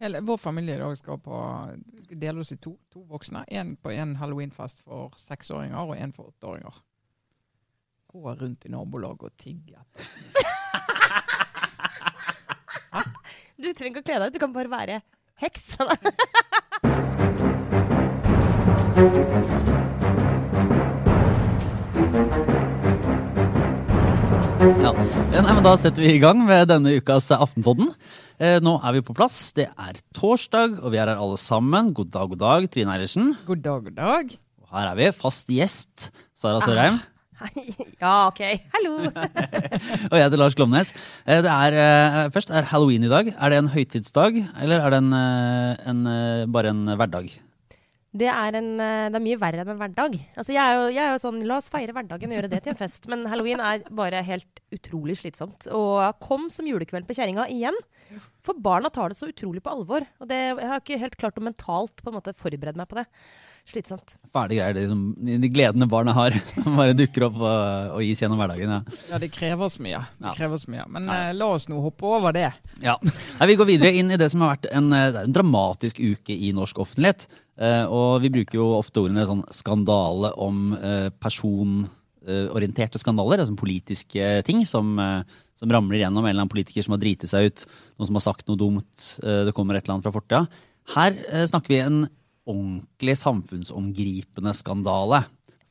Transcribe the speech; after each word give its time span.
Hele, 0.00 0.20
vår 0.20 0.36
familie 0.38 0.74
i 0.74 0.78
dag 0.78 0.98
skal, 0.98 1.18
på, 1.18 1.38
vi 1.92 2.02
skal 2.02 2.20
dele 2.22 2.40
oss 2.40 2.52
i 2.54 2.56
to. 2.62 2.76
To 2.94 3.02
voksne. 3.10 3.42
Én 3.50 3.74
på 3.82 3.90
en 3.90 4.14
halloweenfest 4.20 4.84
for 4.86 5.16
seksåringer 5.18 5.90
og 5.90 5.96
én 5.98 6.12
for 6.14 6.30
åtteåringer. 6.30 6.76
Gå 8.08 8.34
rundt 8.38 8.64
i 8.64 8.70
nabolaget 8.72 9.22
og 9.22 9.36
tigge. 9.38 9.78
Du 13.58 13.72
trenger 13.74 13.98
ikke 13.98 14.02
å 14.04 14.06
kle 14.06 14.18
deg 14.22 14.28
ut, 14.28 14.34
du 14.36 14.38
kan 14.38 14.52
bare 14.54 14.70
være 14.70 15.00
heks. 15.42 15.64
Ja. 24.58 24.90
Nei, 25.42 25.54
Da 25.62 25.72
setter 25.78 26.02
vi 26.02 26.14
i 26.16 26.22
gang 26.22 26.40
med 26.46 26.70
denne 26.70 26.94
ukas 26.98 27.30
Aftenpodden. 27.34 27.92
Eh, 28.38 28.60
nå 28.62 28.76
er 28.86 28.94
vi 28.94 29.00
på 29.02 29.14
plass. 29.18 29.50
Det 29.50 29.66
er 29.66 29.96
torsdag, 30.14 30.76
og 30.78 30.92
vi 30.94 31.00
er 31.00 31.10
her 31.10 31.18
alle 31.18 31.38
sammen. 31.42 31.90
God 31.90 32.12
dag, 32.14 32.28
god 32.30 32.38
dag, 32.38 32.66
Trine 32.70 32.94
Eilertsen. 32.94 33.32
God 33.48 33.64
dag, 33.64 33.88
god 33.88 33.96
dag. 33.96 34.34
Og 34.62 34.76
her 34.76 34.90
er 34.92 34.98
vi, 35.00 35.08
fast 35.18 35.50
gjest, 35.50 36.12
Sara 36.38 36.60
Sørheim. 36.62 37.00
ja, 38.02 38.12
OK. 38.28 38.38
Hallo. 38.76 38.94
og 40.10 40.14
jeg 40.14 40.22
heter 40.22 40.38
Lars 40.38 40.54
Glomnes. 40.58 40.94
Eh, 41.26 41.42
det 41.42 41.50
er, 41.50 41.78
eh, 41.82 42.20
først 42.34 42.54
er 42.54 42.70
halloween 42.70 43.08
i 43.08 43.10
dag. 43.10 43.32
Er 43.34 43.50
det 43.50 43.58
en 43.58 43.72
høytidsdag, 43.74 44.38
eller 44.62 44.86
er 44.86 44.94
det 44.94 45.02
en, 45.02 45.12
en, 45.18 46.06
bare 46.54 46.70
en 46.76 46.94
hverdag? 46.94 47.34
Det 48.16 48.28
er, 48.32 48.56
en, 48.56 48.68
eh, 48.80 49.06
det 49.12 49.18
er 49.18 49.24
mye 49.24 49.38
verre 49.40 49.60
enn 49.60 49.70
en 49.74 49.80
hverdag. 49.82 50.14
Altså, 50.32 50.54
jeg, 50.54 50.62
er 50.62 50.78
jo, 50.78 50.84
jeg 50.94 51.02
er 51.04 51.10
jo 51.12 51.20
sånn, 51.20 51.42
La 51.44 51.58
oss 51.60 51.68
feire 51.72 51.92
hverdagen 51.92 52.32
og 52.32 52.38
gjøre 52.38 52.50
det 52.54 52.62
til 52.64 52.72
en 52.72 52.78
fest. 52.80 53.08
Men 53.12 53.26
halloween 53.28 53.60
er 53.60 53.84
bare 53.92 54.22
helt 54.24 54.62
utrolig 54.72 55.18
slitsomt. 55.20 55.66
Og 55.76 56.00
kom 56.24 56.48
som 56.52 56.68
julekveld 56.68 57.04
på 57.08 57.18
kjerringa 57.18 57.44
igjen. 57.52 57.76
For 58.46 58.56
barna 58.64 58.88
tar 58.92 59.12
det 59.12 59.18
så 59.18 59.28
utrolig 59.28 59.60
på 59.64 59.74
alvor. 59.74 60.08
Og 60.22 60.30
det, 60.30 60.40
jeg 60.40 60.70
har 60.72 60.80
ikke 60.80 61.00
helt 61.04 61.18
klart 61.20 61.36
å 61.36 61.44
mentalt 61.44 62.00
på 62.00 62.08
en 62.08 62.16
måte 62.16 62.36
forberede 62.38 62.80
meg 62.80 62.88
på 62.88 63.02
det. 63.02 63.04
Slitsomt. 63.68 64.14
Fæle 64.32 64.56
greier. 64.56 64.72
Det, 64.76 64.82
liksom, 64.86 65.02
de 65.42 65.48
gledene 65.52 65.88
barna 65.90 66.14
har, 66.16 66.32
som 66.54 66.76
bare 66.80 66.94
dukker 66.96 67.26
opp 67.26 67.36
og, 67.42 67.96
og 67.98 68.04
gis 68.06 68.22
gjennom 68.22 68.40
hverdagen. 68.40 68.70
Ja. 68.78 68.98
Ja, 69.10 69.18
det 69.20 69.28
krever 69.34 69.68
så 69.72 69.82
mye. 69.84 70.00
Det 70.24 70.32
krever 70.38 70.60
så 70.62 70.70
mye. 70.72 70.86
Men 70.88 71.04
Ja. 71.08 71.18
eh, 71.28 71.34
la 71.36 71.50
oss 71.52 71.68
nå 71.68 71.80
hoppe 71.84 72.08
over 72.08 72.32
det. 72.36 72.46
Ja. 72.84 72.94
Nei, 73.04 73.48
vi 73.52 73.56
går 73.60 73.68
videre 73.68 73.92
inn 74.00 74.10
i 74.14 74.16
det 74.20 74.30
som 74.32 74.40
har 74.46 74.54
vært 74.56 74.70
en, 74.72 74.88
eh, 74.96 75.20
en 75.24 75.34
dramatisk 75.36 76.00
uke 76.00 76.32
i 76.32 76.52
norsk 76.56 76.80
offentlighet. 76.80 77.26
Eh, 77.60 77.84
og 77.92 78.22
vi 78.24 78.30
bruker 78.38 78.56
jo 78.60 78.70
ofte 78.78 79.02
ordene 79.04 79.26
sånn 79.28 79.44
skandale 79.52 80.32
om 80.40 80.72
eh, 80.78 81.08
personorienterte 81.20 83.00
skandaler, 83.00 83.42
altså 83.42 83.56
politiske 83.58 84.30
ting 84.48 84.64
som, 84.68 84.94
eh, 85.02 85.22
som 85.58 85.72
ramler 85.72 86.00
gjennom 86.04 86.24
en 86.24 86.30
eller 86.30 86.44
annen 86.46 86.52
politiker 86.52 86.84
som 86.86 86.94
har 86.96 87.02
driti 87.02 87.28
seg 87.28 87.50
ut, 87.50 87.66
noen 87.98 88.06
som 88.12 88.18
har 88.20 88.24
sagt 88.30 88.46
noe 88.48 88.56
dumt, 88.60 89.08
det 89.20 89.52
kommer 89.56 89.76
et 89.76 89.84
eller 89.84 89.98
annet 89.98 90.06
fra 90.08 90.14
fortida. 90.14 90.46
Her 90.94 91.12
snakker 91.50 91.68
vi 91.74 91.80
en 91.84 91.98
ordentlig 92.48 93.18
samfunnsomgripende 93.20 94.54
skandale. 94.56 95.24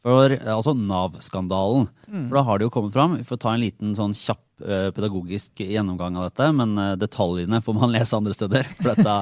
For 0.07 0.31
eh, 0.31 0.53
altså 0.53 0.75
Nav-skandalen. 0.77 1.89
For 2.07 2.37
da 2.37 2.43
har 2.47 2.59
det 2.59 2.67
jo 2.67 2.73
kommet 2.73 2.95
fram. 2.95 3.17
Vi 3.19 3.27
får 3.27 3.41
ta 3.43 3.53
en 3.53 3.63
liten 3.63 3.95
sånn 3.97 4.15
kjapp 4.17 4.63
eh, 4.63 4.89
pedagogisk 4.95 5.63
gjennomgang 5.63 6.19
av 6.19 6.29
dette, 6.29 6.49
men 6.55 6.77
eh, 6.81 6.95
detaljene 7.01 7.61
får 7.65 7.77
man 7.77 7.93
lese 7.95 8.17
andre 8.17 8.35
steder. 8.37 8.69
For 8.79 8.93
dette 8.93 9.17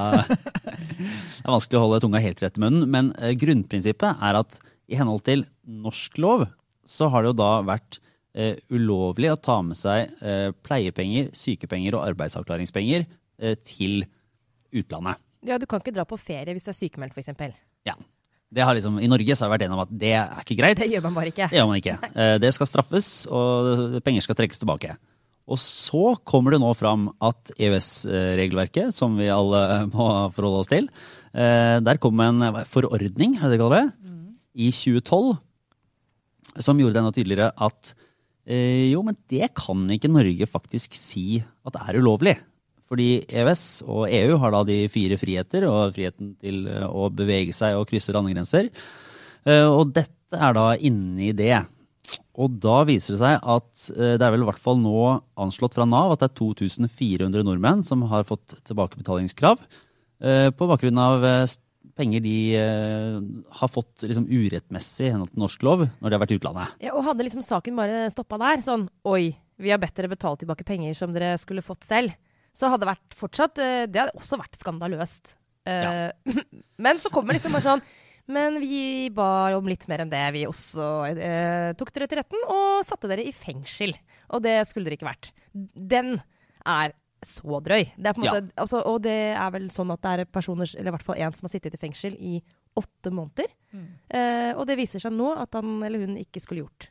er 1.42 1.50
vanskelig 1.50 1.80
å 1.80 1.84
holde 1.86 2.02
tunga 2.06 2.22
helt 2.22 2.42
rett 2.44 2.60
i 2.60 2.64
munnen. 2.64 2.88
Men 2.92 3.12
grunnprinsippet 3.40 4.26
er 4.28 4.40
at 4.42 4.60
i 4.86 4.98
henhold 4.98 5.24
til 5.26 5.46
norsk 5.66 6.20
lov 6.22 6.46
så 6.86 7.08
har 7.10 7.24
det 7.24 7.32
jo 7.32 7.40
da 7.40 7.54
vært 7.66 8.00
ulovlig 8.68 9.30
å 9.32 9.38
ta 9.40 9.56
med 9.64 9.78
seg 9.78 10.12
pleiepenger, 10.62 11.30
sykepenger 11.34 11.96
og 11.96 12.04
arbeidsavklaringspenger 12.12 13.06
til 13.64 14.04
utlandet. 14.76 15.25
Ja, 15.46 15.58
Du 15.58 15.66
kan 15.70 15.80
ikke 15.82 15.94
dra 15.94 16.04
på 16.08 16.18
ferie 16.20 16.52
hvis 16.56 16.66
du 16.66 16.70
er 16.72 16.78
sykemeldt, 16.78 17.14
f.eks. 17.16 17.56
Ja. 17.86 17.94
Det 18.56 18.62
har 18.62 18.76
liksom, 18.78 19.00
I 19.02 19.08
Norge 19.10 19.34
så 19.34 19.44
har 19.44 19.50
jeg 19.50 19.54
vært 19.56 19.64
enige 19.66 19.76
om 19.76 19.82
at 19.82 19.92
det 19.98 20.12
er 20.14 20.40
ikke 20.44 20.56
greit. 20.60 20.78
Det 20.78 20.86
gjør 20.92 21.02
man 21.08 21.16
bare 21.16 21.30
ikke. 21.32 21.48
Det 21.50 21.58
gjør 21.58 21.66
man 21.70 21.80
ikke. 21.80 21.96
Eh, 22.14 22.36
Det 22.42 22.52
skal 22.54 22.68
straffes, 22.70 23.08
og 23.26 23.96
penger 24.06 24.22
skal 24.22 24.38
trekkes 24.38 24.60
tilbake. 24.62 24.94
Og 25.46 25.58
så 25.62 26.16
kommer 26.26 26.54
det 26.54 26.60
nå 26.62 26.70
fram 26.74 27.08
at 27.22 27.50
EØS-regelverket, 27.58 28.94
som 28.94 29.16
vi 29.18 29.28
alle 29.30 29.60
må 29.94 30.06
forholde 30.34 30.62
oss 30.62 30.70
til, 30.70 30.88
eh, 31.34 31.78
der 31.82 32.00
kom 32.02 32.22
en 32.22 32.42
forordning, 32.70 33.36
er 33.38 33.46
det 33.50 33.56
det 33.56 33.62
kaller 33.62 33.90
i 34.56 34.70
2012, 34.72 35.36
som 36.64 36.78
gjorde 36.80 36.94
det 36.96 37.02
enda 37.02 37.12
tydeligere 37.12 37.50
at 37.66 37.90
eh, 38.48 38.88
jo, 38.92 39.02
men 39.04 39.18
det 39.28 39.50
kan 39.58 39.82
ikke 39.92 40.08
Norge 40.08 40.46
faktisk 40.48 40.94
si 40.96 41.42
at 41.66 41.74
det 41.76 41.82
er 41.82 41.98
ulovlig. 42.00 42.36
Fordi 42.86 43.08
EØS 43.26 43.62
og 43.90 44.04
EU 44.14 44.36
har 44.42 44.54
da 44.54 44.60
de 44.66 44.76
fire 44.92 45.18
friheter, 45.18 45.66
og 45.66 45.94
friheten 45.96 46.34
til 46.42 46.66
eh, 46.70 46.84
å 46.86 47.08
bevege 47.10 47.54
seg 47.56 47.78
og 47.78 47.88
krysse 47.90 48.14
landegrenser. 48.14 48.70
Eh, 49.46 49.66
Og 49.66 49.90
dette 49.96 50.38
er 50.38 50.54
da 50.54 50.68
inni 50.78 51.32
det. 51.36 51.64
Og 52.38 52.54
da 52.62 52.84
viser 52.86 53.16
det 53.16 53.22
seg 53.24 53.42
at 53.42 53.86
eh, 53.96 54.14
det 54.14 54.22
er 54.22 54.34
vel 54.36 54.44
i 54.44 54.48
hvert 54.50 54.62
fall 54.62 54.78
nå 54.78 55.16
anslått 55.42 55.74
fra 55.74 55.86
Nav 55.88 56.14
at 56.14 56.22
det 56.22 56.30
er 56.30 56.38
2400 56.38 57.42
nordmenn 57.46 57.82
som 57.86 58.06
har 58.10 58.26
fått 58.28 58.60
tilbakebetalingskrav 58.66 59.62
på 60.16 60.66
bakgrunn 60.70 60.96
av 60.96 61.24
penger 61.92 62.22
de 62.24 62.36
har 62.56 63.68
fått 63.68 64.06
liksom 64.08 64.24
urettmessig 64.30 65.10
i 65.10 65.10
henhold 65.12 65.28
til 65.34 65.42
norsk 65.42 65.66
lov 65.66 65.82
når 65.84 66.06
de 66.08 66.14
har 66.16 66.22
vært 66.22 66.32
i 66.32 66.38
utlandet. 66.38 66.70
Ja, 66.86 66.94
og 66.96 67.04
hadde 67.04 67.26
liksom 67.26 67.44
saken 67.44 67.76
bare 67.76 68.06
stoppa 68.14 68.38
der, 68.40 68.62
sånn 68.64 68.86
Oi, 69.12 69.34
vi 69.60 69.74
har 69.74 69.80
bedt 69.82 69.92
dere 69.98 70.08
betale 70.14 70.40
tilbake 70.40 70.64
penger 70.64 70.96
som 70.96 71.12
dere 71.12 71.34
skulle 71.40 71.64
fått 71.64 71.84
selv. 71.84 72.16
Så 72.56 72.70
hadde 72.72 72.86
det 72.86 72.92
vært 72.94 73.16
fortsatt 73.20 73.60
eh, 73.60 73.84
Det 73.90 74.00
hadde 74.00 74.16
også 74.16 74.38
vært 74.40 74.58
skandaløst. 74.60 75.36
Ja. 75.66 76.12
men 76.84 77.00
så 77.02 77.10
kommer 77.10 77.34
liksom 77.34 77.56
bare 77.56 77.66
sånn 77.66 77.80
Men 78.30 78.60
vi 78.62 79.08
ba 79.10 79.50
om 79.56 79.66
litt 79.66 79.86
mer 79.90 80.04
enn 80.04 80.12
det. 80.12 80.22
Vi 80.34 80.44
også 80.48 80.86
eh, 81.12 81.72
tok 81.78 81.90
dere 81.94 82.08
til 82.10 82.20
retten 82.22 82.46
og 82.50 82.84
satte 82.86 83.10
dere 83.10 83.26
i 83.26 83.34
fengsel. 83.34 83.94
Og 84.34 84.42
det 84.46 84.60
skulle 84.70 84.88
dere 84.88 84.98
ikke 84.98 85.10
vært. 85.10 85.32
Den 85.54 86.16
er 86.66 86.94
så 87.26 87.60
drøy. 87.64 87.86
Det 87.96 88.10
er 88.10 88.16
på 88.16 88.22
en 88.24 88.28
Ja. 88.28 88.40
altså, 88.62 88.82
og 88.86 89.00
det 89.06 89.14
er 89.34 89.50
vel 89.54 89.70
sånn 89.72 89.90
at 89.94 90.02
det 90.02 90.10
er 90.12 90.28
personer, 90.30 90.68
eller 90.76 90.90
i 90.90 90.94
hvert 90.96 91.06
fall 91.06 91.22
én 91.22 91.34
som 91.34 91.46
har 91.46 91.54
sittet 91.54 91.74
i 91.74 91.80
fengsel 91.80 92.16
i 92.18 92.34
åtte 92.76 93.10
måneder. 93.14 93.48
Eh, 94.10 94.52
og 94.54 94.66
det 94.68 94.76
viser 94.78 95.02
seg 95.02 95.14
nå 95.14 95.30
at 95.38 95.54
han 95.54 95.82
eller 95.86 96.02
hun 96.04 96.18
ikke 96.20 96.42
skulle 96.42 96.64
gjort. 96.66 96.90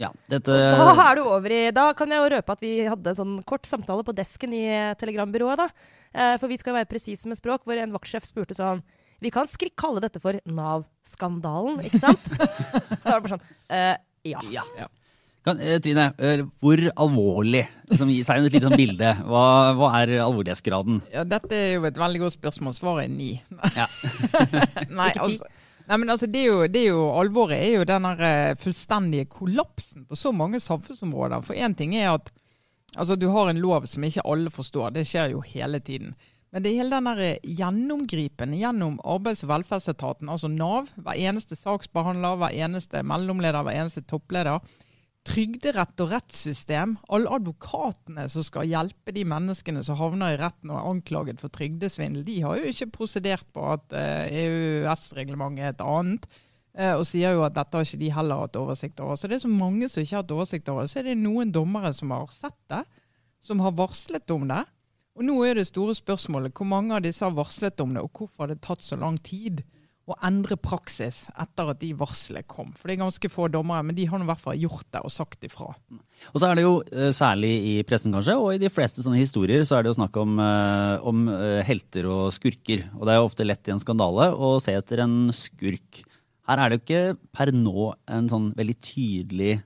Ja, 0.00 0.08
dette, 0.32 0.54
Da 0.56 0.86
er 1.10 1.18
du 1.18 1.26
over 1.28 1.52
i 1.52 1.58
Da 1.76 1.90
kan 1.92 2.08
jeg 2.08 2.22
jo 2.22 2.30
røpe 2.32 2.54
at 2.54 2.62
vi 2.64 2.70
hadde 2.88 3.12
en 3.12 3.18
sånn 3.18 3.34
kort 3.44 3.68
samtale 3.68 4.04
på 4.06 4.14
desken 4.16 4.54
i 4.56 4.62
eh, 4.72 4.94
telegrambyrået, 5.00 5.60
da. 5.60 5.66
Eh, 6.14 6.36
for 6.40 6.48
vi 6.48 6.56
skal 6.60 6.74
være 6.78 6.88
presise 6.88 7.28
med 7.28 7.36
språk, 7.38 7.66
hvor 7.68 7.76
en 7.78 7.92
vaktsjef 7.92 8.24
spurte 8.24 8.56
sånn 8.56 8.80
Vi 9.20 9.28
kan 9.34 9.44
skrik 9.50 9.74
kalle 9.76 10.00
dette 10.00 10.22
for 10.22 10.38
Nav-skandalen, 10.48 11.82
ikke 11.84 12.00
sant? 12.00 12.24
da 13.04 13.12
var 13.12 13.20
det 13.20 13.26
bare 13.26 13.34
sånn 13.34 13.44
eh, 13.68 13.96
ja. 14.32 14.40
Ja. 14.52 14.64
Ja. 14.78 14.88
Kan, 15.44 15.56
eh, 15.64 15.78
Trine, 15.80 16.08
hvor 16.60 16.80
alvorlig? 17.00 17.62
Liksom, 17.88 18.10
gi- 18.12 18.24
et 18.24 18.52
lite 18.52 18.66
sånn 18.66 18.76
bilde. 18.76 19.12
Hva, 19.24 19.44
hva 19.78 19.88
er 20.02 20.10
alvorlighetsgraden? 20.20 20.98
Ja, 21.14 21.22
dette 21.24 21.56
er 21.56 21.70
jo 21.78 21.86
et 21.88 21.96
veldig 21.96 22.20
godt 22.26 22.34
spørsmål. 22.36 22.74
Svaret 22.76 23.06
er 23.06 23.14
ni. 23.14 23.30
Ja. 23.76 23.86
Nei, 25.00 25.08
altså, 25.16 25.48
nei, 25.90 25.98
men 25.98 26.12
altså, 26.14 26.28
det 26.30 26.44
er 26.44 26.48
jo, 26.48 26.58
det 26.70 26.82
er 26.84 26.92
jo 26.92 27.06
Alvoret 27.18 27.58
er 27.58 27.72
jo 27.80 27.86
den 27.88 28.08
eh, 28.14 28.56
fullstendige 28.60 29.28
kollapsen 29.30 30.06
på 30.08 30.18
så 30.18 30.32
mange 30.32 30.60
samfunnsområder. 30.62 31.42
For 31.46 31.58
én 31.58 31.74
ting 31.76 31.96
er 31.98 32.14
at 32.14 32.30
altså, 32.96 33.16
du 33.18 33.28
har 33.34 33.50
en 33.50 33.62
lov 33.62 33.88
som 33.90 34.06
ikke 34.06 34.24
alle 34.24 34.52
forstår. 34.54 34.94
Det 34.96 35.06
skjer 35.08 35.34
jo 35.34 35.42
hele 35.46 35.82
tiden. 35.82 36.14
Men 36.50 36.64
det 36.64 36.72
er 36.72 36.80
hele 36.82 36.98
den 36.98 37.10
der 37.10 37.24
eh, 37.26 37.50
gjennomgripen 37.58 38.54
gjennom 38.58 38.98
Arbeids- 39.06 39.44
og 39.46 39.52
velferdsetaten, 39.52 40.30
altså 40.32 40.50
Nav. 40.50 40.90
Hver 40.96 41.18
eneste 41.18 41.58
saksbehandler, 41.58 42.38
hver 42.40 42.56
eneste 42.66 43.04
mellomleder, 43.06 43.62
hver 43.66 43.82
eneste 43.82 44.02
toppleder. 44.02 44.58
Trygderett 45.28 46.00
og 46.00 46.14
rettssystem. 46.14 46.94
Alle 47.12 47.28
advokatene 47.36 48.24
som 48.32 48.44
skal 48.44 48.70
hjelpe 48.70 49.12
de 49.12 49.24
menneskene 49.28 49.82
som 49.84 49.98
havner 50.00 50.32
i 50.32 50.38
retten 50.40 50.72
og 50.72 50.78
er 50.78 50.88
anklaget 50.94 51.42
for 51.42 51.52
trygdesvindel, 51.52 52.24
de 52.24 52.38
har 52.40 52.56
jo 52.56 52.70
ikke 52.72 52.88
prosedert 52.94 53.44
på 53.52 53.66
at 53.74 53.92
eh, 53.92 54.32
EØS-reglementet 54.40 55.66
er 55.66 55.74
et 55.74 55.84
annet. 55.84 56.24
eh, 56.72 56.94
Og 56.94 57.04
sier 57.06 57.36
jo 57.36 57.44
at 57.44 57.54
dette 57.58 57.76
har 57.76 57.84
ikke 57.84 58.00
de 58.00 58.10
heller 58.16 58.46
hatt 58.46 58.56
oversikt 58.56 59.00
over. 59.04 59.20
Så 59.20 59.28
det 59.28 59.36
er 59.36 59.44
så 59.44 59.52
mange 59.52 59.90
som 59.92 60.00
ikke 60.00 60.16
har 60.16 60.24
hatt 60.24 60.36
oversikt 60.38 60.72
over 60.72 60.88
det. 60.88 60.92
Så 60.94 61.02
er 61.02 61.10
det 61.10 61.18
noen 61.20 61.52
dommere 61.52 61.92
som 61.92 62.16
har 62.16 62.32
sett 62.32 62.58
det, 62.72 62.84
som 63.44 63.60
har 63.60 63.76
varslet 63.76 64.32
om 64.32 64.48
det. 64.48 64.64
Og 65.20 65.26
nå 65.26 65.36
er 65.44 65.60
det 65.60 65.66
store 65.68 65.92
spørsmålet 65.98 66.56
hvor 66.56 66.70
mange 66.70 66.96
av 66.96 67.04
disse 67.04 67.26
har 67.26 67.36
varslet 67.36 67.80
om 67.84 67.92
det, 67.92 68.06
og 68.06 68.10
hvorfor 68.16 68.46
har 68.46 68.54
det 68.54 68.62
tatt 68.64 68.80
så 68.80 68.96
lang 68.96 69.20
tid 69.20 69.60
å 70.10 70.18
endre 70.26 70.56
praksis 70.60 71.24
etter 71.38 71.70
at 71.72 71.80
de 71.80 71.90
varslene 71.98 72.42
kom. 72.50 72.72
For 72.76 72.90
det 72.90 72.96
er 72.96 73.02
ganske 73.04 73.30
få 73.32 73.48
dommere, 73.52 73.84
men 73.86 73.96
de 73.96 74.06
har 74.10 74.22
i 74.22 74.28
hvert 74.28 74.42
fall 74.42 74.58
gjort 74.60 74.86
det 74.94 75.02
og 75.06 75.14
sagt 75.14 75.46
ifra. 75.46 75.70
Og 76.32 76.36
så 76.36 76.50
er 76.50 76.58
det 76.58 76.64
jo, 76.66 76.74
eh, 76.92 77.10
særlig 77.16 77.52
i 77.70 77.74
pressen 77.86 78.14
kanskje, 78.14 78.36
og 78.36 78.54
i 78.54 78.62
de 78.62 78.70
fleste 78.72 79.04
sånne 79.04 79.20
historier, 79.20 79.64
så 79.64 79.78
er 79.78 79.82
det 79.82 79.92
jo 79.92 79.98
snakk 80.00 80.16
om, 80.20 80.38
eh, 80.38 81.06
om 81.06 81.28
eh, 81.28 81.62
helter 81.66 82.06
og 82.10 82.30
skurker. 82.32 82.86
Og 82.98 83.06
det 83.06 83.14
er 83.14 83.20
jo 83.20 83.28
ofte 83.30 83.46
lett 83.46 83.68
i 83.68 83.72
en 83.72 83.82
skandale 83.82 84.30
å 84.34 84.60
se 84.60 84.76
etter 84.76 85.04
en 85.06 85.30
skurk. 85.32 86.04
Her 86.48 86.58
er 86.58 86.68
det 86.68 86.80
jo 86.80 86.84
ikke 86.84 87.18
per 87.32 87.52
nå 87.54 87.94
en 88.08 88.28
sånn 88.28 88.54
veldig 88.56 88.78
tydelig 88.82 89.60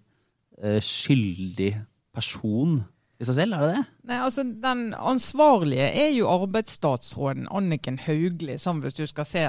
skyldig 0.65 1.73
person 2.15 2.79
i 3.21 3.27
seg 3.27 3.37
selv, 3.39 3.57
er 3.57 3.63
det 3.63 3.75
det? 3.75 3.85
Nei, 4.11 4.19
altså 4.27 4.45
Den 4.45 4.85
ansvarlige 4.95 5.87
er 5.95 6.11
jo 6.15 6.31
arbeidsstatsråden 6.33 7.49
Anniken 7.55 7.99
Hauglie, 8.05 8.59
sånn 8.61 8.83
hvis 8.83 8.97
du 8.99 9.05
skal 9.11 9.29
se 9.29 9.45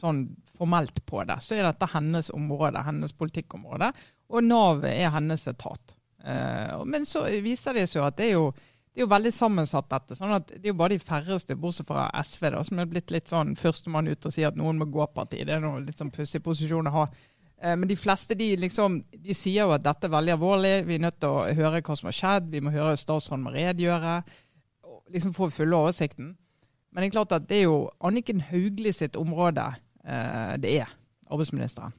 sånn 0.00 0.24
formelt 0.56 1.02
på 1.08 1.22
det. 1.28 1.38
Så 1.44 1.56
er 1.56 1.68
dette 1.68 1.88
hennes 1.92 2.32
område, 2.34 2.82
hennes 2.84 3.14
politikkområde, 3.16 3.92
og 4.30 4.44
Nav 4.46 4.84
er 4.88 5.12
hennes 5.14 5.46
etat. 5.50 5.96
Uh, 6.20 6.82
men 6.84 7.06
så 7.08 7.24
viser 7.40 7.78
det 7.78 7.86
seg 7.88 8.04
at 8.04 8.18
det 8.18 8.26
er 8.28 8.34
jo 8.36 8.50
det 8.90 8.98
er 8.98 9.04
jo 9.04 9.12
veldig 9.12 9.30
sammensatt, 9.32 9.86
dette. 9.88 10.16
sånn 10.18 10.32
at 10.34 10.48
Det 10.50 10.64
er 10.64 10.72
jo 10.72 10.78
bare 10.80 10.96
de 10.96 11.02
færreste, 11.02 11.54
bortsett 11.56 11.86
fra 11.86 12.08
SV, 12.26 12.48
da, 12.50 12.62
som 12.66 12.80
er 12.82 12.88
blitt 12.90 13.12
litt 13.14 13.30
sånn 13.30 13.54
førstemann 13.56 14.10
ut 14.10 14.26
og 14.26 14.34
sier 14.34 14.50
at 14.50 14.58
noen 14.58 14.80
må 14.80 14.88
gå 14.90 15.06
parti. 15.14 15.44
Det 15.46 15.54
er 15.54 15.62
noe 15.62 15.78
litt 15.84 16.02
sånn 16.02 16.10
pussig 16.10 16.42
posisjon 16.42 16.90
å 16.90 16.94
ha. 16.96 17.04
Eh, 17.62 17.76
men 17.78 17.86
de 17.88 17.96
fleste 17.96 18.34
de, 18.34 18.50
liksom, 18.58 18.98
de 19.14 19.36
sier 19.36 19.62
jo 19.62 19.76
at 19.76 19.84
dette 19.86 20.08
er 20.08 20.14
veldig 20.16 20.34
alvorlig. 20.34 20.74
Vi 20.88 20.98
er 20.98 21.04
nødt 21.06 21.20
til 21.22 21.30
å 21.30 21.46
høre 21.60 21.82
hva 21.86 21.96
som 21.96 22.10
har 22.10 22.18
skjedd. 22.18 22.50
Vi 22.50 22.62
må 22.66 22.74
høre 22.74 22.98
statsråden 22.98 23.46
må 23.46 23.54
redegjøre. 23.54 24.16
Liksom 25.14 25.36
få 25.38 25.50
fulle 25.54 25.78
oversikten. 25.78 26.34
Men 26.90 27.02
det 27.02 27.10
er 27.10 27.14
klart 27.14 27.36
at 27.36 27.46
det 27.46 27.60
er 27.60 27.68
jo 27.68 27.78
Anniken 28.02 28.42
Hauglie 28.50 28.92
sitt 28.96 29.18
område 29.18 29.68
eh, 29.70 29.80
det 30.02 30.72
er. 30.80 30.90
Arbeidsministeren. 31.30 31.92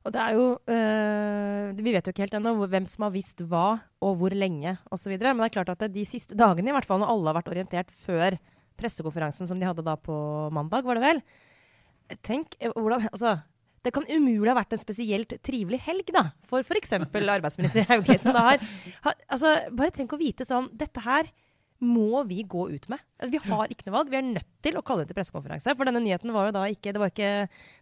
Og 0.00 0.14
det 0.14 0.20
er 0.22 0.36
jo 0.36 0.44
øh, 0.56 1.76
Vi 1.76 1.92
vet 1.92 2.06
jo 2.06 2.14
ikke 2.14 2.24
helt 2.24 2.36
ennå 2.38 2.54
hvem 2.62 2.86
som 2.88 3.04
har 3.04 3.12
visst 3.14 3.42
hva 3.44 3.66
og 4.00 4.16
hvor 4.20 4.32
lenge 4.32 4.76
osv. 4.92 5.12
Men 5.12 5.42
det 5.42 5.50
er 5.50 5.56
klart 5.58 5.74
at 5.74 5.84
de 5.92 6.06
siste 6.08 6.36
dagene, 6.38 6.72
i 6.72 6.76
hvert 6.76 6.88
fall 6.88 7.02
når 7.02 7.12
alle 7.12 7.30
har 7.30 7.40
vært 7.40 7.52
orientert 7.52 7.92
før 7.92 8.38
pressekonferansen 8.80 9.50
som 9.50 9.60
de 9.60 9.68
hadde 9.68 9.84
da 9.84 9.98
på 10.00 10.16
mandag, 10.56 10.86
var 10.86 10.96
det 10.96 11.04
vel 11.04 11.22
Tenk 12.26 12.56
eh, 12.58 12.72
hvordan 12.72 13.10
Altså, 13.12 13.36
det 13.84 13.92
kan 13.96 14.08
umulig 14.08 14.50
ha 14.50 14.56
vært 14.58 14.74
en 14.76 14.82
spesielt 14.82 15.36
trivelig 15.46 15.78
helg, 15.86 16.10
da. 16.12 16.30
For 16.48 16.64
f.eks. 16.64 16.96
arbeidsminister 17.36 17.86
Hauglie, 17.88 18.18
som 18.20 18.36
da 18.36 18.46
har, 18.48 18.64
har 19.04 19.20
Altså, 19.28 19.54
bare 19.76 19.94
tenk 19.94 20.16
å 20.16 20.20
vite 20.20 20.48
sånn 20.48 20.72
Dette 20.80 21.04
her 21.04 21.28
må 21.80 22.22
vi 22.28 22.42
gå 22.48 22.66
ut 22.70 22.88
med. 22.92 23.02
Vi 23.32 23.40
har 23.44 23.70
ikke 23.72 23.86
noe 23.88 23.96
valg. 23.98 24.10
Vi 24.12 24.18
er 24.18 24.26
nødt 24.26 24.48
til 24.64 24.76
å 24.76 24.82
kalle 24.84 25.04
inn 25.04 25.10
til 25.10 25.16
pressekonferanse. 25.16 25.74
For 25.76 25.88
denne 25.88 26.02
nyheten 26.04 26.32
var 26.34 26.48
jo 26.48 26.56
da 26.56 26.66
ikke 26.68 26.92
Det 26.92 27.00
var 27.00 27.12
ikke 27.12 27.30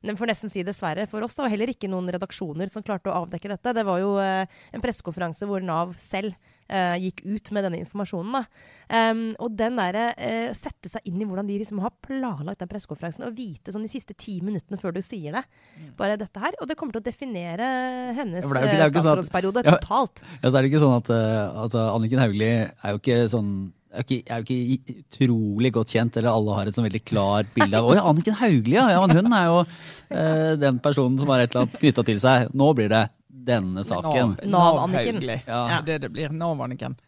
Den 0.06 0.18
får 0.18 0.30
nesten 0.30 0.52
si 0.52 0.62
dessverre 0.66 1.08
for 1.10 1.24
oss, 1.26 1.34
da, 1.38 1.46
og 1.46 1.52
heller 1.52 1.72
ikke 1.72 1.90
noen 1.90 2.10
redaksjoner 2.14 2.70
som 2.70 2.84
klarte 2.86 3.10
å 3.10 3.24
avdekke 3.24 3.50
dette. 3.50 3.74
Det 3.74 3.86
var 3.86 4.02
jo 4.02 4.14
eh, 4.22 4.46
en 4.72 4.84
pressekonferanse 4.84 5.48
hvor 5.48 5.64
Nav 5.64 5.96
selv 5.98 6.36
uh, 6.72 6.96
gikk 7.00 7.22
ut 7.26 7.50
med 7.54 7.66
denne 7.66 7.80
informasjonen. 7.82 8.46
Um, 8.88 9.22
og 9.42 9.56
den 9.58 9.78
derre 9.78 10.10
uh, 10.14 10.50
sette 10.56 10.90
seg 10.92 11.08
inn 11.08 11.20
i 11.20 11.28
hvordan 11.28 11.48
de 11.48 11.58
liksom 11.60 11.80
har 11.84 11.94
planlagt 12.04 12.62
den 12.62 12.70
pressekonferansen, 12.70 13.26
og 13.28 13.36
vite 13.38 13.74
sånn 13.74 13.86
de 13.86 13.92
siste 13.92 14.16
ti 14.18 14.38
minuttene 14.44 14.80
før 14.80 14.96
du 14.96 15.02
sier 15.04 15.36
det. 15.38 15.44
Mm. 15.78 15.90
Bare 15.98 16.18
dette 16.20 16.44
her. 16.44 16.56
Og 16.62 16.70
det 16.70 16.78
kommer 16.78 16.96
til 16.96 17.04
å 17.04 17.08
definere 17.08 17.70
hennes 18.18 18.44
ja, 18.44 18.62
eh, 18.62 18.84
sånn 18.84 19.00
statsrådsperiode 19.00 19.64
sånn 19.64 19.80
totalt. 19.80 20.22
Ja, 20.42 20.50
så 20.50 20.54
er 20.54 20.62
det 20.62 20.72
ikke 20.72 20.84
sånn 20.84 20.98
at 21.00 21.12
uh, 21.12 21.64
altså, 21.64 21.88
Anniken 21.94 22.22
Hauglie 22.22 22.68
er 22.70 22.94
jo 22.94 23.02
ikke 23.02 23.24
sånn 23.32 23.52
er, 23.88 24.04
ikke, 24.04 24.18
er 24.28 24.42
jo 24.42 24.56
ikke 24.74 24.96
utrolig 25.02 25.72
godt 25.74 25.94
kjent, 25.94 26.18
eller 26.20 26.30
alle 26.32 26.56
har 26.58 26.68
et 26.68 26.76
sånn 26.76 26.86
veldig 26.88 27.02
klart 27.08 27.50
bilde 27.54 27.80
av 27.80 27.88
Å 27.88 27.96
ja, 27.96 28.04
Anniken 28.10 28.36
Hauglie, 28.40 28.76
ja. 28.76 28.86
ja. 28.92 29.00
Men 29.04 29.16
hun 29.16 29.36
er 29.38 29.48
jo 29.48 29.58
eh, 29.64 30.52
den 30.60 30.80
personen 30.84 31.18
som 31.20 31.32
har 31.32 31.44
et 31.44 31.52
eller 31.52 31.66
annet 31.66 31.80
knytta 31.80 32.04
til 32.08 32.20
seg. 32.22 32.54
Nå 32.58 32.70
blir 32.76 32.92
det 32.92 33.04
denne 33.48 33.84
saken. 33.86 34.38
Nav-Anniken. 34.44 35.22
Nav 35.24 35.46
ja. 35.48 35.60
ja. 35.72 35.82
Det 35.86 36.00
det 36.04 36.12
blir. 36.12 36.34
Nav-Anniken. 36.34 36.98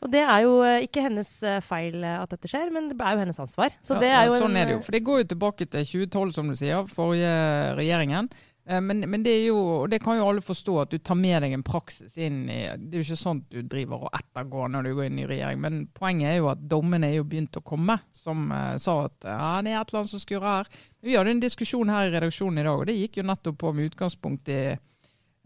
Og 0.00 0.08
det 0.08 0.22
er 0.24 0.46
jo 0.46 0.54
eh, 0.64 0.86
ikke 0.86 1.04
hennes 1.04 1.30
eh, 1.44 1.58
feil 1.64 2.04
at 2.08 2.30
dette 2.32 2.48
skjer, 2.48 2.70
men 2.72 2.88
det 2.88 2.96
er 2.96 3.16
jo 3.18 3.24
hennes 3.26 3.42
ansvar. 3.42 3.74
Så 3.84 3.98
ja, 4.00 4.22
er 4.22 4.32
sånn 4.32 4.54
en, 4.54 4.60
er 4.62 4.70
det 4.70 4.78
jo. 4.78 4.84
For 4.86 4.96
det 4.96 5.02
går 5.04 5.24
jo 5.24 5.30
tilbake 5.34 5.68
til 5.68 5.84
2012, 6.08 6.32
som 6.38 6.48
du 6.48 6.56
sier, 6.56 6.88
forrige 6.88 7.34
regjeringen. 7.76 8.30
Eh, 8.66 8.80
men, 8.80 9.00
men, 9.10 9.22
det 9.22 9.32
er 9.32 9.44
jo, 9.48 9.58
og 9.82 9.90
det 9.92 10.00
kan 10.02 10.18
jo 10.18 10.26
alle 10.28 10.44
forstå, 10.44 10.74
at 10.82 10.92
du 10.92 10.98
tar 10.98 11.18
med 11.18 11.42
deg 11.44 11.54
en 11.56 11.64
praksis 11.66 12.16
inn 12.20 12.42
i 12.50 12.60
Det 12.76 12.98
er 12.98 13.02
jo 13.02 13.06
ikke 13.06 13.32
at 13.32 13.54
du 13.54 13.60
driver 13.74 14.06
og 14.06 14.18
ettergår 14.18 14.70
når 14.72 14.86
du 14.86 14.92
går 14.98 15.08
inn 15.08 15.22
i 15.22 15.28
regjering, 15.30 15.62
men 15.64 15.80
poenget 15.96 16.32
er 16.32 16.38
jo 16.40 16.50
at 16.52 16.62
dommene 16.70 17.10
er 17.10 17.18
jo 17.18 17.26
begynt 17.28 17.58
å 17.58 17.64
komme, 17.64 17.98
som 18.12 18.50
uh, 18.52 18.76
sa 18.80 18.96
at 19.06 19.26
ja, 19.26 19.50
det 19.64 19.72
er 19.72 19.80
et 19.80 19.90
eller 19.90 20.02
annet 20.02 20.12
som 20.12 20.22
skurrer 20.22 20.50
her. 20.50 20.70
Vi 21.00 21.16
hadde 21.16 21.34
en 21.34 21.42
diskusjon 21.42 21.92
her 21.92 22.08
i 22.08 22.14
redaksjonen 22.14 22.60
i 22.60 22.66
dag, 22.68 22.76
og 22.76 22.88
det 22.90 22.98
gikk 22.98 23.20
jo 23.20 23.26
nettopp 23.30 23.60
på 23.60 23.74
med 23.76 23.90
utgangspunkt 23.90 24.52
i 24.52 24.62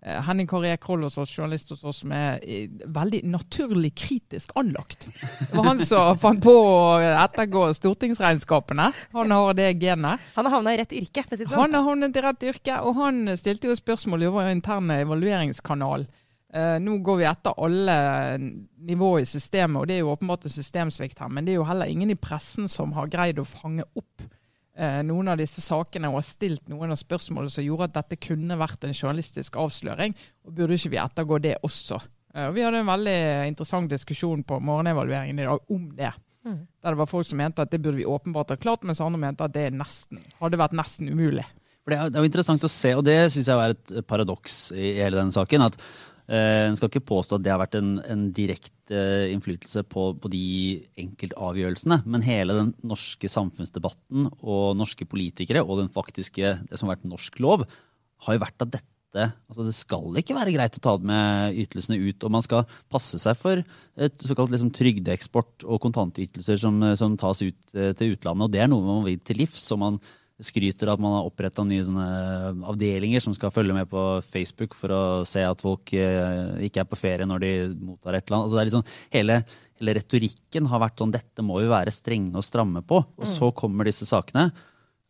Henning 0.05 0.47
Kåre 0.47 0.75
Ekroll 0.75 1.07
hos 1.07 1.17
oss, 1.19 1.33
journalist 1.33 1.71
hos 1.73 1.85
oss, 1.85 2.03
som 2.03 2.13
er 2.13 2.43
veldig 2.93 3.23
naturlig 3.33 3.95
kritisk 3.97 4.53
anlagt. 4.61 5.07
Det 5.09 5.55
var 5.55 5.71
han 5.71 5.81
som 5.81 6.19
fant 6.23 6.43
på 6.45 6.53
å 6.53 6.99
ettergå 7.01 7.67
stortingsregnskapene. 7.79 8.91
Han 9.17 9.33
har 9.33 9.57
det 9.57 9.71
genet. 9.81 10.21
Han 10.37 10.49
har 10.49 10.59
havna 10.59 10.75
i 10.75 10.81
rett 10.83 10.93
yrke. 10.93 11.25
Si 11.31 11.47
sånn. 11.47 11.57
Han 11.57 11.79
har 11.79 11.89
havnet 11.89 12.21
i 12.21 12.27
rett 12.27 12.47
yrke, 12.53 12.83
og 12.85 13.01
han 13.01 13.33
stilte 13.41 13.73
jo 13.73 13.79
spørsmål 13.81 14.27
i 14.27 14.31
vår 14.37 14.53
interne 14.53 15.01
evalueringskanal. 15.07 16.07
Uh, 16.55 16.77
nå 16.79 17.01
går 17.03 17.19
vi 17.19 17.27
etter 17.27 17.57
alle 17.67 17.99
nivåer 18.39 19.25
i 19.25 19.27
systemet, 19.27 19.81
og 19.81 19.89
det 19.91 19.97
er 19.97 20.05
jo 20.05 20.13
åpenbart 20.13 20.45
en 20.47 20.55
systemsvikt 20.55 21.25
her. 21.25 21.33
Men 21.33 21.49
det 21.49 21.55
er 21.55 21.63
jo 21.63 21.69
heller 21.71 21.91
ingen 21.91 22.13
i 22.13 22.21
pressen 22.21 22.69
som 22.71 22.93
har 22.95 23.11
greid 23.11 23.41
å 23.41 23.49
fange 23.49 23.89
opp 23.97 24.29
Eh, 24.29 24.41
noen 24.75 25.29
av 25.31 25.39
disse 25.39 25.63
sakene 25.63 26.09
og 26.11 26.17
har 26.19 26.27
stilt 26.27 26.65
noen 26.67 26.91
av 26.91 26.99
spørsmålene 26.99 27.53
som 27.53 27.63
gjorde 27.63 27.87
at 27.87 27.99
dette 28.01 28.19
kunne 28.27 28.57
vært 28.59 28.87
en 28.87 28.95
journalistisk 28.95 29.55
avsløring. 29.63 30.17
og 30.43 30.57
Burde 30.57 30.75
ikke 30.75 30.91
vi 30.97 30.99
ettergå 30.99 31.39
det 31.45 31.53
også? 31.63 32.01
Og 32.43 32.57
vi 32.57 32.65
hadde 32.67 32.81
en 32.83 32.91
veldig 32.91 33.19
interessant 33.47 33.93
diskusjon 33.93 34.43
på 34.43 34.59
morgenevalueringen 34.59 35.39
i 35.39 35.47
dag 35.47 35.71
om 35.71 35.85
det. 35.95 36.11
Mm. 36.43 36.57
Der 36.67 36.97
det 36.97 36.99
var 36.99 37.11
folk 37.13 37.29
som 37.29 37.39
mente 37.39 37.63
at 37.63 37.71
det 37.71 37.81
burde 37.85 38.01
vi 38.01 38.09
åpenbart 38.09 38.51
ha 38.51 38.57
klart, 38.59 38.83
mens 38.83 39.01
andre 39.01 39.21
mente 39.23 39.47
at 39.47 39.55
det 39.55 39.69
nesten, 39.79 40.25
hadde 40.41 40.59
vært 40.59 40.75
nesten 40.75 41.13
umulig. 41.13 41.47
Det 41.87 41.95
er, 41.95 42.11
det 42.11 42.19
er 42.19 42.27
interessant 42.27 42.67
å 42.67 42.73
se, 42.73 42.97
og 42.99 43.05
det 43.07 43.21
syns 43.31 43.53
jeg 43.53 43.61
er 43.61 43.77
et 43.77 43.95
paradoks 44.09 44.59
i 44.75 44.97
hele 44.99 45.21
denne 45.21 45.35
saken. 45.37 45.69
at 45.69 45.79
Eh, 46.25 46.67
en 46.71 46.77
skal 46.77 46.89
ikke 46.89 47.05
påstå 47.05 47.37
at 47.37 47.45
det 47.45 47.53
har 47.53 47.61
vært 47.61 47.77
en, 47.77 47.99
en 48.09 48.29
direkte 48.33 48.73
innflytelse 48.93 49.85
på, 49.89 50.11
på, 50.21 50.31
de 50.33 50.47
enkeltavgjørelsene, 51.01 52.03
men 52.05 52.27
hele 52.27 52.57
den 52.59 52.73
norske 52.85 53.31
samfunnsdebatten 53.31 54.29
og 54.43 54.75
norske 54.77 55.07
politikere 55.09 55.63
og 55.65 55.81
den 55.81 55.93
faktiske, 55.95 56.57
det 56.69 56.81
som 56.81 56.91
har 56.91 56.99
vært 56.99 57.09
norsk 57.09 57.41
lov, 57.41 57.65
har 58.27 58.37
jo 58.37 58.45
vært 58.45 58.67
at 58.67 58.75
dette 58.77 58.91
altså 59.15 59.63
Det 59.63 59.77
skal 59.77 60.17
ikke 60.19 60.35
være 60.35 60.51
greit 60.57 60.75
å 60.75 60.83
ta 60.83 60.93
med 60.99 61.55
ytelsene 61.63 62.01
ut, 62.03 62.25
og 62.27 62.33
man 62.35 62.43
skal 62.43 62.65
passe 62.91 63.21
seg 63.23 63.37
for 63.39 63.61
et 63.95 64.25
såkalt 64.27 64.51
liksom, 64.51 64.73
trygdeeksport 64.75 65.63
og 65.63 65.79
kontantytelser 65.85 66.59
som, 66.59 66.83
som 66.99 67.15
tas 67.15 67.45
ut 67.45 67.77
eh, 67.79 67.93
til 67.95 68.17
utlandet. 68.17 68.49
og 68.49 68.51
Det 68.51 68.65
er 68.65 68.73
noe 68.73 68.83
man 68.83 69.05
vil 69.07 69.21
til 69.23 69.39
livs. 69.45 69.69
og 69.71 69.79
man 69.85 70.01
skryter 70.43 70.91
av 70.91 70.97
at 70.97 71.03
man 71.03 71.15
har 71.15 71.29
oppretta 71.29 71.63
nye 71.67 71.83
avdelinger 72.67 73.23
som 73.23 73.35
skal 73.37 73.53
følge 73.55 73.77
med 73.77 73.87
på 73.91 74.03
Facebook 74.27 74.75
for 74.75 74.91
å 74.91 75.03
se 75.29 75.45
at 75.47 75.63
folk 75.63 75.93
eh, 75.95 76.65
ikke 76.67 76.83
er 76.83 76.89
på 76.91 76.99
ferie 76.99 77.29
når 77.29 77.45
de 77.45 77.53
mottar 77.79 78.19
et 78.19 78.27
eller 78.27 78.41
annet. 78.41 78.49
Altså 78.49 78.59
er 78.61 78.69
liksom, 78.71 78.87
hele, 79.15 79.39
hele, 79.79 79.97
retorikken 80.01 80.71
har 80.73 80.83
vært 80.83 80.99
sånn 80.99 81.15
dette 81.15 81.47
må 81.47 81.61
vi 81.63 81.71
være 81.71 81.95
strenge 81.95 82.35
og 82.35 82.47
stramme 82.47 82.83
på. 82.83 82.99
Og 82.99 83.31
så 83.31 83.53
mm. 83.53 83.57
kommer 83.63 83.87
disse 83.87 84.09
sakene. 84.11 84.49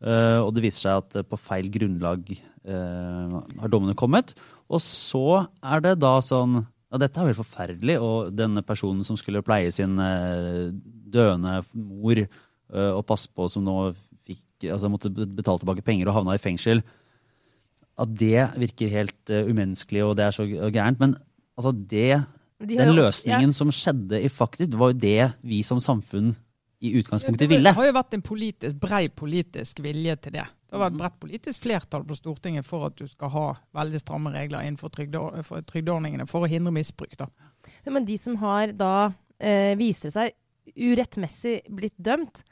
Uh, 0.05 0.43
og 0.43 0.51
det 0.53 0.65
viser 0.67 0.89
seg 0.89 1.01
at 1.01 1.29
på 1.29 1.39
feil 1.39 1.71
grunnlag 1.71 2.35
har 2.65 3.69
dommene 3.69 3.93
kommet. 3.93 4.31
Og 4.73 4.81
så 4.81 5.43
er 5.61 5.83
det 5.85 5.91
da 6.01 6.15
sånn 6.25 6.63
ja, 6.63 6.97
dette 6.97 7.21
er 7.21 7.27
vel 7.29 7.37
forferdelig. 7.37 7.99
Og 8.01 8.31
denne 8.33 8.63
personen 8.65 9.05
som 9.05 9.17
skulle 9.21 9.43
pleie 9.45 9.69
sin 9.73 9.93
døende 11.13 11.59
mor 11.77 12.21
og 12.73 13.03
passe 13.05 13.29
på, 13.29 13.45
som 13.53 13.61
nå 13.67 13.75
altså 14.73 14.91
måtte 14.91 15.11
betale 15.11 15.61
tilbake 15.61 15.85
penger 15.85 16.09
og 16.09 16.19
havna 16.19 16.37
i 16.37 16.41
fengsel. 16.41 16.83
At 18.01 18.11
det 18.19 18.49
virker 18.59 18.91
helt 18.91 19.31
uh, 19.31 19.45
umenneskelig 19.47 20.03
og 20.03 20.15
det 20.19 20.25
er 20.25 20.35
så 20.35 20.47
gærent. 20.47 20.99
Men 20.99 21.15
altså 21.55 21.71
det, 21.75 22.23
de 22.59 22.79
den 22.79 22.95
løsningen 22.97 23.53
ja. 23.53 23.55
som 23.55 23.71
skjedde 23.73 24.19
i 24.21 24.31
faktisk, 24.31 24.71
det 24.73 24.81
var 24.81 24.91
jo 24.91 24.99
det 25.05 25.29
vi 25.45 25.61
som 25.63 25.79
samfunn 25.83 26.33
i 26.85 26.91
utgangspunktet 26.99 27.49
ville. 27.49 27.69
Det 27.69 27.77
har 27.77 27.87
jo 27.87 27.95
vært 27.95 28.15
en 28.17 28.23
politisk, 28.25 28.77
brei 28.81 29.07
politisk 29.09 29.79
vilje 29.83 30.15
til 30.25 30.37
det. 30.37 30.45
Det 30.45 30.75
har 30.75 30.83
vært 30.89 30.97
bredt 30.99 31.19
politisk 31.23 31.63
flertall 31.63 32.03
på 32.07 32.17
Stortinget 32.17 32.67
for 32.67 32.89
at 32.89 32.97
du 32.99 33.05
skal 33.07 33.31
ha 33.31 33.45
veldig 33.77 34.01
stramme 34.01 34.33
regler 34.33 34.65
innenfor 34.65 34.91
trygdeordningene 34.91 36.27
for 36.29 36.45
å 36.45 36.49
hindre 36.51 36.73
misbruk. 36.75 37.15
Da. 37.19 37.29
Men 37.87 38.07
de 38.07 38.17
som 38.19 38.35
har 38.41 38.75
da 38.75 38.95
eh, 39.39 39.73
viser 39.79 40.13
seg 40.13 40.35
urettmessig 40.75 41.61
blitt 41.71 41.95
dømt, 42.01 42.43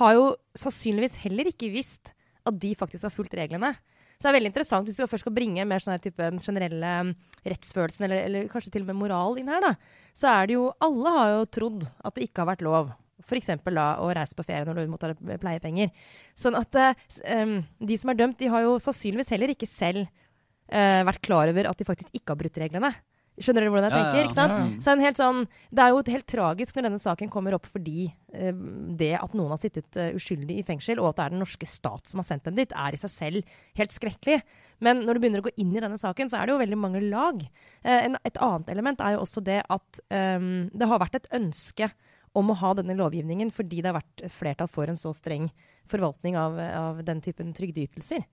har 0.00 0.16
jo 0.16 0.24
sannsynligvis 0.58 1.20
heller 1.24 1.50
ikke 1.50 1.70
visst 1.72 2.12
at 2.46 2.58
de 2.62 2.74
faktisk 2.78 3.06
har 3.08 3.14
fulgt 3.14 3.36
reglene. 3.38 3.72
Så 4.16 4.26
det 4.26 4.30
er 4.30 4.36
veldig 4.38 4.50
interessant 4.52 4.88
hvis 4.88 4.98
du 4.98 5.04
først 5.04 5.26
skal 5.26 5.34
bringe 5.36 5.64
mer 5.68 5.82
sånn 5.82 6.00
type 6.00 6.22
den 6.22 6.40
generelle 6.40 6.92
um, 7.04 7.10
rettsfølelsen, 7.44 8.06
eller, 8.06 8.22
eller, 8.28 8.46
kanskje 8.52 8.72
til 8.72 8.86
og 8.86 8.92
med 8.92 9.00
moral 9.02 9.40
inn 9.40 9.50
her, 9.52 9.64
da. 9.64 9.74
Så 10.16 10.30
er 10.30 10.48
det 10.48 10.56
jo 10.56 10.70
Alle 10.84 11.16
har 11.18 11.32
jo 11.34 11.42
trodd 11.58 11.84
at 11.84 12.16
det 12.16 12.28
ikke 12.28 12.44
har 12.44 12.52
vært 12.54 12.64
lov. 12.64 12.94
F.eks. 13.26 13.50
da 13.64 13.86
å 14.00 14.08
reise 14.14 14.38
på 14.38 14.44
ferie 14.46 14.64
når 14.68 14.78
du 14.86 14.92
mottar 14.92 15.16
pleiepenger. 15.18 15.90
Sånn 16.38 16.56
at 16.56 16.78
um, 16.78 17.58
de 17.90 17.98
som 17.98 18.12
er 18.12 18.20
dømt, 18.22 18.38
de 18.40 18.50
har 18.52 18.64
jo 18.64 18.78
sannsynligvis 18.82 19.32
heller 19.34 19.52
ikke 19.52 19.68
selv 19.68 20.06
uh, 20.06 21.02
vært 21.08 21.24
klar 21.26 21.52
over 21.52 21.68
at 21.68 21.80
de 21.80 21.88
faktisk 21.88 22.16
ikke 22.16 22.32
har 22.32 22.40
brutt 22.40 22.60
reglene. 22.62 22.92
Skjønner 23.36 23.66
dere 23.66 23.72
hvordan 23.72 23.86
jeg 23.90 23.96
tenker? 23.96 24.18
ja, 24.18 24.26
ikke 24.26 24.38
sant? 24.38 24.54
ja, 24.54 24.60
ja. 24.64 24.82
Så 24.84 24.92
en 24.92 25.02
helt 25.04 25.18
sånn, 25.20 25.40
Det 25.68 25.82
er 25.84 25.92
jo 25.92 26.02
helt 26.14 26.28
tragisk 26.30 26.76
når 26.76 26.86
denne 26.88 27.00
saken 27.02 27.32
kommer 27.32 27.56
opp 27.56 27.66
fordi 27.68 28.06
eh, 28.32 28.62
det 28.96 29.12
at 29.18 29.36
noen 29.36 29.52
har 29.52 29.60
sittet 29.60 29.98
uh, 30.00 30.08
uskyldig 30.16 30.56
i 30.60 30.64
fengsel, 30.66 31.02
og 31.02 31.10
at 31.10 31.18
det 31.18 31.26
er 31.26 31.34
den 31.34 31.44
norske 31.44 31.68
stat 31.68 32.08
som 32.08 32.22
har 32.22 32.28
sendt 32.28 32.48
dem 32.48 32.56
dit, 32.56 32.72
er 32.72 32.96
i 32.96 33.00
seg 33.00 33.12
selv 33.12 33.58
helt 33.76 33.94
skrekkelig. 33.94 34.40
Men 34.84 35.04
når 35.04 35.16
du 35.16 35.22
begynner 35.24 35.44
å 35.44 35.46
gå 35.48 35.54
inn 35.60 35.76
i 35.76 35.82
denne 35.84 36.00
saken, 36.00 36.32
så 36.32 36.40
er 36.40 36.48
det 36.48 36.56
jo 36.56 36.62
veldig 36.64 36.80
mange 36.80 37.04
lag. 37.04 37.44
Eh, 37.84 38.00
en, 38.08 38.18
et 38.24 38.42
annet 38.48 38.72
element 38.72 39.04
er 39.04 39.16
jo 39.16 39.22
også 39.26 39.44
det 39.44 39.60
at 39.62 40.02
um, 40.08 40.50
det 40.72 40.90
har 40.90 41.02
vært 41.02 41.20
et 41.20 41.30
ønske 41.36 41.90
om 42.36 42.52
å 42.52 42.58
ha 42.60 42.74
denne 42.76 42.96
lovgivningen 42.98 43.48
fordi 43.54 43.80
det 43.80 43.90
har 43.90 43.96
vært 43.96 44.26
flertall 44.34 44.68
for 44.68 44.90
en 44.90 44.98
så 45.00 45.12
streng 45.16 45.48
forvaltning 45.88 46.36
av, 46.36 46.58
av 46.58 47.00
den 47.06 47.22
typen 47.24 47.54
trygdeytelser. 47.56 48.24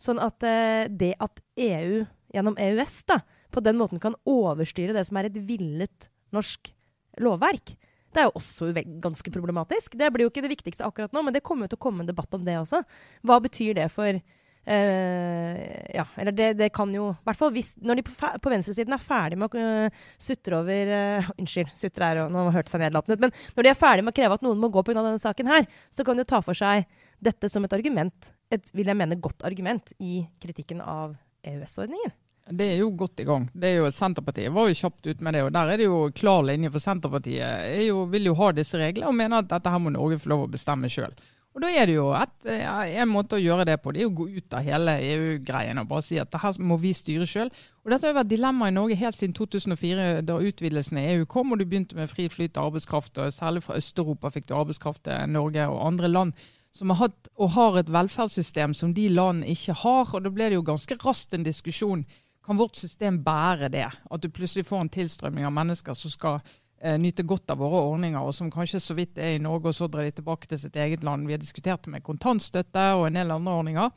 Sånn 0.00 0.20
at 0.22 0.44
eh, 0.46 0.86
det 0.88 1.12
at 1.20 1.42
EU 1.60 2.04
gjennom 2.32 2.56
EØS 2.60 2.94
da, 3.10 3.20
på 3.50 3.62
den 3.64 3.78
måten 3.80 4.02
kan 4.02 4.16
overstyre 4.28 4.96
det 4.96 5.06
som 5.08 5.18
er 5.20 5.30
et 5.30 5.38
villet 5.46 6.10
norsk 6.34 6.72
lovverk, 7.20 7.74
det 8.10 8.22
er 8.22 8.26
jo 8.26 8.38
også 8.40 8.72
ganske 9.02 9.30
problematisk. 9.30 9.94
Det 9.98 10.10
blir 10.10 10.26
jo 10.26 10.32
ikke 10.32 10.42
det 10.42 10.52
viktigste 10.56 10.86
akkurat 10.86 11.12
nå, 11.14 11.22
men 11.22 11.34
det 11.34 11.44
kommer 11.46 11.66
jo 11.66 11.74
til 11.74 11.80
å 11.80 11.84
komme 11.86 12.02
en 12.02 12.10
debatt 12.10 12.34
om 12.34 12.44
det 12.46 12.56
også. 12.58 12.82
Hva 13.26 13.38
betyr 13.42 13.76
det 13.78 13.86
for 13.94 14.10
uh, 14.10 15.60
Ja, 15.94 16.06
eller 16.18 16.34
det, 16.34 16.48
det 16.58 16.70
kan 16.74 16.90
jo 16.94 17.12
I 17.12 17.28
hvert 17.28 17.38
fall 17.38 17.52
hvis 17.54 17.70
Når 17.78 18.00
de 18.00 18.04
på, 18.06 18.14
på 18.42 18.52
venstresiden 18.52 18.96
er 18.96 19.02
ferdig 19.02 19.38
med 19.40 19.54
å 19.54 19.62
uh, 19.86 20.00
sutre 20.20 20.58
over 20.58 20.90
uh, 20.90 21.30
Unnskyld, 21.40 21.70
sutre 21.78 22.08
er 22.08 22.22
jo 22.22 22.26
Nå 22.34 22.48
hørtes 22.54 22.74
jeg 22.74 22.82
nedlatende 22.82 23.16
ut. 23.16 23.24
Men 23.28 23.34
når 23.56 23.66
de 23.68 23.72
er 23.72 23.78
ferdig 23.78 24.06
med 24.06 24.14
å 24.14 24.18
kreve 24.18 24.40
at 24.40 24.46
noen 24.46 24.62
må 24.62 24.72
gå 24.74 24.84
pga. 24.86 24.98
denne 24.98 25.22
saken 25.22 25.52
her, 25.54 25.70
så 25.94 26.06
kan 26.06 26.18
de 26.18 26.26
jo 26.26 26.32
ta 26.34 26.42
for 26.44 26.58
seg 26.58 26.90
dette 27.22 27.52
som 27.52 27.64
et 27.66 27.76
argument. 27.76 28.32
Et, 28.50 28.74
vil 28.74 28.90
jeg 28.90 28.98
mene, 28.98 29.20
godt 29.22 29.46
argument 29.46 29.94
i 30.02 30.24
kritikken 30.42 30.82
av 30.82 31.14
EØS-ordningen. 31.46 32.10
Det 32.50 32.66
er 32.66 32.80
jo 32.82 32.90
godt 32.98 33.20
i 33.22 33.26
gang. 33.28 33.48
Det 33.54 33.68
er 33.68 33.76
jo 33.78 33.90
Senterpartiet 33.94 34.52
var 34.54 34.68
jo 34.68 34.78
kjapt 34.78 35.06
ut 35.06 35.20
med 35.22 35.36
det. 35.36 35.42
og 35.46 35.52
Der 35.54 35.70
er 35.70 35.76
det 35.78 35.86
jo 35.86 36.10
klar 36.14 36.42
linje, 36.42 36.70
for 36.70 36.82
Senterpartiet 36.82 37.42
er 37.42 37.84
jo, 37.86 38.04
vil 38.10 38.26
jo 38.26 38.34
ha 38.34 38.50
disse 38.52 38.78
reglene 38.78 39.10
og 39.10 39.18
mener 39.18 39.38
at 39.38 39.50
dette 39.50 39.70
her 39.70 39.82
må 39.82 39.92
Norge 39.94 40.18
få 40.18 40.32
lov 40.32 40.46
å 40.48 40.50
bestemme 40.50 40.90
sjøl. 40.90 41.14
Og 41.54 41.62
Da 41.62 41.70
er 41.70 41.86
det 41.86 41.96
jo 41.96 42.10
et, 42.14 42.46
en 42.46 43.10
måte 43.10 43.34
å 43.34 43.42
gjøre 43.42 43.66
det 43.66 43.80
på. 43.82 43.90
Det 43.90 44.04
er 44.04 44.10
å 44.10 44.14
gå 44.14 44.28
ut 44.30 44.54
av 44.54 44.62
hele 44.62 44.92
EU-greien 45.02 45.80
og 45.82 45.88
bare 45.90 46.06
si 46.06 46.18
at 46.22 46.30
det 46.30 46.42
her 46.42 46.60
må 46.62 46.78
vi 46.78 46.92
styre 46.94 47.26
sjøl. 47.26 47.50
Dette 47.90 48.06
har 48.06 48.14
vært 48.20 48.30
dilemma 48.30 48.68
i 48.70 48.74
Norge 48.74 48.98
helt 49.00 49.18
siden 49.18 49.34
2004, 49.34 50.22
da 50.22 50.38
utvidelsen 50.38 51.00
i 51.00 51.08
EU 51.16 51.26
kom 51.26 51.50
og 51.50 51.58
du 51.58 51.66
begynte 51.66 51.98
med 51.98 52.10
fri 52.10 52.28
flyt 52.30 52.58
av 52.58 52.70
arbeidskraft. 52.70 53.18
og 53.18 53.34
Særlig 53.34 53.64
fra 53.66 53.78
Øst-Europa 53.78 54.30
fikk 54.30 54.46
du 54.46 54.54
arbeidskraft 54.54 55.02
til 55.08 55.26
Norge 55.34 55.66
og 55.66 55.86
andre 55.88 56.10
land 56.10 56.34
som 56.70 56.92
har 56.94 57.00
hatt 57.08 57.30
og 57.34 57.54
har 57.56 57.80
et 57.80 57.90
velferdssystem 57.90 58.74
som 58.78 58.94
de 58.94 59.08
land 59.10 59.42
ikke 59.42 59.74
har. 59.82 60.14
og 60.14 60.22
Da 60.22 60.30
ble 60.30 60.50
det 60.50 60.58
jo 60.58 60.66
ganske 60.66 60.98
raskt 61.02 61.34
en 61.34 61.46
diskusjon. 61.46 62.06
Kan 62.46 62.58
vårt 62.58 62.76
system 62.80 63.20
bære 63.24 63.68
det? 63.72 63.86
At 63.86 64.22
du 64.22 64.30
plutselig 64.32 64.66
får 64.68 64.84
en 64.84 64.92
tilstrømming 64.92 65.46
av 65.46 65.54
mennesker 65.54 65.96
som 65.98 66.12
skal 66.12 66.38
eh, 66.80 66.96
nyte 67.00 67.26
godt 67.28 67.52
av 67.52 67.60
våre 67.60 67.82
ordninger, 67.92 68.20
og 68.20 68.34
som 68.34 68.50
kanskje 68.52 68.80
så 68.82 68.96
vidt 68.98 69.20
er 69.20 69.36
i 69.36 69.42
Norge, 69.42 69.70
og 69.70 69.76
så 69.76 69.90
drar 69.90 70.06
de 70.08 70.14
tilbake 70.16 70.48
til 70.50 70.60
sitt 70.62 70.76
eget 70.76 71.04
land. 71.06 71.28
Vi 71.28 71.36
har 71.36 71.42
diskutert 71.42 71.84
det 71.84 71.94
med 71.94 72.06
kontantstøtte 72.06 72.86
og 72.96 73.08
en 73.08 73.20
del 73.20 73.34
andre 73.36 73.58
ordninger. 73.62 73.92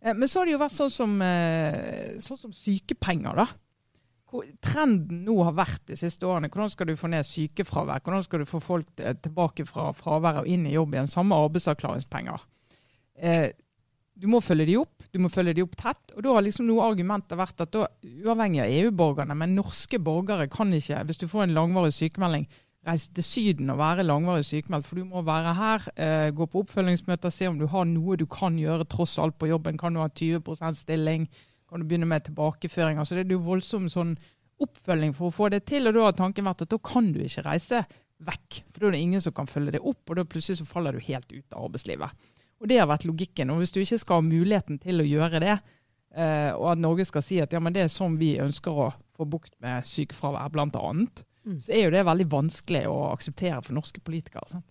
Eh, 0.00 0.14
men 0.14 0.28
så 0.28 0.40
har 0.40 0.48
det 0.48 0.54
jo 0.54 0.62
vært 0.62 0.76
sånn 0.76 0.94
som, 0.94 1.18
eh, 1.22 2.20
sånn 2.22 2.44
som 2.46 2.54
sykepenger, 2.54 3.42
da. 3.42 3.48
Trenden 4.62 5.24
nå 5.26 5.34
har 5.42 5.56
vært 5.58 5.88
de 5.90 5.96
siste 5.98 6.26
årene. 6.28 6.50
Hvordan 6.52 6.70
skal 6.70 6.86
du 6.86 6.94
få 6.98 7.10
ned 7.10 7.26
sykefravær? 7.26 8.02
Hvordan 8.04 8.22
skal 8.22 8.42
du 8.42 8.46
få 8.46 8.60
folk 8.62 9.00
eh, 9.02 9.16
tilbake 9.18 9.66
fra 9.66 9.90
fravær 9.96 10.42
og 10.42 10.50
inn 10.50 10.68
i 10.68 10.76
jobb 10.76 10.94
igjen? 10.94 11.10
Samme 11.10 11.38
arbeidsavklaringspenger. 11.48 12.44
Eh, 13.18 13.50
du 14.14 14.28
må 14.30 14.40
følge 14.44 14.68
de 14.68 14.76
opp, 14.78 14.99
du 15.10 15.20
må 15.22 15.30
følge 15.32 15.56
de 15.58 15.64
opp 15.64 15.76
tett. 15.78 16.14
Og 16.16 16.24
da 16.24 16.34
har 16.36 16.44
liksom 16.46 16.68
noe 16.68 16.86
argumentet 16.86 17.38
vært 17.38 17.62
at 17.64 17.72
da, 17.74 17.86
uavhengig 18.24 18.62
av 18.64 18.74
EU-borgerne, 18.80 19.36
men 19.38 19.56
norske 19.58 20.00
borgere 20.02 20.48
kan 20.52 20.72
ikke, 20.76 21.02
hvis 21.08 21.22
du 21.22 21.28
får 21.30 21.46
en 21.46 21.56
langvarig 21.56 21.94
sykemelding, 21.96 22.46
reise 22.86 23.10
til 23.12 23.24
Syden 23.26 23.70
og 23.72 23.80
være 23.80 24.06
langvarig 24.06 24.46
sykemeldt. 24.48 24.88
For 24.88 25.00
du 25.00 25.08
må 25.08 25.22
være 25.26 25.54
her, 25.58 25.86
eh, 25.96 26.30
gå 26.32 26.46
på 26.46 26.64
oppfølgingsmøter, 26.64 27.30
se 27.30 27.48
om 27.48 27.58
du 27.58 27.66
har 27.66 27.84
noe 27.84 28.16
du 28.16 28.26
kan 28.26 28.56
gjøre 28.56 28.88
tross 28.88 29.18
alt 29.18 29.38
på 29.38 29.50
jobben. 29.50 29.78
Kan 29.78 29.94
du 29.94 30.00
ha 30.00 30.08
20% 30.08 30.76
stilling? 30.76 31.28
Kan 31.68 31.80
du 31.80 31.86
begynne 31.86 32.08
med 32.08 32.24
tilbakeføringer? 32.24 33.04
Så 33.04 33.14
det 33.14 33.26
er 33.26 33.36
jo 33.36 33.44
voldsom 33.44 33.88
sånn 33.88 34.16
oppfølging 34.60 35.14
for 35.16 35.28
å 35.28 35.34
få 35.34 35.50
det 35.50 35.64
til. 35.66 35.88
Og 35.88 35.94
da 35.94 36.06
har 36.08 36.16
tanken 36.16 36.44
vært 36.44 36.62
at 36.62 36.72
da 36.72 36.78
kan 36.78 37.12
du 37.12 37.20
ikke 37.20 37.44
reise 37.44 37.84
vekk. 38.20 38.62
For 38.70 38.80
da 38.80 38.86
er 38.86 38.96
det 38.96 39.04
ingen 39.04 39.20
som 39.20 39.32
kan 39.36 39.46
følge 39.46 39.76
det 39.76 39.80
opp, 39.84 40.02
og 40.08 40.16
da 40.16 40.24
plutselig 40.24 40.60
så 40.60 40.68
faller 40.68 40.96
du 40.96 41.04
helt 41.04 41.30
ut 41.32 41.56
av 41.56 41.68
arbeidslivet. 41.68 42.10
Og 42.60 42.68
det 42.68 42.78
har 42.80 42.88
vært 42.90 43.06
logikken. 43.08 43.50
Og 43.52 43.62
hvis 43.62 43.72
du 43.72 43.80
ikke 43.80 44.00
skal 44.02 44.20
ha 44.20 44.26
muligheten 44.26 44.78
til 44.82 45.00
å 45.00 45.06
gjøre 45.08 45.40
det, 45.40 45.56
eh, 46.14 46.50
og 46.52 46.72
at 46.74 46.82
Norge 46.82 47.06
skal 47.08 47.24
si 47.24 47.40
at 47.40 47.52
ja, 47.56 47.60
men 47.62 47.72
det 47.72 47.86
er 47.86 47.92
sånn 47.92 48.18
vi 48.20 48.34
ønsker 48.42 48.70
å 48.84 48.90
få 49.16 49.26
bukt 49.28 49.56
med 49.64 49.86
sykefravær, 49.88 50.52
annet, 50.60 51.24
Mm. 51.40 51.56
så 51.56 51.72
er 51.72 51.86
jo 51.86 51.92
det 51.94 52.04
veldig 52.04 52.26
vanskelig 52.28 52.82
å 52.90 52.98
akseptere 53.14 53.62
for 53.64 53.72
norske 53.72 54.00
politikere. 54.04 54.44
Sant? 54.50 54.66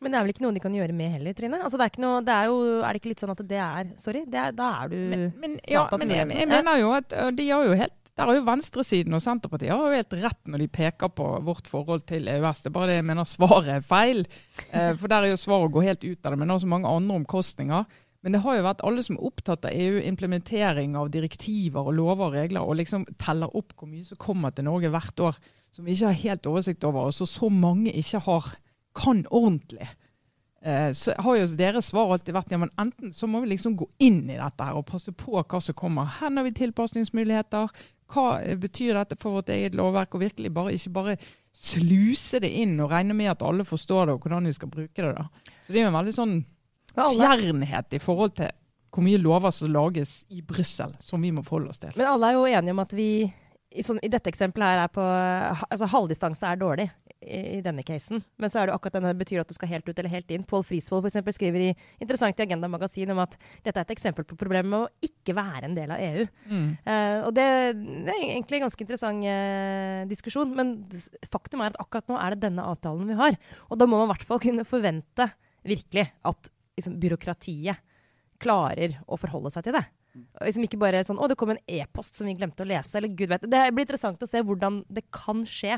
Men 0.00 0.12
det 0.12 0.16
er 0.16 0.24
vel 0.24 0.32
ikke 0.32 0.44
noe 0.46 0.56
de 0.56 0.62
kan 0.64 0.72
gjøre 0.72 0.94
med 0.96 1.12
heller, 1.12 1.34
Trine? 1.36 1.58
Altså, 1.60 1.76
det 1.76 1.90
er, 1.90 2.00
noe, 2.00 2.22
det 2.24 2.32
er, 2.32 2.46
jo, 2.48 2.60
er 2.80 2.88
det 2.88 3.00
ikke 3.02 3.10
litt 3.12 3.20
sånn 3.20 3.34
at 3.34 3.42
det 3.50 3.58
er 3.60 3.90
Sorry, 4.00 4.22
det 4.32 4.38
er, 4.40 4.54
da 4.56 4.68
er 4.80 4.88
du 4.88 4.96
Men, 4.96 5.24
men, 5.42 5.58
ja, 5.68 5.82
men 5.92 6.14
jeg, 6.14 6.30
jeg 6.38 6.48
mener 6.48 6.78
jo 6.80 6.94
at 6.96 7.12
de 7.36 7.48
har 7.50 7.66
jo 7.68 7.76
helt 7.82 7.99
der 8.20 8.28
har 8.28 8.36
jo 8.36 8.44
venstresiden 8.44 9.16
og 9.16 9.22
Senterpartiet 9.24 9.72
har 9.72 9.80
jo 9.80 9.96
helt 9.96 10.16
rett 10.20 10.50
når 10.52 10.62
de 10.62 10.68
peker 10.76 11.10
på 11.16 11.26
vårt 11.46 11.70
forhold 11.70 12.04
til 12.10 12.28
EØS. 12.28 12.62
Det 12.62 12.68
er 12.70 12.76
bare 12.76 12.90
det 12.92 12.98
jeg 12.98 13.08
mener 13.08 13.28
svaret 13.28 13.72
er 13.78 13.86
feil. 13.86 14.26
Eh, 14.68 14.92
for 15.00 15.08
der 15.08 15.24
er 15.24 15.32
jo 15.32 15.40
svaret 15.40 15.70
å 15.70 15.74
gå 15.74 15.84
helt 15.86 16.04
ut 16.04 16.20
av 16.20 16.34
det. 16.34 16.38
Men 16.38 16.46
det 16.46 16.54
har 16.54 16.62
så 16.66 16.72
mange 16.74 16.92
andre 16.92 17.18
omkostninger. 17.22 17.86
Men 18.20 18.36
det 18.36 18.42
har 18.44 18.58
jo 18.58 18.66
vært 18.66 18.82
alle 18.84 19.04
som 19.04 19.16
er 19.16 19.28
opptatt 19.30 19.64
av 19.64 19.72
EU-implementering 19.72 20.98
av 21.00 21.08
direktiver 21.12 21.88
og 21.88 21.96
lover 21.96 22.26
og 22.26 22.36
regler, 22.36 22.60
og 22.60 22.76
liksom 22.76 23.06
teller 23.20 23.56
opp 23.56 23.72
hvor 23.72 23.88
mye 23.88 24.04
som 24.04 24.20
kommer 24.20 24.52
til 24.52 24.68
Norge 24.68 24.92
hvert 24.92 25.22
år, 25.24 25.38
som 25.72 25.86
vi 25.86 25.96
ikke 25.96 26.10
har 26.10 26.20
helt 26.26 26.50
oversikt 26.50 26.84
over, 26.84 27.08
og 27.08 27.16
som 27.16 27.30
så 27.30 27.48
mange 27.48 27.94
ikke 27.96 28.20
har 28.26 28.52
kan 29.00 29.24
ordentlig. 29.30 29.88
Eh, 30.60 30.92
så 30.92 31.14
har 31.16 31.38
jo 31.38 31.46
deres 31.56 31.88
svar 31.88 32.10
alltid 32.12 32.36
vært 32.36 32.50
ja, 32.52 32.58
men 32.60 32.72
enten 32.80 33.14
så 33.16 33.28
må 33.30 33.40
vi 33.40 33.54
liksom 33.54 33.78
gå 33.80 33.86
inn 34.04 34.26
i 34.28 34.36
dette 34.36 34.66
her 34.66 34.76
og 34.76 34.88
passe 34.90 35.14
på 35.16 35.38
hva 35.40 35.60
som 35.64 35.76
kommer. 35.78 36.10
Her 36.18 36.34
har 36.36 36.44
vi 36.44 36.52
tilpasningsmuligheter. 36.58 37.70
Hva 38.10 38.40
betyr 38.58 38.96
dette 38.98 39.18
for 39.20 39.38
vårt 39.38 39.52
eget 39.54 39.76
lovverk? 39.78 40.14
Og 40.16 40.24
virkelig 40.24 40.52
bare, 40.54 40.74
ikke 40.74 40.94
bare 40.94 41.16
sluse 41.54 42.40
det 42.42 42.50
inn 42.62 42.78
og 42.82 42.90
regne 42.92 43.14
med 43.16 43.32
at 43.32 43.44
alle 43.46 43.66
forstår 43.66 44.08
det 44.08 44.16
og 44.16 44.24
hvordan 44.24 44.48
vi 44.50 44.54
skal 44.56 44.72
bruke 44.72 45.02
det. 45.02 45.12
da. 45.16 45.52
Så 45.62 45.72
det 45.72 45.80
er 45.80 45.86
jo 45.86 45.92
en 45.92 45.98
veldig 46.00 46.16
sånn 46.16 46.34
fjernhet 46.94 47.94
i 47.94 48.02
forhold 48.02 48.34
til 48.40 48.50
hvor 48.90 49.06
mye 49.06 49.20
lover 49.22 49.52
som 49.54 49.70
lages 49.70 50.24
i 50.34 50.40
Brussel, 50.42 50.96
som 50.98 51.22
vi 51.22 51.30
må 51.30 51.44
forholde 51.46 51.70
oss 51.70 51.78
til. 51.78 51.92
Men 51.94 52.10
alle 52.10 52.26
er 52.26 52.38
jo 52.38 52.48
enige 52.48 52.74
om 52.74 52.82
at 52.82 52.94
vi 52.98 53.10
i, 53.70 53.84
sånn, 53.86 54.00
i 54.02 54.10
dette 54.10 54.32
eksempelet 54.32 54.66
her 54.66 54.80
er 54.82 54.90
på 54.90 55.04
altså 55.04 55.86
Halvdistanse 55.92 56.48
er 56.48 56.58
dårlig 56.58 56.88
i, 57.20 57.60
denne 57.64 57.82
casen. 57.84 58.22
Men 58.40 58.50
så 58.52 58.60
er 58.60 58.68
det 58.68 58.74
akkurat 58.74 58.96
denne 58.96 59.12
betyr 59.18 59.42
at 59.42 59.50
du 59.50 59.54
skal 59.56 59.68
helt 59.68 59.88
ut 59.88 59.98
eller 59.98 60.12
helt 60.12 60.30
inn. 60.32 60.44
Pål 60.48 60.64
Frisvold 60.66 61.08
eksempel, 61.08 61.34
skriver 61.36 61.66
i, 61.68 61.70
interessant 62.00 62.38
i 62.40 62.46
Agenda 62.46 62.70
Magasin 62.70 63.12
om 63.12 63.20
at 63.22 63.36
dette 63.64 63.76
er 63.76 63.84
et 63.84 63.92
eksempel 63.94 64.26
på 64.28 64.38
problemet 64.40 64.70
med 64.72 64.86
å 64.86 65.10
ikke 65.10 65.36
være 65.36 65.68
en 65.68 65.76
del 65.76 65.92
av 65.92 66.00
EU. 66.06 66.24
Mm. 66.48 66.70
Uh, 66.86 67.18
og 67.28 67.34
det, 67.36 67.46
det 68.08 68.14
er 68.14 68.24
egentlig 68.30 68.60
en 68.60 68.66
ganske 68.66 68.86
interessant 68.86 69.28
uh, 69.28 70.08
diskusjon, 70.10 70.56
men 70.56 70.74
faktum 71.28 71.64
er 71.64 71.74
at 71.74 71.80
akkurat 71.84 72.10
nå 72.10 72.18
er 72.20 72.34
det 72.34 72.46
denne 72.48 72.66
avtalen 72.72 73.12
vi 73.12 73.20
har. 73.20 73.38
Og 73.68 73.80
da 73.80 73.88
må 73.88 74.00
man 74.00 74.08
i 74.08 74.14
hvert 74.14 74.28
fall 74.28 74.42
kunne 74.42 74.68
forvente 74.68 75.28
virkelig 75.66 76.08
at 76.26 76.52
liksom, 76.80 76.96
byråkratiet 77.02 77.84
klarer 78.40 78.96
å 79.04 79.20
forholde 79.20 79.52
seg 79.52 79.66
til 79.66 79.76
det. 79.76 79.84
Liksom 80.40 80.64
ikke 80.66 80.80
bare 80.80 81.04
sånn 81.06 81.20
'Å, 81.20 81.28
det 81.28 81.36
kom 81.38 81.52
en 81.52 81.64
e-post 81.68 82.16
som 82.16 82.26
vi 82.26 82.34
glemte 82.34 82.64
å 82.64 82.66
lese', 82.66 82.96
eller 82.98 83.12
gud 83.12 83.28
vet. 83.30 83.44
Det 83.44 83.60
blir 83.70 83.84
interessant 83.84 84.22
å 84.22 84.26
se 84.26 84.40
hvordan 84.42 84.82
det 84.88 85.04
kan 85.12 85.44
skje 85.46 85.76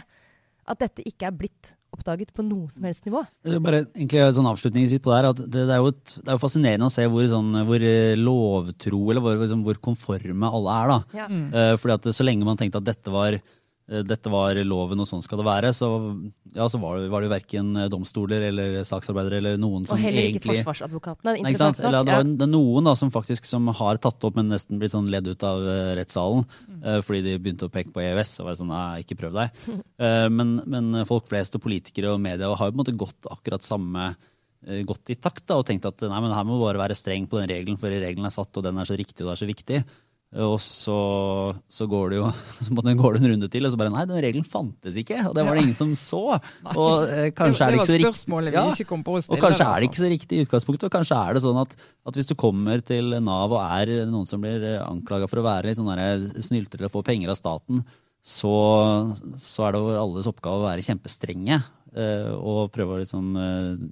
at 0.69 0.83
dette 0.83 1.05
ikke 1.09 1.29
er 1.29 1.39
blitt 1.39 1.73
oppdaget 1.93 2.31
på 2.33 2.45
noe 2.47 2.71
som 2.73 2.87
helst 2.89 3.05
nivå. 3.05 3.21
Jeg 3.45 3.55
skal 3.55 3.65
bare 3.65 3.83
egentlig 3.85 4.21
en 4.23 4.37
sånn 4.39 4.49
avslutningsvis 4.49 5.03
på 5.05 5.13
det 5.13 5.19
her, 5.19 5.29
at 5.33 5.41
det, 5.43 5.65
det, 5.69 5.75
er 5.75 5.83
jo 5.83 5.91
et, 5.93 6.15
det 6.17 6.31
er 6.31 6.39
jo 6.39 6.43
fascinerende 6.43 6.89
å 6.89 6.95
se 6.95 7.05
hvor, 7.13 7.27
sånn, 7.29 7.51
hvor 7.69 7.85
eh, 7.89 8.15
lovtro 8.17 9.03
eller 9.13 9.25
hvor, 9.25 9.41
liksom, 9.43 9.65
hvor 9.67 9.81
konforme 9.91 10.53
alle 10.59 10.77
er. 10.79 10.93
da. 10.95 11.19
Ja. 11.21 11.27
Eh, 11.29 11.75
fordi 11.83 11.99
at 11.99 12.09
Så 12.17 12.27
lenge 12.27 12.49
man 12.49 12.61
tenkte 12.61 12.81
at 12.81 12.89
dette 12.89 13.13
var, 13.13 13.37
dette 13.87 14.31
var 14.31 14.57
loven 14.63 15.03
og 15.03 15.09
sånn 15.09 15.23
skal 15.25 15.41
det 15.41 15.47
være, 15.47 15.73
så, 15.75 15.89
ja, 16.55 16.69
så 16.71 16.79
var, 16.81 17.01
det, 17.03 17.09
var 17.11 17.23
det 17.23 17.29
jo 17.29 17.33
verken 17.33 17.71
eh, 17.81 17.89
domstoler 17.91 18.47
eller 18.49 18.77
saksarbeidere 18.87 19.41
eller 19.41 19.59
noen 19.61 19.89
som 19.89 19.99
egentlig 19.99 20.07
Og 20.07 20.07
heller 20.07 20.23
ikke 20.23 20.33
egentlig 20.33 20.59
forsvarsadvokatene. 20.61 21.35
Nei, 21.35 21.53
ikke 21.53 21.63
sant? 21.65 21.83
Eller 21.83 22.07
det, 22.07 22.15
var, 22.15 22.29
det 22.29 22.47
er 22.47 22.53
noen 22.53 22.89
da, 22.89 22.95
som 22.99 23.13
faktisk 23.15 23.49
som 23.49 23.69
har 23.81 24.01
tatt 24.03 24.29
opp, 24.29 24.39
men 24.39 24.53
nesten 24.53 24.81
blitt 24.81 24.95
sånn 24.95 25.11
ledd 25.13 25.29
ut 25.29 25.47
av 25.49 25.67
eh, 25.67 25.93
rettssalen. 25.99 26.47
uh, 26.85 27.01
fordi 27.05 27.25
de 27.27 27.37
begynte 27.43 27.69
å 27.69 27.73
peke 27.75 27.93
på 27.95 28.05
EØS 28.05 28.37
og 28.41 28.49
var 28.49 28.59
sånn 28.61 28.71
Nei, 28.73 29.03
ikke 29.03 29.19
prøv 29.25 29.35
deg. 29.41 29.63
Uh, 30.01 30.29
men, 30.39 30.61
men 30.71 31.03
folk 31.09 31.27
flest 31.31 31.59
og 31.59 31.65
politikere 31.67 32.15
og 32.15 32.23
media 32.23 32.49
har 32.49 32.71
jo 32.71 32.77
på 32.77 32.79
en 32.79 32.85
måte 32.85 32.97
gått 32.97 33.29
akkurat 33.35 33.67
samme 33.67 34.13
uh, 34.15 34.81
gått 34.89 35.13
i 35.13 35.19
takt 35.19 35.45
da, 35.51 35.59
og 35.59 35.67
tenkt 35.69 35.91
at 35.91 36.07
nei, 36.07 36.23
men 36.23 36.33
her 36.33 36.47
må 36.47 36.57
vi 36.61 36.69
bare 36.69 36.85
være 36.87 36.99
streng 36.99 37.27
på 37.27 37.43
den 37.43 37.51
regelen, 37.51 37.81
for 37.83 37.93
regelen 37.93 38.31
er 38.31 38.35
satt, 38.35 38.55
og 38.55 38.65
den 38.65 38.79
er 38.79 38.89
så 38.89 38.99
riktig 38.99 39.25
og 39.25 39.33
det 39.33 39.37
er 39.37 39.43
så 39.43 39.51
viktig. 39.51 39.83
Og 40.33 40.55
så, 40.65 40.99
så 41.69 41.85
går 41.93 42.15
det 42.15 42.19
jo 42.23 42.29
så 42.65 42.73
går 42.73 43.19
det 43.19 43.21
en 43.21 43.33
runde 43.35 43.49
til, 43.53 43.67
og 43.69 43.73
så 43.75 43.77
bare 43.81 43.93
Nei, 43.93 44.05
den 44.09 44.23
regelen 44.25 44.47
fantes 44.49 44.97
ikke! 44.97 45.19
Og 45.29 45.35
det 45.37 45.45
var 45.45 45.59
det 45.59 45.65
ingen 45.67 45.77
som 45.77 45.91
så! 45.99 46.39
Og 46.73 47.05
eh, 47.05 47.27
kanskje 47.37 47.67
er 47.67 47.75
det 47.75 47.81
ikke 47.83 47.91
så 47.91 47.99
riktig. 47.99 48.07
Ja. 48.57 48.63
Og 49.37 49.43
kanskje 49.43 49.67
er 49.67 49.83
det 49.83 49.91
ikke 49.91 50.01
så 50.01 50.13
riktig 50.15 50.39
i 50.39 50.47
utgangspunktet, 50.47 50.87
og 50.89 50.95
kanskje 50.95 51.19
er 51.19 51.37
det 51.37 51.43
sånn 51.45 51.61
at, 51.61 51.77
at 52.09 52.17
hvis 52.17 52.31
du 52.31 52.37
kommer 52.41 52.81
til 52.87 53.13
Nav 53.21 53.53
og 53.53 53.61
er 53.61 54.07
noen 54.09 54.29
som 54.29 54.41
blir 54.41 54.65
anklaga 54.87 55.29
for 55.29 55.43
å 55.43 55.47
være 55.51 55.69
litt 55.69 55.81
sånn 55.83 55.93
der 55.93 56.25
snylter 56.41 56.81
eller 56.81 56.95
få 56.95 57.05
penger 57.05 57.35
av 57.35 57.41
staten, 57.41 57.85
så, 58.23 58.55
så 59.37 59.67
er 59.67 59.75
det 59.75 59.83
jo 59.83 59.95
alles 59.99 60.31
oppgave 60.31 60.63
å 60.63 60.69
være 60.69 60.85
kjempestrenge 60.87 61.59
eh, 61.59 62.33
og 62.39 62.71
prøve 62.73 62.97
å 62.97 63.01
liksom 63.03 63.33
eh, 63.37 63.87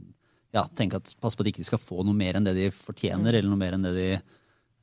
ja, 0.57 0.65
tenke 0.79 1.01
at 1.01 1.13
pass 1.21 1.37
på 1.37 1.43
at 1.43 1.51
de 1.51 1.55
ikke 1.55 1.67
skal 1.67 1.83
få 1.83 2.05
noe 2.07 2.17
mer 2.17 2.39
enn 2.39 2.47
det 2.47 2.55
de 2.57 2.69
fortjener, 2.75 3.35
eller 3.35 3.51
noe 3.51 3.61
mer 3.61 3.77
enn 3.77 3.89
det 3.89 3.97
de, 3.97 4.13
eh, 4.21 4.39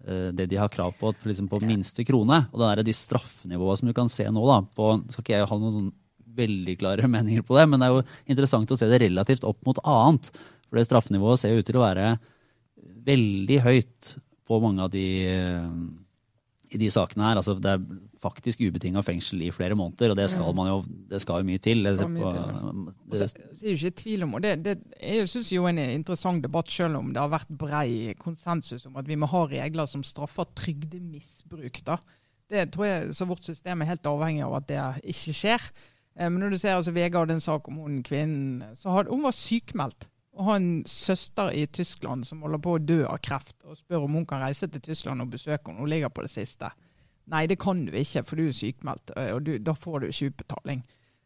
det 0.07 0.45
de 0.47 0.59
har 0.59 0.71
krav 0.71 0.93
på 0.99 1.11
liksom 1.27 1.49
på 1.51 1.59
minste 1.67 2.05
krone. 2.07 2.37
Og 2.53 2.61
det 2.61 2.67
er 2.69 2.83
de 2.87 2.95
straffenivåene 2.95 3.79
som 3.79 3.89
du 3.89 3.95
kan 3.97 4.11
se 4.11 4.27
nå, 4.31 4.43
da, 4.47 4.61
på, 4.77 4.93
skal 5.11 5.25
ikke 5.25 5.35
jeg 5.35 5.49
ha 5.51 5.57
noen 5.59 5.75
sånn 5.75 5.89
veldig 6.37 6.77
klare 6.79 7.09
meninger 7.15 7.45
på 7.45 7.57
det, 7.57 7.67
men 7.69 7.81
det 7.81 7.89
er 7.89 7.95
jo 7.97 8.05
interessant 8.29 8.71
å 8.71 8.79
se 8.79 8.89
det 8.91 9.01
relativt 9.03 9.47
opp 9.47 9.59
mot 9.67 9.81
annet. 9.83 10.31
For 10.67 10.79
det 10.79 10.87
straffenivået 10.87 11.41
ser 11.41 11.55
jo 11.55 11.63
ut 11.63 11.69
til 11.69 11.79
å 11.79 11.85
være 11.85 12.11
veldig 13.07 13.61
høyt 13.63 14.17
på 14.47 14.59
mange 14.63 14.83
av 14.83 14.91
de 14.93 15.07
i 16.73 16.79
de 16.81 16.89
sakene 16.91 17.25
her. 17.27 17.39
Altså, 17.39 17.55
det 17.61 17.71
er 17.71 17.83
faktisk 18.21 18.61
ubetinga 18.65 19.01
fengsel 19.05 19.41
i 19.45 19.51
flere 19.55 19.77
måneder, 19.77 20.11
og 20.13 20.19
det 20.19 20.27
skal 20.31 20.55
man 20.57 20.69
jo 20.71 20.77
det 21.11 21.21
skal 21.23 21.41
jo 21.41 21.47
mye 21.47 21.61
til. 21.63 21.83
Det, 21.85 21.93
det, 21.99 22.07
mye 22.11 22.31
til 22.33 22.41
det, 22.43 23.19
så, 23.19 23.27
så 23.29 23.65
er 23.65 23.73
jo 23.73 23.79
ikke 23.79 23.99
tvil 24.01 24.25
om, 24.27 24.37
og 24.37 24.43
det, 24.43 24.53
det 24.65 24.77
jeg 24.99 25.29
synes 25.31 25.51
jo 25.53 25.67
en 25.69 25.81
interessant 25.85 26.43
debatt, 26.43 26.71
selv 26.71 26.99
om 26.99 27.11
det 27.13 27.21
har 27.21 27.33
vært 27.33 27.51
brei 27.59 28.15
konsensus 28.19 28.87
om 28.89 28.97
at 28.99 29.07
vi 29.07 29.19
må 29.19 29.29
ha 29.31 29.43
regler 29.51 29.89
som 29.89 30.05
straffer 30.05 30.49
trygdemisbruk. 30.57 31.83
da. 31.87 31.99
Det 32.49 32.69
tror 32.73 32.87
jeg, 32.87 33.15
så 33.15 33.27
Vårt 33.27 33.45
system 33.45 33.81
er 33.81 33.91
helt 33.91 34.07
avhengig 34.07 34.45
av 34.45 34.59
at 34.61 34.67
det 34.69 34.83
ikke 35.13 35.35
skjer. 35.35 35.71
Eh, 36.17 36.29
men 36.29 36.39
når 36.41 36.55
du 36.55 36.59
ser 36.61 36.77
altså 36.77 36.95
Vegard 36.95 37.31
en 37.31 37.43
sak 37.43 37.67
om 37.67 37.81
hun 37.83 38.03
kvinnen 38.03 38.75
så 38.75 38.95
had, 38.95 39.11
Hun 39.11 39.25
var 39.25 39.35
sykmeldt 39.35 40.07
og 40.37 40.45
har 40.45 40.59
en 40.59 40.83
søster 40.85 41.49
i 41.57 41.65
Tyskland 41.65 42.27
som 42.27 42.43
holder 42.45 42.61
på 42.61 42.75
å 42.77 42.81
dø 42.81 42.99
av 43.09 43.17
kreft, 43.25 43.57
og 43.65 43.79
spør 43.79 44.05
om 44.05 44.19
hun 44.19 44.27
kan 44.29 44.43
reise 44.45 44.69
til 44.69 44.83
Tyskland 44.85 45.23
og 45.23 45.31
besøke 45.33 45.71
henne. 45.71 45.81
Hun 45.81 45.89
ligger 45.89 46.13
på 46.13 46.25
det 46.25 46.31
siste. 46.33 46.69
Nei, 47.33 47.47
det 47.49 47.57
kan 47.59 47.81
du 47.87 47.91
ikke, 47.97 48.23
for 48.23 48.39
du 48.39 48.45
er 48.45 48.55
sykmeldt, 48.55 49.15
eh, 49.17 49.33
og 49.35 49.41
du, 49.47 49.57
da 49.59 49.73
får 49.75 49.99
du 49.99 50.07
ikke 50.07 50.29
utbetaling 50.31 50.83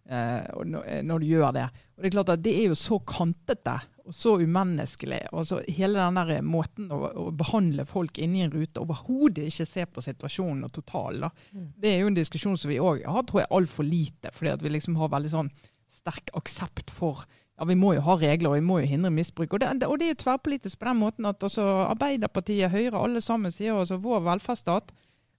eh, 0.09 0.45
eh, 0.47 1.01
når 1.05 1.21
du 1.21 1.25
gjør 1.27 1.51
det. 1.57 1.65
Og 1.93 2.01
Det 2.01 2.09
er 2.09 2.15
klart 2.15 2.31
at 2.33 2.45
det 2.45 2.53
er 2.57 2.71
jo 2.71 2.77
så 2.79 3.01
kantete 3.05 3.75
og 4.01 4.15
så 4.17 4.37
umenneskelig. 4.41 5.19
Altså, 5.29 5.59
hele 5.67 5.99
den 5.99 6.17
der 6.21 6.47
måten 6.47 6.87
å, 6.95 7.01
å 7.11 7.27
behandle 7.35 7.85
folk 7.89 8.17
inni 8.23 8.45
en 8.45 8.55
rute, 8.55 8.81
overhodet 8.81 9.51
ikke 9.51 9.67
se 9.69 9.85
på 9.85 10.05
situasjonen 10.07 10.65
og 10.65 10.73
totalen. 10.79 11.27
Mm. 11.51 11.67
Det 11.83 11.91
er 11.91 12.01
jo 12.01 12.09
en 12.09 12.17
diskusjon 12.17 12.57
som 12.57 12.71
vi 12.71 12.79
òg 12.81 13.03
har, 13.05 13.27
tror 13.27 13.43
jeg, 13.43 13.51
altfor 13.59 13.85
lite. 13.85 14.33
fordi 14.33 14.55
at 14.55 14.65
vi 14.65 14.73
liksom 14.73 14.97
har 15.03 15.13
veldig 15.13 15.35
sånn 15.35 15.53
sterk 15.91 16.31
aksept 16.39 16.89
for 16.95 17.27
ja, 17.61 17.65
vi 17.69 17.77
må 17.77 17.93
jo 17.93 18.01
ha 18.07 18.17
regler 18.17 18.49
og 18.49 18.57
vi 18.57 18.65
må 18.65 18.79
jo 18.81 18.89
hindre 18.89 19.11
misbruk. 19.13 19.53
Og 19.53 19.61
det, 19.61 19.85
og 19.85 19.99
det 20.01 20.07
er 20.07 20.15
jo 20.15 20.21
tverrpolitisk 20.23 20.79
på 20.81 20.87
den 20.89 20.97
måten 20.97 21.29
at 21.29 21.43
altså, 21.45 21.65
Arbeiderpartiet, 21.85 22.73
Høyre, 22.73 22.97
alle 22.97 23.21
sammen 23.21 23.53
sier 23.53 23.77
altså 23.77 24.01
vår 24.01 24.23
velferdsstat 24.25 24.89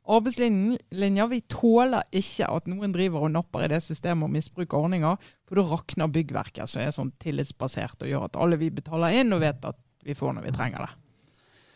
Arbeidslinja, 0.02 1.26
vi 1.31 1.41
tåler 1.47 2.02
ikke 2.19 2.49
at 2.50 2.67
noen 2.67 2.95
driver 2.95 3.29
og 3.29 3.35
napper 3.37 3.67
i 3.67 3.71
det 3.71 3.79
systemet 3.85 4.26
og 4.26 4.33
misbruker 4.35 4.81
ordninger, 4.81 5.29
for 5.47 5.61
da 5.61 5.67
rakner 5.69 6.11
byggverket, 6.11 6.67
som 6.71 6.83
er 6.83 6.91
sånn 6.95 7.12
tillitsbasert 7.23 8.02
og 8.02 8.11
gjør 8.11 8.26
at 8.26 8.38
alle 8.43 8.59
vi 8.59 8.73
betaler 8.75 9.21
inn 9.21 9.35
og 9.35 9.45
vet 9.45 9.62
at 9.71 9.79
vi 10.02 10.17
får 10.19 10.35
når 10.35 10.49
vi 10.49 10.55
trenger 10.57 10.83
det. 10.83 10.91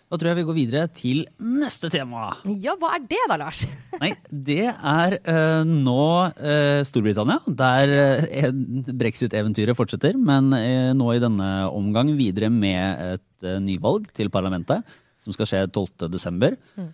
Da 0.07 0.15
tror 0.15 0.31
jeg 0.31 0.39
vi 0.39 0.45
går 0.47 0.55
videre 0.55 0.83
til 0.95 1.25
neste 1.43 1.89
tema. 1.91 2.29
Ja, 2.63 2.77
hva 2.79 2.93
er 2.95 3.07
det 3.11 3.23
da, 3.27 3.39
Lars? 3.41 3.65
Nei, 4.03 4.13
Det 4.31 4.69
er 4.71 5.17
uh, 5.19 5.65
nå 5.67 6.03
uh, 6.31 6.83
Storbritannia, 6.87 7.41
der 7.59 7.95
uh, 8.23 8.51
brexit-eventyret 8.87 9.75
fortsetter. 9.79 10.15
Men 10.15 10.53
nå 10.95 11.09
i 11.11 11.23
denne 11.23 11.49
omgang 11.75 12.13
videre 12.19 12.53
med 12.55 13.17
et 13.17 13.49
nyvalg 13.65 14.07
til 14.15 14.31
parlamentet, 14.33 14.85
som 15.23 15.35
skal 15.35 15.51
skje 15.51 15.65
12.12. 15.75 16.55
Mm. 16.79 16.93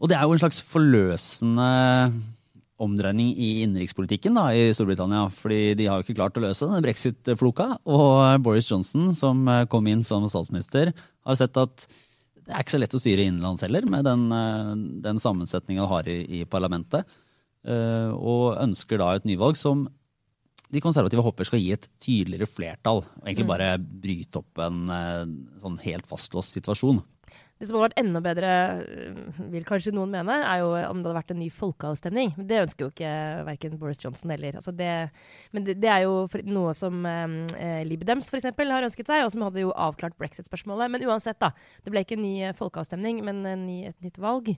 Og 0.00 0.08
det 0.10 0.16
er 0.16 0.24
jo 0.24 0.32
en 0.34 0.40
slags 0.40 0.62
forløsende 0.64 1.68
omdreining 2.84 3.28
i 3.36 3.50
innenrikspolitikken 3.62 4.40
i 4.56 4.64
Storbritannia. 4.74 5.28
fordi 5.30 5.76
de 5.78 5.86
har 5.86 6.00
jo 6.00 6.06
ikke 6.08 6.16
klart 6.16 6.40
å 6.40 6.46
løse 6.46 6.64
denne 6.64 6.82
brexit-floka. 6.82 7.68
Og 7.84 8.40
Boris 8.42 8.72
Johnson, 8.72 9.12
som 9.14 9.44
kom 9.70 9.92
inn 9.92 10.02
som 10.02 10.24
statsminister, 10.32 10.94
har 10.96 11.38
sett 11.38 11.60
at 11.60 11.86
det 12.44 12.52
er 12.52 12.64
ikke 12.64 12.74
så 12.74 12.80
lett 12.80 12.96
å 12.96 13.00
styre 13.00 13.24
innenlands 13.24 13.64
heller, 13.64 13.86
med 13.88 14.04
den, 14.06 14.24
eh, 14.34 14.72
den 15.06 15.20
sammensetninga 15.22 15.86
har 15.88 16.08
i, 16.10 16.20
i 16.40 16.44
parlamentet. 16.48 17.08
Uh, 17.64 18.12
og 18.12 18.58
ønsker 18.60 19.00
da 19.00 19.14
et 19.16 19.24
nyvalg 19.24 19.56
som 19.56 19.86
de 20.68 20.82
konservative 20.84 21.22
håper 21.24 21.48
skal 21.48 21.62
gi 21.62 21.70
et 21.72 21.86
tydeligere 22.02 22.48
flertall. 22.50 23.00
Og 23.00 23.22
egentlig 23.24 23.46
mm. 23.46 23.52
bare 23.54 23.68
bryte 23.80 24.42
opp 24.42 24.60
en 24.60 24.82
uh, 24.92 25.22
sånn 25.62 25.78
helt 25.86 26.08
fastlåst 26.10 26.58
situasjon. 26.58 27.00
Det 27.64 27.70
som 27.70 27.78
hadde 27.78 27.86
vært 27.86 28.00
enda 28.02 28.20
bedre, 28.20 28.48
øh, 28.84 29.36
vil 29.54 29.64
kanskje 29.64 29.94
noen 29.96 30.10
mene, 30.12 30.34
er 30.44 30.58
jo 30.60 30.74
om 30.76 30.98
det 31.00 31.08
hadde 31.08 31.16
vært 31.16 31.32
en 31.32 31.38
ny 31.40 31.46
folkeavstemning. 31.48 32.34
Det 32.36 32.58
ønsker 32.60 32.84
jo 32.84 32.92
ikke 32.92 33.12
verken 33.46 33.78
Boris 33.80 34.02
Johnson 34.04 34.34
eller 34.34 34.58
altså 34.60 34.74
det, 34.76 34.90
Men 35.56 35.64
det, 35.64 35.78
det, 35.80 35.88
er 35.88 36.04
jo 36.04 36.28
noe 36.44 36.74
som 36.76 37.00
eh, 37.08 37.80
Libedems 37.88 38.28
f.eks. 38.28 38.50
har 38.52 38.88
ønsket 38.90 39.08
seg, 39.08 39.24
og 39.24 39.32
som 39.32 39.46
hadde 39.46 39.64
jo 39.64 39.72
avklart 39.72 40.18
brexit-spørsmålet. 40.20 40.92
Men 40.92 41.08
uansett, 41.08 41.40
da. 41.40 41.54
Det 41.80 41.94
ble 41.94 42.04
ikke 42.04 42.18
en 42.18 42.26
ny 42.26 42.52
folkeavstemning, 42.58 43.24
men 43.24 43.40
ny, 43.64 43.80
et 43.88 44.04
nytt 44.04 44.20
valg. 44.20 44.52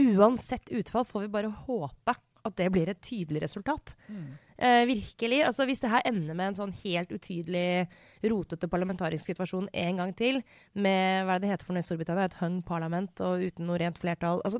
Uansett 0.00 0.72
utfall 0.72 1.04
får 1.04 1.26
vi 1.26 1.34
bare 1.36 1.52
håpe 1.68 2.16
at 2.48 2.56
det 2.56 2.72
blir 2.72 2.88
et 2.88 3.04
tydelig 3.04 3.44
resultat. 3.44 3.92
Mm. 4.08 4.38
Eh, 4.58 4.84
virkelig. 4.88 5.38
Altså, 5.46 5.62
hvis 5.68 5.78
det 5.84 5.90
her 5.92 6.02
ender 6.08 6.34
med 6.34 6.50
en 6.50 6.56
sånn 6.58 6.74
helt 6.80 7.12
utydelig, 7.14 7.86
rotete 8.26 8.66
parlamentarisk 8.70 9.30
situasjon 9.30 9.68
en 9.70 10.00
gang 10.02 10.10
til, 10.18 10.40
med 10.74 11.22
hva 11.22 11.36
er 11.36 11.38
det 11.38 11.46
det 11.46 11.52
heter 11.52 11.68
for 11.68 11.76
noe 11.76 11.84
i 11.84 11.86
Storbritannia, 11.86 12.26
et 12.26 12.40
hung 12.40 12.58
parlament 12.66 13.22
og 13.22 13.44
uten 13.46 13.68
noe 13.68 13.78
rent 13.78 14.00
flertall 14.02 14.42
altså, 14.42 14.58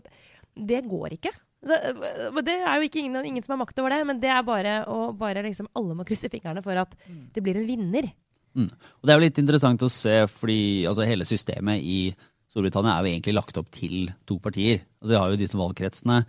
Det 0.55 0.85
går 0.87 1.19
ikke. 1.19 1.35
Så, 1.67 1.75
eh, 1.75 2.41
det 2.47 2.57
er 2.61 2.79
jo 2.79 2.87
ikke 2.87 3.03
ingen, 3.03 3.19
ingen, 3.27 3.43
som 3.43 3.57
har 3.57 3.63
makt 3.65 3.83
over 3.83 3.97
det, 3.97 4.01
men 4.07 4.23
det 4.23 4.31
er 4.31 4.47
bare 4.47 4.79
å 4.87 5.11
bare 5.19 5.43
liksom, 5.43 5.71
Alle 5.75 5.99
må 5.99 6.07
krysse 6.07 6.31
fingrene 6.31 6.63
for 6.63 6.79
at 6.79 6.95
mm. 7.09 7.23
det 7.35 7.43
blir 7.43 7.59
en 7.59 7.67
vinner. 7.67 8.13
Mm. 8.55 8.71
Og 8.71 9.03
Det 9.03 9.13
er 9.13 9.19
jo 9.19 9.27
litt 9.27 9.43
interessant 9.43 9.83
å 9.83 9.91
se, 9.91 10.21
fordi 10.31 10.87
altså, 10.87 11.07
hele 11.11 11.27
systemet 11.27 11.83
i 11.83 12.01
Storbritannia 12.49 12.95
er 12.95 13.03
jo 13.03 13.17
egentlig 13.17 13.35
lagt 13.35 13.59
opp 13.59 13.75
til 13.75 14.13
to 14.31 14.39
partier. 14.39 14.87
Altså, 15.03 15.11
Vi 15.11 15.19
har 15.19 15.35
jo 15.35 15.43
disse 15.43 15.59
valgkretsene 15.59 16.23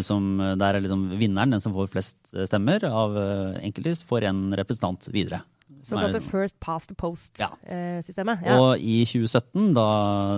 som, 0.00 0.40
eh, 0.40 0.56
der 0.56 0.78
er 0.78 0.84
liksom 0.84 1.10
vinneren, 1.20 1.52
den 1.52 1.60
som 1.60 1.74
får 1.76 1.90
flest 1.92 2.16
eh, 2.34 2.46
stemmer 2.48 2.84
av 2.88 3.16
enkeltis, 3.60 4.04
får 4.08 4.30
en 4.30 4.42
representant 4.56 5.10
videre. 5.12 5.42
Såkalt 5.84 6.14
liksom, 6.14 6.30
first 6.30 6.56
past 6.60 6.88
the 6.88 6.94
post-systemet. 6.96 8.40
Ja. 8.42 8.54
Ja. 8.54 8.56
Og 8.60 8.80
i 8.82 9.02
2017, 9.06 9.74
da, 9.76 9.86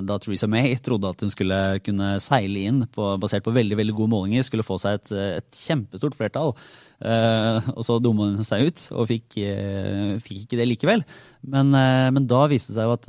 da, 0.05 0.19
Theresa 0.21 0.49
May 0.51 0.75
trodde 0.85 1.11
at 1.11 1.23
hun 1.23 1.33
skulle 1.33 1.59
kunne 1.87 2.13
seile 2.23 2.65
inn 2.69 2.83
på, 2.91 3.13
basert 3.23 3.47
på 3.47 3.55
veldig 3.55 3.79
veldig 3.79 3.95
gode 3.97 4.13
målinger, 4.13 4.47
skulle 4.47 4.67
få 4.67 4.79
seg 4.83 4.99
et, 4.99 5.13
et 5.41 5.61
kjempestort 5.65 6.19
flertall, 6.19 6.57
eh, 6.99 7.71
og 7.73 7.87
så 7.87 8.01
dumma 8.03 8.33
hun 8.35 8.47
seg 8.47 8.69
ut 8.69 8.87
og 8.97 9.09
fikk, 9.11 9.39
eh, 9.45 10.19
fikk, 10.25 10.45
ikke 10.45 10.61
det 10.61 10.69
likevel. 10.73 11.07
Men, 11.47 11.73
eh, 11.79 12.11
men 12.15 12.27
da 12.31 12.45
viste 12.51 12.75
det 12.75 12.81
seg 12.81 12.91
jo 12.91 12.99
at, 12.99 13.09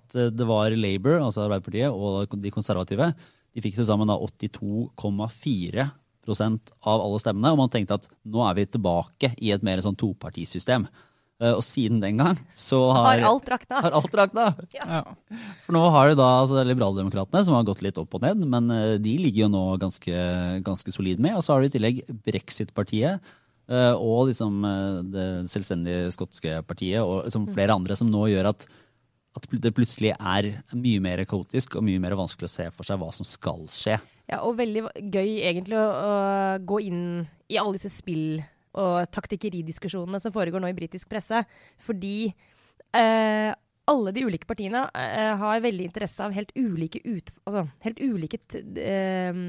at 0.00 0.18
det 0.38 0.48
var 0.48 0.78
Labour, 0.78 1.20
altså 1.26 1.44
Arbeiderpartiet, 1.48 1.90
og 1.90 2.38
de 2.40 2.54
konservative 2.54 3.12
de 3.54 3.62
fikk 3.64 3.76
til 3.78 3.86
sammen 3.88 4.10
82,4% 4.10 6.74
av 6.86 6.98
alle 7.02 7.18
stemmene. 7.22 7.52
Og 7.52 7.58
man 7.62 7.72
tenkte 7.72 7.96
at 7.98 8.06
nå 8.28 8.38
er 8.46 8.54
vi 8.58 8.64
tilbake 8.70 9.28
i 9.38 9.48
et 9.54 9.64
mer 9.66 9.78
sånn 9.84 9.98
topartisystem. 9.98 10.82
Uh, 11.40 11.54
og 11.56 11.62
siden 11.64 12.02
den 12.02 12.18
gang 12.20 12.36
så 12.58 12.92
har, 12.92 13.16
har 13.16 13.22
alt 13.30 13.46
rakna. 13.48 13.76
Har 13.86 13.94
alt 13.96 14.14
rakna. 14.18 14.44
Ja. 14.76 15.00
For 15.64 15.72
nå 15.72 15.80
har 15.94 16.04
du 16.10 16.14
da 16.20 16.28
altså, 16.42 16.56
Liberaldemokratene, 16.68 17.44
som 17.46 17.54
har 17.56 17.68
gått 17.68 17.84
litt 17.86 17.98
opp 18.00 18.12
og 18.18 18.22
ned, 18.26 18.38
men 18.44 18.64
uh, 18.68 19.00
de 19.00 19.14
ligger 19.22 19.46
jo 19.46 19.54
nå 19.54 19.64
ganske, 19.80 20.14
ganske 20.66 20.90
solid 20.92 21.18
med. 21.22 21.38
Og 21.38 21.42
så 21.46 21.54
har 21.54 21.58
du 21.62 21.66
i 21.70 21.72
tillegg 21.72 21.96
Brexit-partiet. 22.28 23.24
Uh, 23.70 23.94
og 23.96 24.28
liksom 24.28 24.52
det 25.14 25.26
selvstendige 25.48 26.10
skotske 26.10 26.58
partiet 26.66 27.06
og 27.06 27.22
liksom 27.28 27.44
flere 27.54 27.76
andre 27.78 27.94
som 27.96 28.10
nå 28.10 28.26
gjør 28.32 28.50
at 28.50 28.66
at 29.38 29.46
det 29.62 29.74
plutselig 29.76 30.12
er 30.16 30.48
mye 30.74 31.02
mer 31.02 31.22
kaotisk 31.28 31.76
og 31.78 31.84
mye 31.86 32.00
mer 32.02 32.16
vanskelig 32.18 32.48
å 32.48 32.54
se 32.54 32.66
for 32.74 32.88
seg 32.88 32.98
hva 33.00 33.10
som 33.14 33.26
skal 33.28 33.66
skje. 33.70 33.98
Ja, 34.30 34.40
og 34.46 34.58
veldig 34.58 34.88
gøy 35.10 35.40
egentlig 35.46 35.78
å, 35.78 35.86
å 35.86 36.14
gå 36.66 36.80
inn 36.86 37.04
i 37.50 37.58
alle 37.60 37.78
disse 37.78 37.92
spill- 37.94 38.42
og 38.78 39.08
taktikkeridiskusjonene 39.10 40.20
som 40.22 40.34
foregår 40.34 40.62
nå 40.62 40.70
i 40.70 40.76
britisk 40.76 41.10
presse. 41.10 41.42
Fordi 41.82 42.30
eh, 42.94 43.50
alle 43.90 44.12
de 44.14 44.24
ulike 44.26 44.46
partiene 44.46 44.84
eh, 44.94 45.32
har 45.40 45.64
veldig 45.64 45.88
interesse 45.88 46.22
av 46.22 46.34
helt 46.36 46.52
ulike, 46.54 47.02
ut, 47.02 47.32
altså, 47.48 47.64
helt 47.86 48.02
ulike 48.02 48.38
eh, 48.78 49.40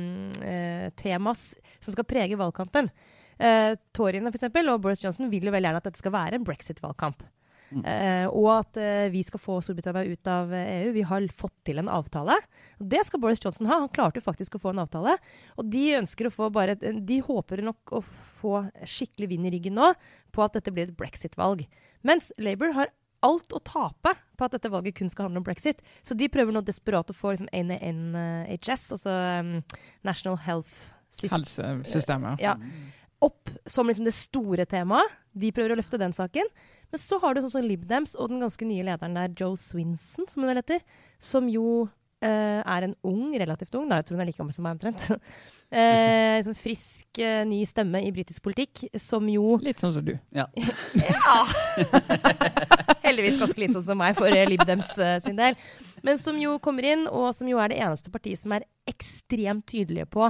eh, 0.41 0.87
temas 0.97 1.51
som 1.79 1.93
skal 1.93 2.07
prege 2.09 2.39
valgkampen. 2.39 2.89
Eh, 3.41 3.75
Toryene 3.93 4.33
eksempel, 4.33 4.69
og 4.73 4.81
Boris 4.81 5.03
Johnson 5.03 5.29
vil 5.29 5.45
jo 5.45 5.53
veldig 5.53 5.69
gjerne 5.69 5.83
at 5.83 5.91
dette 5.91 6.01
skal 6.01 6.17
være 6.17 6.39
en 6.39 6.47
brexit-valgkamp. 6.47 7.21
Uh, 7.71 8.27
og 8.35 8.47
at 8.57 8.79
eh, 8.81 9.09
vi 9.13 9.21
skal 9.23 9.39
få 9.39 9.57
Storbritannia 9.63 10.03
ut 10.11 10.27
av 10.27 10.51
EU. 10.53 10.91
Vi 10.95 11.05
har 11.07 11.27
fått 11.35 11.55
til 11.67 11.79
en 11.79 11.91
avtale. 11.91 12.35
Det 12.77 13.03
skal 13.07 13.21
Boris 13.23 13.39
Johnson 13.43 13.69
ha. 13.71 13.79
Han 13.85 13.93
klarte 13.93 14.19
jo 14.19 14.25
faktisk 14.27 14.57
å 14.57 14.63
få 14.65 14.73
en 14.73 14.83
avtale. 14.83 15.15
Og 15.55 15.69
de 15.71 15.85
ønsker 16.01 16.27
å 16.27 16.33
få 16.33 16.49
bare 16.53 16.75
De 16.75 17.21
håper 17.23 17.63
nok 17.65 17.95
å 17.95 18.01
få 18.41 18.65
skikkelig 18.83 19.31
vind 19.31 19.47
i 19.47 19.53
ryggen 19.55 19.77
nå 19.79 19.93
på 20.35 20.43
at 20.43 20.57
dette 20.57 20.73
blir 20.73 20.89
et 20.89 20.97
brexit-valg. 20.97 21.63
Mens 22.07 22.31
Labour 22.41 22.75
har 22.75 22.91
alt 23.21 23.53
å 23.53 23.61
tape 23.63 24.15
på 24.37 24.45
at 24.47 24.55
dette 24.55 24.71
valget 24.73 24.97
kun 24.97 25.11
skal 25.11 25.27
handle 25.27 25.41
om 25.43 25.45
brexit. 25.45 25.81
Så 26.03 26.17
de 26.17 26.29
prøver 26.31 26.55
nå 26.55 26.63
desperat 26.65 27.11
å 27.11 27.15
få 27.15 27.35
liksom, 27.35 27.51
NHS, 27.53 28.87
altså 28.97 29.13
um, 29.13 29.53
National 30.07 30.39
Health 30.41 30.73
sys- 31.13 31.31
Helsesystemet. 31.33 32.41
ja, 32.41 32.55
opp 33.21 33.51
som 33.69 33.89
liksom 33.89 34.07
det 34.07 34.15
store 34.17 34.65
temaet. 34.65 35.19
De 35.37 35.51
prøver 35.53 35.75
å 35.75 35.79
løfte 35.79 35.99
den 36.01 36.15
saken. 36.15 36.49
Men 36.91 37.01
så 37.01 37.19
har 37.23 37.33
du 37.33 37.41
sånn 37.43 37.55
som 37.55 37.65
Lib 37.65 37.87
Dems 37.89 38.17
og 38.17 38.31
den 38.31 38.43
ganske 38.43 38.67
nye 38.67 38.85
lederen 38.87 39.17
der, 39.17 39.33
Joe 39.37 39.57
Swinson, 39.59 40.27
som 40.29 40.43
hun 40.43 40.51
vel 40.51 40.63
heter, 40.63 40.85
som 41.21 41.49
jo 41.51 41.89
Uh, 42.21 42.61
er 42.69 42.85
en 42.85 42.91
ung, 43.01 43.31
relativt 43.33 43.73
ung, 43.73 43.87
da, 43.89 43.97
jeg 43.97 44.05
tror 44.05 44.19
hun 44.19 44.21
er 44.21 44.27
like 44.29 44.37
gammel 44.37 44.53
som 44.53 44.67
meg 44.67 44.75
omtrent, 44.75 45.07
eh, 45.73 46.35
sånn 46.45 46.53
frisk, 46.53 47.07
eh, 47.17 47.39
ny 47.49 47.63
stemme 47.65 47.97
i 48.05 48.11
britisk 48.13 48.43
politikk, 48.45 48.83
som 49.01 49.25
jo 49.25 49.55
Litt 49.65 49.81
sånn 49.81 49.95
som 49.95 50.05
du. 50.05 50.13
Ja. 50.37 50.45
ja. 51.01 51.39
Heldigvis 53.07 53.39
ganske 53.41 53.63
litt 53.63 53.73
sånn 53.73 53.87
som 53.89 54.01
meg 54.03 54.13
for 54.19 54.29
eh, 54.29 54.45
Lib 54.45 54.61
Dems 54.69 54.93
eh, 55.01 55.17
sin 55.25 55.39
del. 55.39 55.57
Men 56.05 56.21
som 56.21 56.37
jo 56.37 56.59
kommer 56.61 56.85
inn, 56.91 57.07
og 57.09 57.31
som 57.33 57.49
jo 57.49 57.57
er 57.57 57.73
det 57.73 57.81
eneste 57.81 58.13
partiet 58.13 58.41
som 58.41 58.53
er 58.53 58.69
ekstremt 58.89 59.65
tydelige 59.73 60.05
på 60.13 60.29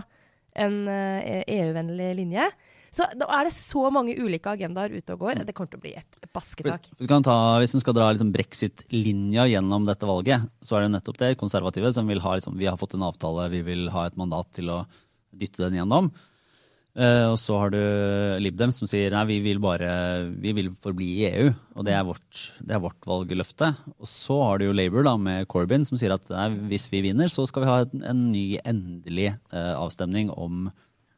en 0.63 0.77
eh, 0.91 1.43
EU-vennlig 1.57 2.13
linje. 2.21 2.47
Så 2.91 3.05
da 3.15 3.27
er 3.31 3.47
det 3.47 3.53
så 3.55 3.85
mange 3.93 4.17
ulike 4.19 4.51
agendaer 4.51 4.91
ute 4.91 5.15
og 5.15 5.21
går. 5.23 5.45
Det 5.47 5.53
kommer 5.55 5.71
til 5.71 5.79
å 5.79 5.83
bli 5.85 5.93
et 5.95 6.17
basketak. 6.35 6.89
hvis 6.99 7.11
ta, 7.23 7.35
hvis 7.63 7.75
en 7.77 7.83
skal 7.83 7.95
dra 7.95 8.09
liksom 8.11 8.33
brexit-linja 8.35 9.45
gjennom 9.47 9.87
dette 9.87 10.09
valget, 10.09 10.43
så 10.59 10.75
er 10.75 10.85
det 10.85 10.97
nettopp 10.97 11.21
det 11.21 11.37
konservative 11.39 11.93
som 11.95 12.09
vil 12.11 12.19
ha 12.19 12.35
liksom, 12.35 12.57
Vi 12.59 12.67
har 12.67 12.75
fått 12.79 12.97
en 12.97 13.07
avtale, 13.07 13.47
vi 13.53 13.63
vil 13.63 13.87
ha 13.95 14.09
et 14.09 14.19
mandat 14.19 14.51
til 14.57 14.73
å 14.73 14.81
dytte 15.31 15.63
den 15.63 15.79
gjennom. 15.79 16.11
Uh, 16.91 17.31
og 17.31 17.37
så 17.39 17.55
har 17.55 17.71
du 17.71 17.79
Libdem 18.43 18.71
som 18.75 18.89
sier 18.89 19.13
nei, 19.15 19.23
vi 19.29 19.37
vil 19.45 19.61
bare 19.63 20.27
vi 20.43 20.51
vil 20.57 20.73
forbli 20.83 21.07
i 21.21 21.27
EU. 21.29 21.53
Og 21.79 21.87
det 21.87 21.95
er 21.95 22.03
vårt, 22.03 22.41
det 22.59 22.75
er 22.75 22.83
vårt 22.83 23.07
valgløfte. 23.07 23.71
Og 23.95 24.09
så 24.09 24.35
har 24.43 24.59
du 24.59 24.67
jo 24.67 24.75
Labour 24.75 25.07
da, 25.07 25.15
med 25.15 25.47
Corbyn 25.51 25.87
som 25.87 25.99
sier 26.01 26.17
at 26.17 26.27
nei, 26.33 26.49
hvis 26.73 26.89
vi 26.91 27.05
vinner, 27.07 27.31
så 27.31 27.47
skal 27.47 27.63
vi 27.63 27.71
ha 27.71 27.77
en, 27.85 28.03
en 28.11 28.25
ny 28.33 28.45
endelig 28.65 29.31
uh, 29.55 29.77
avstemning 29.79 30.33
om, 30.35 30.67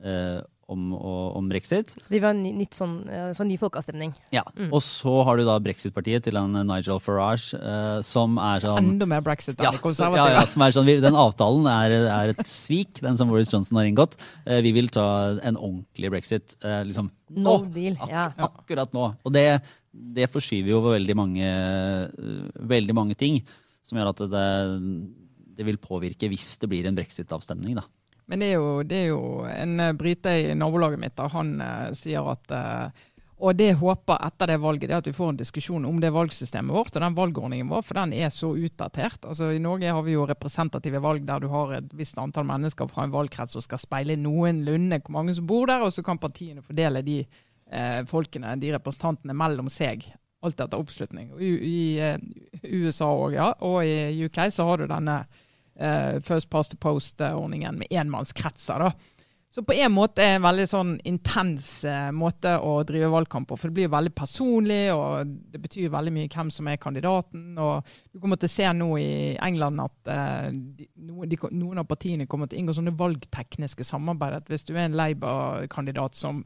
eh, 0.03 0.43
om, 0.71 0.93
om 0.95 1.47
brexit. 1.51 1.91
Det 2.09 2.21
var 2.23 2.31
en 2.33 2.41
ny, 2.43 2.51
nytt 2.63 2.73
sånn, 2.77 2.93
eh, 3.11 3.31
sånn 3.35 3.49
ny 3.51 3.57
folkeavstemning. 3.59 4.13
Ja. 4.33 4.43
Og 4.69 4.79
så 4.85 5.13
har 5.27 5.37
du 5.37 5.43
da 5.47 5.57
brexit-partiet 5.63 6.23
til 6.27 6.37
en 6.39 6.55
Nigel 6.69 7.01
Farage, 7.03 7.57
eh, 7.59 7.99
som 8.05 8.37
er 8.41 8.63
sånn 8.63 8.79
Enda 8.93 9.07
mer 9.09 9.21
brexit 9.25 9.59
enn 9.59 9.67
ja, 9.67 9.73
konservative. 9.83 10.23
ja, 10.31 10.39
ja, 10.39 10.45
som 10.49 10.63
er 10.65 10.75
sånn, 10.75 10.87
vi, 10.87 10.95
Den 11.03 11.17
avtalen 11.19 11.67
er, 11.69 11.95
er 12.07 12.33
et 12.35 12.47
svik, 12.47 13.01
den 13.03 13.19
som 13.19 13.29
Boris 13.31 13.51
Johnson 13.51 13.77
har 13.81 13.89
inngått. 13.89 14.15
Eh, 14.45 14.61
vi 14.65 14.71
vil 14.75 14.87
ta 14.93 15.05
en 15.43 15.57
ordentlig 15.59 16.13
brexit 16.15 16.55
eh, 16.63 16.81
liksom 16.87 17.11
No 17.33 17.57
nå. 17.63 17.73
deal. 17.73 17.97
Ak 17.99 18.09
Ja. 18.13 18.27
Akkurat 18.47 18.93
nå. 18.93 19.07
Og 19.25 19.33
det, 19.33 19.47
det 19.91 20.29
forskyver 20.29 20.69
jo 20.69 20.81
veldig 20.85 21.15
mange, 21.17 21.43
eh, 21.49 22.47
veldig 22.61 22.95
mange 22.95 23.15
ting, 23.19 23.41
som 23.83 23.97
gjør 23.99 24.13
at 24.13 24.23
det, 24.31 24.47
det 25.57 25.65
vil 25.67 25.77
påvirke 25.81 26.29
hvis 26.31 26.53
det 26.61 26.69
blir 26.71 26.87
en 26.87 26.95
brexit-avstemning. 26.95 27.75
da. 27.75 27.83
Men 28.25 28.43
det 28.43 28.51
er 28.51 28.59
jo, 28.59 28.67
det 28.87 28.99
er 28.99 29.09
jo 29.11 29.23
en 29.49 29.79
eh, 29.83 29.95
brite 29.99 30.35
i 30.39 30.53
nabolaget 30.55 31.01
mitt 31.01 31.15
da, 31.17 31.27
han 31.33 31.57
uh, 31.59 31.89
sier 31.97 32.23
at 32.31 32.53
uh, 32.55 33.03
Og 33.43 33.57
det 33.59 33.65
jeg 33.73 33.79
håper 33.81 34.21
etter 34.23 34.53
det 34.53 34.59
valget, 34.63 34.87
det 34.87 34.95
er 34.95 35.01
at 35.01 35.09
vi 35.09 35.15
får 35.17 35.33
en 35.33 35.39
diskusjon 35.41 35.85
om 35.89 35.97
det 35.99 36.13
valgsystemet 36.15 36.71
vårt 36.71 36.95
og 36.95 37.03
den 37.03 37.17
valgordningen 37.17 37.67
vår, 37.67 37.81
for 37.83 37.99
den 37.99 38.13
er 38.15 38.29
så 38.31 38.53
utdatert. 38.55 39.25
Altså 39.27 39.49
I 39.51 39.59
Norge 39.59 39.91
har 39.91 40.05
vi 40.05 40.15
jo 40.15 40.27
representative 40.29 41.01
valg 41.03 41.25
der 41.27 41.43
du 41.43 41.49
har 41.51 41.73
et 41.75 41.91
visst 41.97 42.21
antall 42.21 42.47
mennesker 42.47 42.87
fra 42.87 43.03
en 43.03 43.15
valgkrets 43.15 43.57
som 43.57 43.65
skal 43.65 43.81
speile 43.81 44.15
noenlunde 44.15 45.01
hvor 45.03 45.17
mange 45.17 45.35
som 45.35 45.49
bor 45.49 45.67
der, 45.67 45.83
og 45.83 45.91
så 45.91 46.05
kan 46.05 46.21
partiene 46.21 46.63
fordele 46.63 47.03
de 47.03 47.19
eh, 47.73 48.01
folkene, 48.07 48.55
de 48.61 48.71
representantene, 48.77 49.35
mellom 49.35 49.67
seg. 49.71 50.07
Alt 50.43 50.59
etter 50.59 50.79
oppslutning. 50.79 51.31
I, 51.39 51.51
i 51.67 51.77
eh, 52.03 52.17
USA 52.63 53.09
og, 53.11 53.35
ja, 53.35 53.51
og 53.63 53.83
i 53.83 54.23
UK 54.25 54.45
så 54.51 54.67
har 54.67 54.79
du 54.79 54.87
denne 54.91 55.23
eh, 55.83 56.19
First 56.23 56.49
Past 56.49 56.73
the 56.73 56.79
Post-ordningen 56.81 57.83
med 57.83 57.91
enmannskretser. 57.91 58.87
da. 58.87 59.13
Så 59.53 59.61
på 59.61 59.73
en 59.77 59.91
måte 59.93 60.23
er 60.23 60.31
det 60.31 60.37
en 60.39 60.45
veldig 60.47 60.63
sånn 60.65 60.91
intens 61.05 61.67
eh, 61.85 62.07
måte 62.09 62.55
å 62.57 62.71
drive 62.89 63.11
valgkamp 63.13 63.45
på. 63.51 63.57
For 63.61 63.69
det 63.69 63.77
blir 63.77 63.91
veldig 63.93 64.13
personlig, 64.17 64.87
og 64.89 65.29
det 65.53 65.61
betyr 65.61 65.91
veldig 65.93 66.13
mye 66.15 66.31
hvem 66.33 66.49
som 66.55 66.71
er 66.71 66.79
kandidaten. 66.81 67.51
og 67.61 67.91
Du 68.09 68.17
kommer 68.17 68.41
til 68.41 68.49
å 68.49 68.53
se 68.55 68.71
nå 68.73 68.87
i 68.97 69.11
England 69.37 69.83
at 69.83 70.09
eh, 70.09 70.47
de, 70.49 70.87
noen, 71.03 71.83
av 71.83 71.85
partiene 71.85 72.25
kommer 72.25 72.49
til 72.49 72.57
å 72.57 72.63
inngå 72.63 72.77
sånne 72.79 72.95
valgtekniske 72.97 73.85
samarbeid. 73.85 74.39
at 74.39 74.49
Hvis 74.49 74.65
du 74.65 74.73
er 74.73 74.87
en 74.87 74.97
Labour-kandidat 74.97 76.17
som 76.17 76.41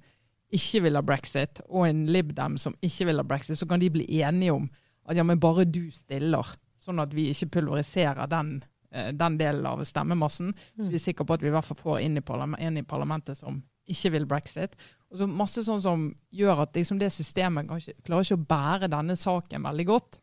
ikke 0.52 0.84
vil 0.90 1.00
ha 1.00 1.08
brexit, 1.08 1.64
og 1.72 1.88
en 1.88 2.06
Lib 2.12 2.36
Dem 2.36 2.60
som 2.60 2.76
ikke 2.84 3.08
vil 3.08 3.24
ha 3.24 3.28
brexit, 3.28 3.56
så 3.56 3.72
kan 3.72 3.80
de 3.80 3.94
bli 3.96 4.10
enige 4.20 4.60
om 4.60 4.68
at 5.08 5.16
ja, 5.16 5.24
men 5.24 5.40
bare 5.40 5.64
du 5.64 5.86
stiller, 5.96 6.58
sånn 6.76 7.00
at 7.00 7.16
vi 7.16 7.30
ikke 7.32 7.54
pulveriserer 7.56 8.28
den 8.28 8.58
den 8.90 9.36
delen 9.40 9.66
av 9.68 9.82
stemmemassen. 9.84 10.54
Så 10.78 10.88
vi 10.88 10.96
er 10.96 11.04
sikre 11.04 11.26
på 11.28 11.36
at 11.36 11.42
vi 11.44 11.50
i 11.50 11.54
hvert 11.54 11.68
fall 11.68 11.80
får 11.80 11.98
inn 12.06 12.22
i 12.22 12.24
en 12.24 12.78
i 12.80 12.86
parlamentet 12.88 13.38
som 13.38 13.60
ikke 13.92 14.14
vil 14.16 14.28
brexit. 14.30 14.76
Og 15.12 15.22
så 15.22 15.28
masse 15.30 15.64
sånn 15.64 15.82
som 15.84 16.08
gjør 16.36 16.66
at 16.66 16.76
liksom 16.76 17.00
det 17.00 17.10
systemet 17.16 17.70
kanskje, 17.70 17.96
klarer 18.06 18.28
ikke 18.28 18.40
å 18.40 18.48
bære 18.50 18.92
denne 18.92 19.16
saken 19.20 19.68
veldig 19.70 19.86
godt. 19.88 20.20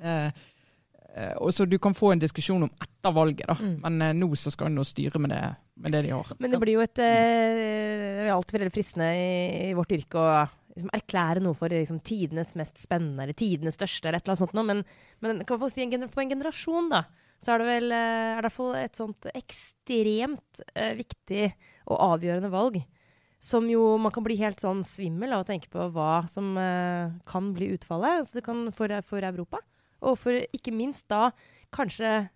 Eh, 0.00 0.30
eh, 1.12 1.34
og 1.36 1.52
så 1.54 1.66
du 1.68 1.76
kan 1.82 1.96
få 1.96 2.14
en 2.14 2.22
diskusjon 2.22 2.64
om 2.64 2.72
etter 2.72 3.14
valget, 3.14 3.44
da. 3.50 3.58
Mm. 3.60 3.76
Men 3.84 4.06
eh, 4.06 4.14
nå 4.16 4.30
så 4.40 4.52
skal 4.54 4.72
en 4.72 4.88
styre 4.88 5.20
med 5.20 5.34
det, 5.34 5.42
med 5.84 5.96
det 5.96 6.02
de 6.06 6.14
har. 6.16 6.32
Men 6.40 6.54
det 6.54 6.62
blir 6.62 6.78
jo 6.78 6.86
et 6.86 7.04
eh, 7.04 7.60
Det 8.22 8.26
er 8.26 8.34
alltid 8.34 8.58
veldig 8.58 8.74
fristende 8.74 9.12
i, 9.12 9.30
i 9.68 9.76
vårt 9.76 9.92
yrke 9.92 10.22
å 10.22 10.28
liksom, 10.72 10.92
erklære 10.96 11.44
noe 11.44 11.58
for 11.58 11.72
liksom, 11.72 12.00
tidenes 12.06 12.54
mest 12.58 12.80
spennende, 12.80 13.26
eller 13.26 13.36
tidenes 13.36 13.76
største, 13.76 14.08
eller 14.08 14.22
et 14.22 14.24
eller 14.24 14.38
annet 14.38 14.46
sånt 14.46 14.56
noe. 14.56 14.68
Men, 14.72 14.86
men 15.20 15.44
kan 15.44 15.58
man 15.58 15.66
få 15.66 15.74
si 15.74 15.84
en, 15.84 16.08
på 16.08 16.24
en 16.24 16.32
generasjon, 16.32 16.88
da, 16.94 17.04
så 17.42 17.54
er 17.54 17.62
det 17.62 17.68
vel 17.68 17.94
eh, 17.94 18.38
er 18.38 18.46
det 18.46 18.52
et 18.80 18.98
sånt 18.98 19.28
ekstremt 19.34 20.62
eh, 20.78 20.92
viktig 20.98 21.48
og 21.90 21.98
avgjørende 22.14 22.52
valg. 22.52 22.78
Som 23.42 23.66
jo 23.66 23.96
man 23.98 24.14
kan 24.14 24.22
bli 24.22 24.36
helt 24.38 24.62
sånn 24.62 24.84
svimmel 24.86 25.34
av 25.34 25.42
å 25.42 25.48
tenke 25.48 25.66
på 25.72 25.88
hva 25.94 26.22
som 26.30 26.54
eh, 26.60 27.10
kan 27.26 27.50
bli 27.56 27.72
utfallet 27.74 28.22
altså 28.22 28.38
det 28.38 28.46
kan 28.46 28.68
for, 28.76 28.94
for 29.08 29.26
Europa. 29.26 29.58
Og 30.06 30.18
for 30.18 30.38
ikke 30.54 30.74
minst 30.74 31.08
da 31.10 31.32
kanskje 31.74 32.28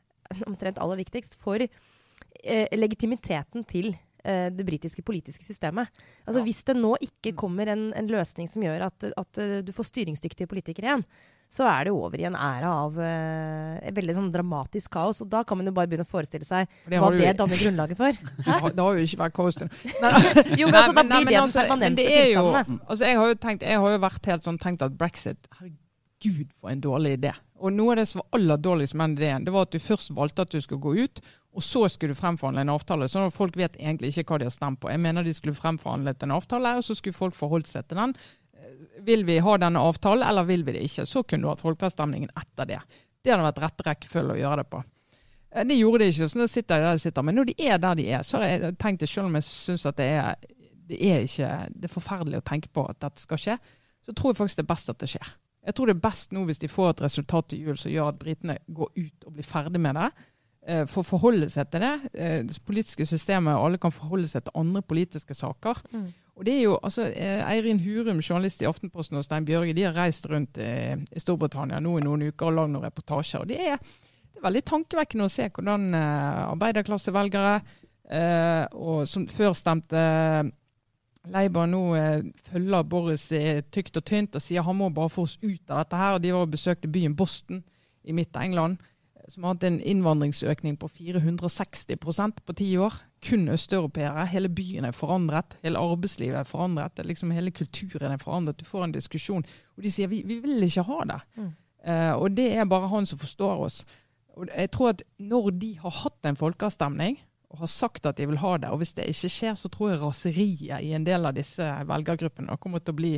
omtrent 0.49 0.81
aller 0.83 0.99
viktigst 0.99 1.39
for 1.39 1.63
eh, 1.63 2.67
legitimiteten 2.75 3.67
til 3.71 3.93
eh, 4.27 4.49
det 4.53 4.67
britiske 4.67 5.05
politiske 5.07 5.47
systemet. 5.47 5.89
Altså 6.27 6.43
Ja. 6.43 6.45
Hvis 6.49 6.65
det 6.67 6.77
nå 6.77 6.97
ikke 7.01 7.35
kommer 7.39 7.71
en, 7.73 7.89
en 7.97 8.11
løsning 8.11 8.51
som 8.51 8.67
gjør 8.67 8.89
at, 8.91 9.09
at 9.17 9.41
eh, 9.43 9.63
du 9.65 9.73
får 9.77 9.91
styringsdyktige 9.93 10.51
politikere 10.51 10.91
igjen, 10.91 11.07
så 11.47 11.63
er 11.71 11.87
det 11.87 11.93
over 11.95 12.19
i 12.19 12.27
en 12.27 12.35
æra 12.35 12.71
av 12.83 12.97
eh, 12.99 13.77
et 13.87 13.95
veldig 13.95 14.17
sånn 14.17 14.31
dramatisk 14.35 14.91
kaos. 14.97 15.21
Og 15.23 15.31
da 15.31 15.45
kan 15.47 15.61
man 15.61 15.71
jo 15.71 15.75
bare 15.77 15.89
begynne 15.91 16.07
å 16.07 16.11
forestille 16.11 16.47
seg 16.47 16.67
det 16.91 16.99
hva 17.01 17.13
det 17.15 17.33
danner 17.39 17.63
grunnlaget 17.63 18.01
for. 18.01 18.21
Har, 18.51 18.69
det 18.75 18.83
har 18.83 18.99
jo 18.99 19.07
ikke 19.07 19.23
vært 19.23 19.37
kaos 19.39 19.59
Jo, 20.61 20.69
men 20.69 20.81
altså, 20.81 21.07
da 21.07 21.23
blir 21.23 21.31
det 21.31 21.41
altså, 21.41 21.63
men 21.63 21.71
permanente 21.71 22.03
det 22.03 22.07
er 22.19 22.31
jo, 22.35 22.45
altså, 22.57 23.03
jeg 23.07 23.19
har 23.21 23.31
jo 23.31 23.41
tenkt, 23.47 23.67
jeg 23.67 23.83
har 23.83 23.95
jo 23.95 24.01
vært 24.03 24.31
helt 24.33 24.47
sånn 24.47 24.59
tenkt 24.63 24.83
at 24.87 24.97
brexit 24.99 25.51
Herregud, 25.61 26.51
for 26.59 26.73
en 26.73 26.83
dårlig 26.83 27.15
idé. 27.21 27.33
Og 27.63 27.73
noe 27.73 27.95
av 27.95 28.01
det 28.01 28.09
som 28.11 28.23
var 28.25 28.41
aller 28.41 28.61
dårligst 28.67 28.97
med 28.99 29.15
den 29.15 29.23
ideen, 29.23 29.47
det 29.47 29.55
var 29.55 29.69
at 29.69 29.75
du 29.77 29.81
først 29.81 30.13
valgte 30.17 30.45
at 30.45 30.53
du 30.53 30.59
skulle 30.61 30.83
gå 30.83 31.07
ut, 31.07 31.23
og 31.57 31.65
så 31.65 31.87
skulle 31.89 32.13
du 32.13 32.19
fremforhandle 32.19 32.61
en 32.67 32.73
avtale. 32.75 33.07
Sånn 33.09 33.31
at 33.31 33.35
folk 33.37 33.55
vet 33.57 33.79
egentlig 33.81 34.11
ikke 34.13 34.27
hva 34.35 34.39
de 34.43 34.49
har 34.51 34.53
stemt 34.55 34.81
på. 34.83 34.91
Jeg 34.93 35.01
mener 35.01 35.25
de 35.25 35.33
skulle 35.37 35.57
fremforhandlet 35.57 36.27
en 36.27 36.35
avtale, 36.37 36.75
og 36.77 36.85
så 36.85 36.97
skulle 36.99 37.17
folk 37.17 37.37
forholdt 37.39 37.71
seg 37.71 37.87
til 37.89 37.97
den. 38.03 38.13
Eh, 38.57 38.75
Vil 39.07 39.25
vi 39.25 39.39
ha 39.41 39.55
denne 39.63 39.81
avtalen, 39.81 40.27
eller 40.29 40.45
vil 40.45 40.67
vi 40.67 40.75
det 40.77 40.83
ikke? 40.85 41.07
Så 41.09 41.23
kunne 41.25 41.47
du 41.47 41.49
hatt 41.49 41.65
folkeavstemningen 41.65 42.29
etter 42.37 42.69
det. 42.75 42.83
Det 43.25 43.33
hadde 43.33 43.47
vært 43.49 43.63
rette 43.65 43.87
rekkefølge 43.89 44.37
å 44.37 44.41
gjøre 44.43 44.61
det 44.63 44.69
på. 44.75 44.83
Eh, 45.53 45.65
Det 45.65 45.79
gjorde 45.79 46.03
de 46.05 46.11
ikke, 46.13 46.29
så 46.29 46.43
nå 46.43 46.47
sitter 46.53 46.77
de 46.77 46.85
der 46.91 47.01
de 47.01 47.05
sitter. 47.07 47.23
Men 47.31 47.41
når 47.41 47.51
de 47.51 47.57
er 47.71 47.79
der 47.79 47.95
de 48.03 48.07
er, 48.13 48.23
så 48.23 48.43
har 48.43 48.53
jeg 48.53 48.77
tenkt 48.79 49.01
det 49.01 49.09
selv 49.09 49.31
om 49.31 49.41
jeg 49.41 49.49
syns 49.49 49.87
at 49.89 49.97
det 49.97 50.11
er, 50.21 50.37
det 50.87 51.01
er 51.03 51.25
ikke 51.25 51.51
det 51.73 51.89
er 51.89 51.97
forferdelig 51.97 52.39
å 52.43 52.47
tenke 52.53 52.69
på 52.69 52.85
at 52.91 53.01
dette 53.01 53.25
skal 53.25 53.41
skje, 53.41 53.59
så 54.05 54.13
tror 54.15 54.31
jeg 54.35 54.43
faktisk 54.43 54.61
det 54.61 54.67
er 54.69 54.75
best 54.75 54.93
at 54.93 55.01
det 55.01 55.09
skjer. 55.11 55.33
Jeg 55.67 55.75
tror 55.75 55.89
det 55.91 55.97
er 55.97 56.05
best 56.05 56.31
nå 56.37 56.45
hvis 56.47 56.61
de 56.63 56.69
får 56.71 56.93
et 56.93 57.01
resultat 57.09 57.49
til 57.51 57.65
jul 57.65 57.79
som 57.81 57.91
gjør 57.91 58.13
at 58.13 58.19
britene 58.21 58.55
går 58.71 58.93
ut 58.95 59.25
og 59.27 59.33
blir 59.35 59.49
ferdig 59.49 59.81
med 59.83 59.97
det. 59.99 60.11
Eh, 60.67 60.85
For 60.91 61.03
å 61.03 61.07
forholde 61.07 61.49
seg 61.53 61.71
til 61.71 61.81
det. 61.81 61.95
eh, 62.15 62.43
Det 62.43 62.59
politiske 62.67 63.07
systemet, 63.07 63.57
alle 63.57 63.79
kan 63.79 63.95
forholde 63.95 64.29
seg 64.29 64.45
til 64.45 64.53
andre 64.55 64.83
politiske 64.83 65.35
saker. 65.35 65.83
Mm. 65.93 66.07
Og 66.37 66.45
det 66.45 66.55
er 66.55 66.63
jo, 66.63 66.79
altså, 66.83 67.07
eh, 67.09 67.41
Eirin 67.51 67.81
Hurum, 67.81 68.21
journalist 68.21 68.63
i 68.63 68.67
Aftenposten 68.67 69.17
og 69.17 69.25
Stein 69.25 69.47
Bjørge, 69.47 69.73
de 69.75 69.83
har 69.83 69.97
reist 69.97 70.27
rundt 70.29 70.59
i 70.59 71.23
Storbritannia 71.23 71.81
nå 71.81 71.97
i 71.99 72.05
noen 72.05 72.29
uker 72.29 72.51
og 72.51 72.53
lagd 72.59 72.75
noen 72.75 72.85
reportasjer. 72.85 73.41
og 73.41 73.49
det 73.49 73.61
er, 73.61 73.79
det 73.79 74.43
er 74.43 74.45
veldig 74.51 74.65
tankevekkende 74.69 75.25
å 75.25 75.33
se 75.33 75.49
hvordan 75.49 75.95
arbeiderklassevelgere 75.95 77.63
eh, 78.11 78.67
og 78.75 79.07
som 79.09 79.27
før 79.29 79.55
stemte 79.57 80.03
Labour 81.33 81.67
nå 81.71 81.83
eh, 81.99 82.27
følger 82.51 82.85
Boris 82.87 83.31
eh, 83.35 83.63
tykt 83.75 83.99
og 83.99 84.05
tynt 84.07 84.37
og 84.39 84.45
sier 84.45 84.67
han 84.67 84.79
må 84.79 84.91
bare 84.95 85.11
få 85.11 85.25
oss 85.27 85.39
ut 85.43 85.71
av 85.71 85.83
dette 85.83 86.01
her. 86.01 86.15
og 86.15 86.23
De 86.23 86.35
var 86.35 86.47
og 86.47 86.53
besøkte 86.53 86.91
byen 86.93 87.17
Boston 87.19 87.65
i 88.07 88.15
midt 88.15 88.37
av 88.37 88.47
England, 88.47 88.79
som 89.29 89.45
har 89.45 89.55
hatt 89.55 89.67
en 89.67 89.81
innvandringsøkning 89.81 90.77
på 90.79 90.89
460% 90.89 92.43
på 92.47 92.57
ti 92.57 92.69
år. 92.79 92.95
Kun 93.27 93.49
østeuropeere. 93.51 94.27
Hele 94.31 94.49
byen 94.53 94.87
er 94.87 94.95
forandret. 94.95 95.59
Hele 95.67 95.83
arbeidslivet 95.83 96.39
er 96.41 96.49
forandret. 96.49 97.01
Liksom 97.05 97.35
hele 97.35 97.51
kulturen 97.51 98.13
er 98.15 98.23
forandret. 98.23 98.61
Du 98.61 98.65
får 98.69 98.85
en 98.85 98.97
diskusjon. 98.97 99.47
Og 99.77 99.83
de 99.83 99.93
sier 99.93 100.11
vi, 100.13 100.23
vi 100.27 100.39
vil 100.45 100.63
ikke 100.67 100.87
ha 100.87 100.99
det. 101.11 101.21
Mm. 101.37 101.55
Uh, 101.87 102.15
og 102.21 102.37
det 102.37 102.51
er 102.55 102.69
bare 102.71 102.91
han 102.91 103.07
som 103.07 103.19
forstår 103.19 103.65
oss. 103.67 103.81
Og 104.37 104.49
jeg 104.51 104.71
tror 104.71 104.93
at 104.95 105.03
når 105.19 105.51
de 105.59 105.73
har 105.81 105.99
hatt 106.03 106.29
en 106.29 106.39
folkeavstemning, 106.39 107.19
og 107.51 107.63
har 107.63 107.71
sagt 107.71 108.07
at 108.07 108.19
de 108.19 108.27
vil 108.29 108.41
ha 108.43 108.57
det. 108.59 108.71
Og 108.71 108.83
hvis 108.83 108.95
det 108.97 109.07
ikke 109.11 109.31
skjer, 109.33 109.55
så 109.55 109.71
tror 109.73 109.93
jeg 109.93 110.03
raseriet 110.03 110.83
i 110.83 110.93
en 110.97 111.07
del 111.07 111.27
av 111.29 111.37
disse 111.37 111.63
velgergruppene 111.63 112.59
kommer 112.61 112.83
til 112.83 112.95
å 112.95 113.01
bli 113.01 113.13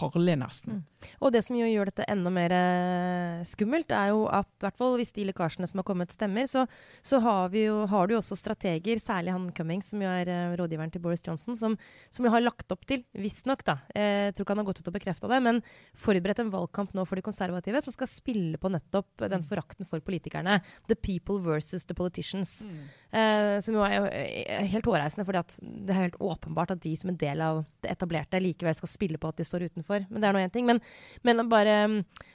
farlig, 0.00 0.36
nesten. 0.40 0.80
Mm. 0.80 1.10
Og 1.24 1.32
det 1.32 1.42
som 1.46 1.56
jo 1.56 1.68
gjør 1.68 1.90
dette 1.90 2.06
enda 2.12 2.32
mer 2.32 2.52
eh, 2.54 3.42
skummelt, 3.48 3.92
er 3.94 4.12
jo 4.12 4.26
at 4.28 4.48
hvert 4.60 4.76
fall 4.76 4.96
hvis 5.00 5.14
de 5.16 5.26
lekkasjene 5.30 5.68
som 5.68 5.80
har 5.80 5.86
kommet, 5.88 6.12
stemmer, 6.12 6.48
så, 6.50 6.66
så 7.06 7.20
har, 7.24 7.54
jo, 7.56 7.84
har, 7.90 8.08
du 8.08 8.16
jo 8.16 8.20
også 8.20 8.38
strateger, 8.38 9.00
særlig 9.02 9.34
han 9.34 9.48
Cummings, 9.56 9.90
som 9.92 10.02
jo 10.04 10.10
er 10.10 10.28
uh, 10.28 10.54
rådgiveren 10.60 10.92
til 10.92 11.02
Boris 11.04 11.24
Johnson, 11.26 11.56
som, 11.58 11.76
som 12.12 12.28
har 12.30 12.44
lagt 12.44 12.72
opp 12.72 12.84
til, 12.88 13.04
visstnok, 13.16 13.64
da 13.66 13.78
eh, 13.94 14.28
Jeg 14.28 14.36
tror 14.36 14.46
ikke 14.46 14.56
han 14.56 14.62
har 14.62 14.68
gått 14.70 14.82
ut 14.82 14.90
og 14.92 14.96
bekrefta 14.96 15.30
det, 15.30 15.40
men 15.44 15.62
forberedt 15.98 16.42
en 16.44 16.52
valgkamp 16.52 16.94
nå 16.96 17.06
for 17.08 17.18
de 17.18 17.24
konservative 17.26 17.82
som 17.84 17.94
skal 17.94 18.10
spille 18.10 18.60
på 18.60 18.70
nettopp 18.72 19.26
den 19.26 19.42
mm. 19.42 19.48
forakten 19.50 19.88
for 19.88 20.04
politikerne. 20.04 20.60
The 20.90 20.96
people 20.96 21.40
versus 21.42 21.86
the 21.88 21.96
politicians. 21.96 22.60
Mm. 22.66 22.82
Eh, 23.10 23.56
som 23.64 23.74
jo 23.74 23.82
er 23.82 24.68
helt 24.70 24.86
hårreisende, 24.86 25.26
fordi 25.26 25.42
det 25.82 25.94
er 25.94 26.04
helt 26.04 26.20
åpenbart 26.22 26.76
at 26.76 26.82
de 26.84 26.92
som 26.98 27.10
en 27.10 27.18
del 27.18 27.42
av 27.42 27.64
det 27.82 27.90
etablerte 27.90 28.38
likevel 28.38 28.76
skal 28.78 28.92
spille 28.92 29.18
på 29.18 29.32
at 29.32 29.40
de 29.40 29.46
står 29.46 29.66
utenfor. 29.66 29.89
Men 29.90 30.22
det 30.22 30.28
er 30.28 30.36
nå 30.36 30.42
én 30.44 30.52
ting. 30.54 30.68
Men, 30.68 30.80
men 31.26 31.42
bare 31.50 31.76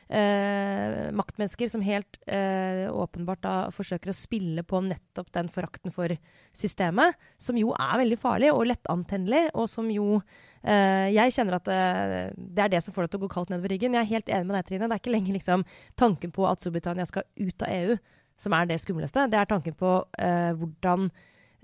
eh, 0.09 1.11
maktmennesker 1.15 1.69
som 1.69 1.83
helt 1.85 2.19
eh, 2.27 2.85
åpenbart 2.91 3.41
da 3.43 3.53
forsøker 3.73 4.11
å 4.11 4.17
spille 4.17 4.65
på 4.67 4.81
nettopp 4.85 5.31
den 5.35 5.49
forakten 5.51 5.93
for 5.93 6.13
systemet, 6.55 7.15
som 7.41 7.57
jo 7.59 7.73
er 7.77 8.01
veldig 8.03 8.19
farlig 8.21 8.51
og 8.53 8.65
lettantennelig, 8.69 9.47
og 9.57 9.69
som 9.71 9.89
jo 9.93 10.19
eh, 10.61 11.11
jeg 11.15 11.35
kjenner 11.37 11.59
at 11.59 11.71
eh, 11.71 12.17
det 12.35 12.65
er 12.65 12.75
det 12.75 12.83
som 12.85 12.95
får 12.95 13.07
deg 13.07 13.15
til 13.15 13.23
å 13.23 13.25
gå 13.25 13.33
kaldt 13.35 13.53
nedover 13.53 13.75
ryggen. 13.75 13.97
Jeg 13.97 14.05
er 14.05 14.13
helt 14.13 14.33
enig 14.37 14.49
med 14.49 14.59
deg, 14.59 14.69
Trine. 14.69 14.89
Det 14.89 14.97
er 14.97 15.03
ikke 15.03 15.15
lenger 15.15 15.39
liksom, 15.39 15.65
tanken 15.99 16.35
på 16.35 16.49
at 16.49 16.61
Storbritannia 16.61 17.07
skal 17.09 17.27
ut 17.41 17.65
av 17.65 17.73
EU 17.73 17.97
som 18.35 18.51
er 18.51 18.67
det 18.67 18.81
skumleste, 18.83 19.29
det 19.31 19.37
er 19.39 19.47
tanken 19.47 19.71
på 19.79 19.89
uh, 20.03 20.49
hvordan 20.59 21.05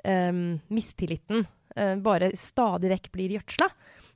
um, 0.08 0.46
mistilliten 0.72 1.44
bare 2.04 2.34
stadig 2.36 2.90
vekk 2.92 3.06
blir 3.12 3.32
gjødsla. 3.38 3.68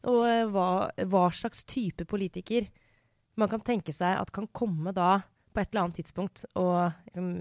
Og 0.06 0.22
uh, 0.24 0.44
hva, 0.54 0.70
hva, 1.10 1.28
slags 1.34 1.66
type 1.68 2.06
politiker 2.10 2.70
man 3.36 3.52
kan 3.52 3.64
tenke 3.66 3.92
seg 3.92 4.16
at 4.16 4.32
kan 4.32 4.48
komme 4.56 4.94
da 4.96 5.18
på 5.52 5.60
et 5.60 5.72
eller 5.72 5.86
annet 5.86 5.98
tidspunkt 6.00 6.46
og 6.60 6.94
liksom, 7.10 7.34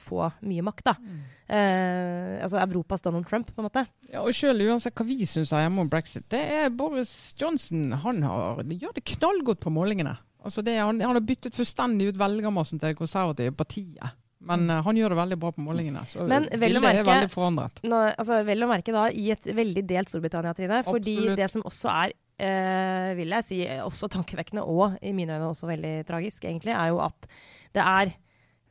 få 0.00 0.26
mye 0.44 0.64
makt, 0.64 0.84
da. 0.84 0.94
Mm. 1.00 1.20
Eh, 1.56 2.42
altså 2.44 2.60
Europas 2.60 3.04
Donald 3.04 3.26
Trump, 3.28 3.48
på 3.54 3.62
en 3.62 3.68
måte. 3.68 3.84
Ja, 4.10 4.20
og 4.20 4.34
selv 4.36 4.64
uansett 4.66 4.96
hva 4.98 5.06
vi 5.08 5.24
syns 5.28 5.54
hjemme 5.56 5.84
om 5.84 5.90
brexit, 5.92 6.26
det 6.32 6.42
er 6.58 6.74
Boris 6.74 7.34
Johnson 7.40 7.92
han 8.04 8.22
har, 8.26 8.60
gjør 8.68 8.96
det 8.96 9.06
knallgodt 9.14 9.62
på 9.64 9.72
målingene. 9.72 10.16
Altså 10.44 10.64
det, 10.64 10.76
han, 10.76 11.00
han, 11.00 11.16
har 11.16 11.24
byttet 11.24 11.56
fullstendig 11.56 12.12
ut 12.12 12.20
velgermassen 12.20 12.80
til 12.80 12.92
det 12.92 13.00
konservative 13.00 13.54
partiet. 13.56 14.20
Men 14.48 14.66
uh, 14.70 14.80
han 14.86 14.98
gjør 14.98 15.14
det 15.14 15.20
veldig 15.20 15.38
bra 15.42 15.52
på 15.54 15.64
målingene. 15.64 16.04
Så 16.08 16.26
Men 16.30 16.48
vel 16.50 16.80
merke, 16.80 17.04
er 17.04 17.08
veldig 17.08 17.30
forandret. 17.32 17.80
Nå, 17.86 18.00
altså, 18.12 18.42
vel 18.46 18.66
å 18.66 18.70
merke 18.70 18.94
da 18.94 19.06
i 19.10 19.30
et 19.34 19.48
veldig 19.56 19.86
delt 19.88 20.12
Storbritannia, 20.12 20.54
Trine. 20.56 20.82
Fordi 20.86 21.16
Absolutt. 21.20 21.40
det 21.40 21.48
som 21.52 21.64
også 21.70 21.92
er, 21.94 22.16
uh, 22.44 23.14
vil 23.20 23.38
jeg 23.38 23.48
si, 23.48 23.62
også 23.84 24.10
tankevekkende 24.16 24.66
og 24.66 24.98
i 25.02 25.14
mine 25.16 25.38
øyne 25.38 25.52
også 25.52 25.70
veldig 25.70 25.96
tragisk, 26.08 26.44
egentlig, 26.48 26.76
er 26.76 26.92
jo 26.92 27.00
at 27.04 27.32
det 27.74 27.82
er 27.84 28.14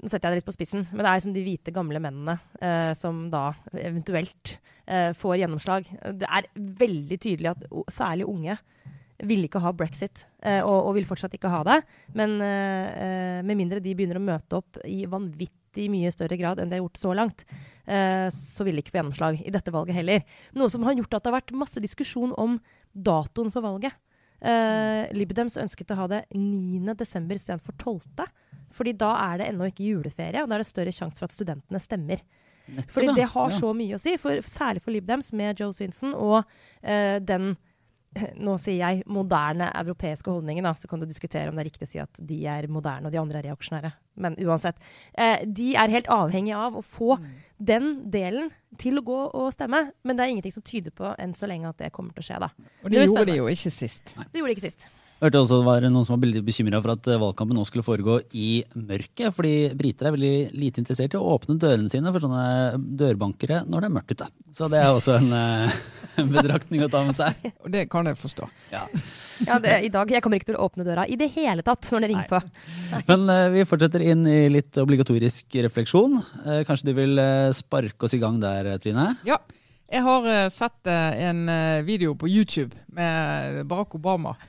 nå 0.04 0.12
setter 0.12 0.28
jeg 0.28 0.34
det 0.34 0.40
litt 0.42 0.48
på 0.50 0.56
spissen, 0.58 0.82
men 0.92 1.00
det 1.00 1.08
er 1.08 1.20
liksom 1.20 1.36
de 1.36 1.42
hvite, 1.46 1.72
gamle 1.72 2.00
mennene 2.04 2.34
eh, 2.60 2.92
som 2.98 3.22
da 3.32 3.54
eventuelt 3.72 4.58
eh, 4.84 5.14
får 5.16 5.38
gjennomslag. 5.40 5.88
Det 6.20 6.28
er 6.28 6.50
veldig 6.84 7.18
tydelig 7.24 7.54
at 7.54 7.64
særlig 7.94 8.28
unge 8.28 8.58
ville 9.24 9.48
ikke 9.48 9.62
ha 9.64 9.72
brexit, 9.76 10.26
eh, 10.44 10.60
og, 10.60 10.90
og, 10.90 10.92
vil 10.98 11.08
fortsatt 11.08 11.38
ikke 11.38 11.52
ha 11.54 11.62
det. 11.70 11.80
Men 12.20 12.36
eh, 12.44 13.40
med 13.48 13.60
mindre 13.60 13.80
de 13.84 13.96
begynner 13.96 14.20
å 14.20 14.26
møte 14.26 14.60
opp 14.60 14.82
i 14.84 15.04
vanvittig 15.08 15.63
mye 15.92 16.12
større 16.14 16.38
grad 16.40 16.62
enn 16.62 16.72
de 16.72 16.78
har 16.78 16.84
gjort 16.84 17.02
så 17.02 17.14
langt, 17.18 17.44
så 17.84 18.64
vil 18.64 18.78
de 18.78 18.84
ikke 18.84 18.94
få 18.94 19.00
gjennomslag 19.02 19.42
i 19.44 19.52
dette 19.52 19.74
valget 19.74 19.98
heller. 19.98 20.22
Noe 20.56 20.72
som 20.72 20.86
har 20.88 20.96
gjort 20.96 21.18
at 21.18 21.26
det 21.26 21.32
har 21.32 21.36
vært 21.42 21.56
masse 21.60 21.82
diskusjon 21.84 22.32
om 22.40 22.56
datoen 22.94 23.52
for 23.52 23.66
valget. 23.66 23.98
Uh, 24.44 25.08
Libdems 25.16 25.56
ønsket 25.56 25.94
å 25.96 26.02
ha 26.02 26.06
det 26.12 26.24
9.12. 26.36 27.30
istedenfor 27.38 27.76
12. 27.80 28.26
Fordi 28.74 28.96
da 29.00 29.12
er 29.30 29.40
det 29.40 29.52
ennå 29.52 29.70
ikke 29.70 29.86
juleferie, 29.88 30.42
og 30.42 30.50
da 30.50 30.58
er 30.58 30.64
det 30.64 30.70
større 30.70 30.94
sjanse 30.96 31.20
for 31.20 31.30
at 31.30 31.36
studentene 31.36 31.80
stemmer. 31.82 32.24
Nettopp, 32.64 32.92
Fordi 32.96 33.14
det 33.20 33.28
har 33.32 33.52
ja. 33.52 33.60
så 33.60 33.70
mye 33.76 33.96
å 33.96 34.02
si, 34.02 34.16
for, 34.20 34.40
særlig 34.48 34.84
for 34.84 34.96
Libdems 34.96 35.32
med 35.36 35.60
Joe 35.60 35.76
Swinson 35.76 36.16
og 36.16 36.42
uh, 36.44 37.18
den 37.24 37.54
nå 38.38 38.56
sier 38.62 38.80
jeg 38.80 39.04
moderne 39.10 39.70
europeiske 39.80 40.32
holdningen, 40.32 40.66
da, 40.68 40.74
så 40.78 40.90
kan 40.90 41.02
du 41.02 41.08
diskutere 41.10 41.50
om 41.50 41.58
det 41.58 41.66
er 41.66 41.70
riktig 41.72 41.88
å 41.88 41.92
si 41.92 42.02
at 42.04 42.20
de 42.20 42.40
er 42.50 42.68
moderne 42.72 43.10
og 43.10 43.16
de 43.16 43.22
andre 43.22 43.42
er 43.42 43.50
reaksjonære. 43.50 43.94
Men 44.24 44.38
uansett. 44.44 44.82
Eh, 45.18 45.46
de 45.46 45.74
er 45.80 45.94
helt 45.94 46.10
avhengige 46.14 46.60
av 46.60 46.78
å 46.78 46.84
få 46.86 47.18
mm. 47.18 47.30
den 47.58 47.94
delen 48.14 48.52
til 48.82 49.00
å 49.02 49.06
gå 49.06 49.20
og 49.30 49.54
stemme. 49.56 49.88
Men 50.04 50.18
det 50.18 50.26
er 50.26 50.36
ingenting 50.36 50.56
som 50.56 50.66
tyder 50.66 50.94
på 50.96 51.16
enn 51.18 51.34
så 51.38 51.50
lenge 51.50 51.72
at 51.72 51.82
det 51.82 51.94
kommer 51.96 52.14
til 52.16 52.26
å 52.26 52.30
skje. 52.30 52.42
da. 52.46 52.52
Og 52.84 52.92
de 52.92 53.00
det 53.00 53.08
gjorde 53.08 53.30
de 53.32 53.40
jo 53.40 53.50
ikke 53.50 53.74
sist. 53.74 54.14
Det 54.20 54.42
gjorde 54.42 54.54
de 54.54 54.58
ikke 54.60 54.70
sist. 54.70 54.88
Jeg 55.24 55.30
hørte 55.30 55.40
også 55.40 55.58
det 55.62 55.68
var 55.70 55.86
noen 55.88 56.04
som 56.04 56.18
var 56.18 56.24
veldig 56.26 56.42
bekymra 56.44 56.80
for 56.84 56.92
at 56.98 57.08
eh, 57.08 57.20
valgkampen 57.22 57.56
nå 57.56 57.64
skulle 57.68 57.86
foregå 57.86 58.18
i 58.36 58.48
mørket. 58.76 59.30
Fordi 59.32 59.54
briter 59.80 60.10
er 60.10 60.16
veldig 60.18 60.32
lite 60.60 60.84
interessert 60.84 61.16
i 61.16 61.20
å 61.20 61.30
åpne 61.38 61.56
dørene 61.62 61.92
sine 61.92 62.12
for 62.12 62.26
sånne 62.26 62.82
dørbankere 63.00 63.62
når 63.64 63.86
det 63.86 63.90
er 63.90 63.96
mørkt 63.96 64.12
ute. 64.12 64.28
Så 64.52 64.68
det 64.74 64.82
er 64.82 64.92
også 64.92 65.16
en, 65.22 65.32
eh, 65.38 65.78
en 66.26 66.34
betraktning 66.34 66.84
å 66.84 66.92
ta 66.92 67.06
med 67.08 67.16
seg. 67.16 67.40
Og 67.64 67.72
det 67.72 67.86
kan 67.94 68.12
jeg 68.12 68.20
forstå. 68.20 68.50
Ja, 68.74 68.84
ja 69.48 69.62
det, 69.64 69.80
i 69.88 69.94
dag, 69.94 70.12
Jeg 70.12 70.26
kommer 70.26 70.42
ikke 70.42 70.52
til 70.52 70.60
å 70.60 70.68
åpne 70.68 70.90
døra 70.90 71.08
i 71.08 71.16
det 71.20 71.32
hele 71.38 71.64
tatt 71.64 71.88
når 71.94 72.04
det 72.04 72.12
ringer 72.12 72.30
på. 72.34 72.44
Men 73.14 73.28
uh, 73.32 73.48
vi 73.56 73.68
fortsetter 73.70 74.04
inn 74.04 74.28
i 74.28 74.40
litt 74.52 74.76
obligatorisk 74.82 75.56
refleksjon. 75.70 76.20
Uh, 76.44 76.62
kanskje 76.68 76.92
du 76.92 76.96
vil 77.00 77.16
uh, 77.16 77.48
sparke 77.56 78.10
oss 78.10 78.18
i 78.18 78.22
gang 78.22 78.44
der, 78.44 78.76
Trine? 78.84 79.14
Ja. 79.24 79.40
Jeg 79.94 80.02
har 80.02 80.26
uh, 80.26 80.48
sett 80.50 80.90
uh, 80.90 81.12
en 81.22 81.44
uh, 81.46 81.84
video 81.86 82.16
på 82.18 82.26
YouTube 82.26 82.74
med 82.94 83.66
Barack 83.70 83.94
Obama. 83.96 84.34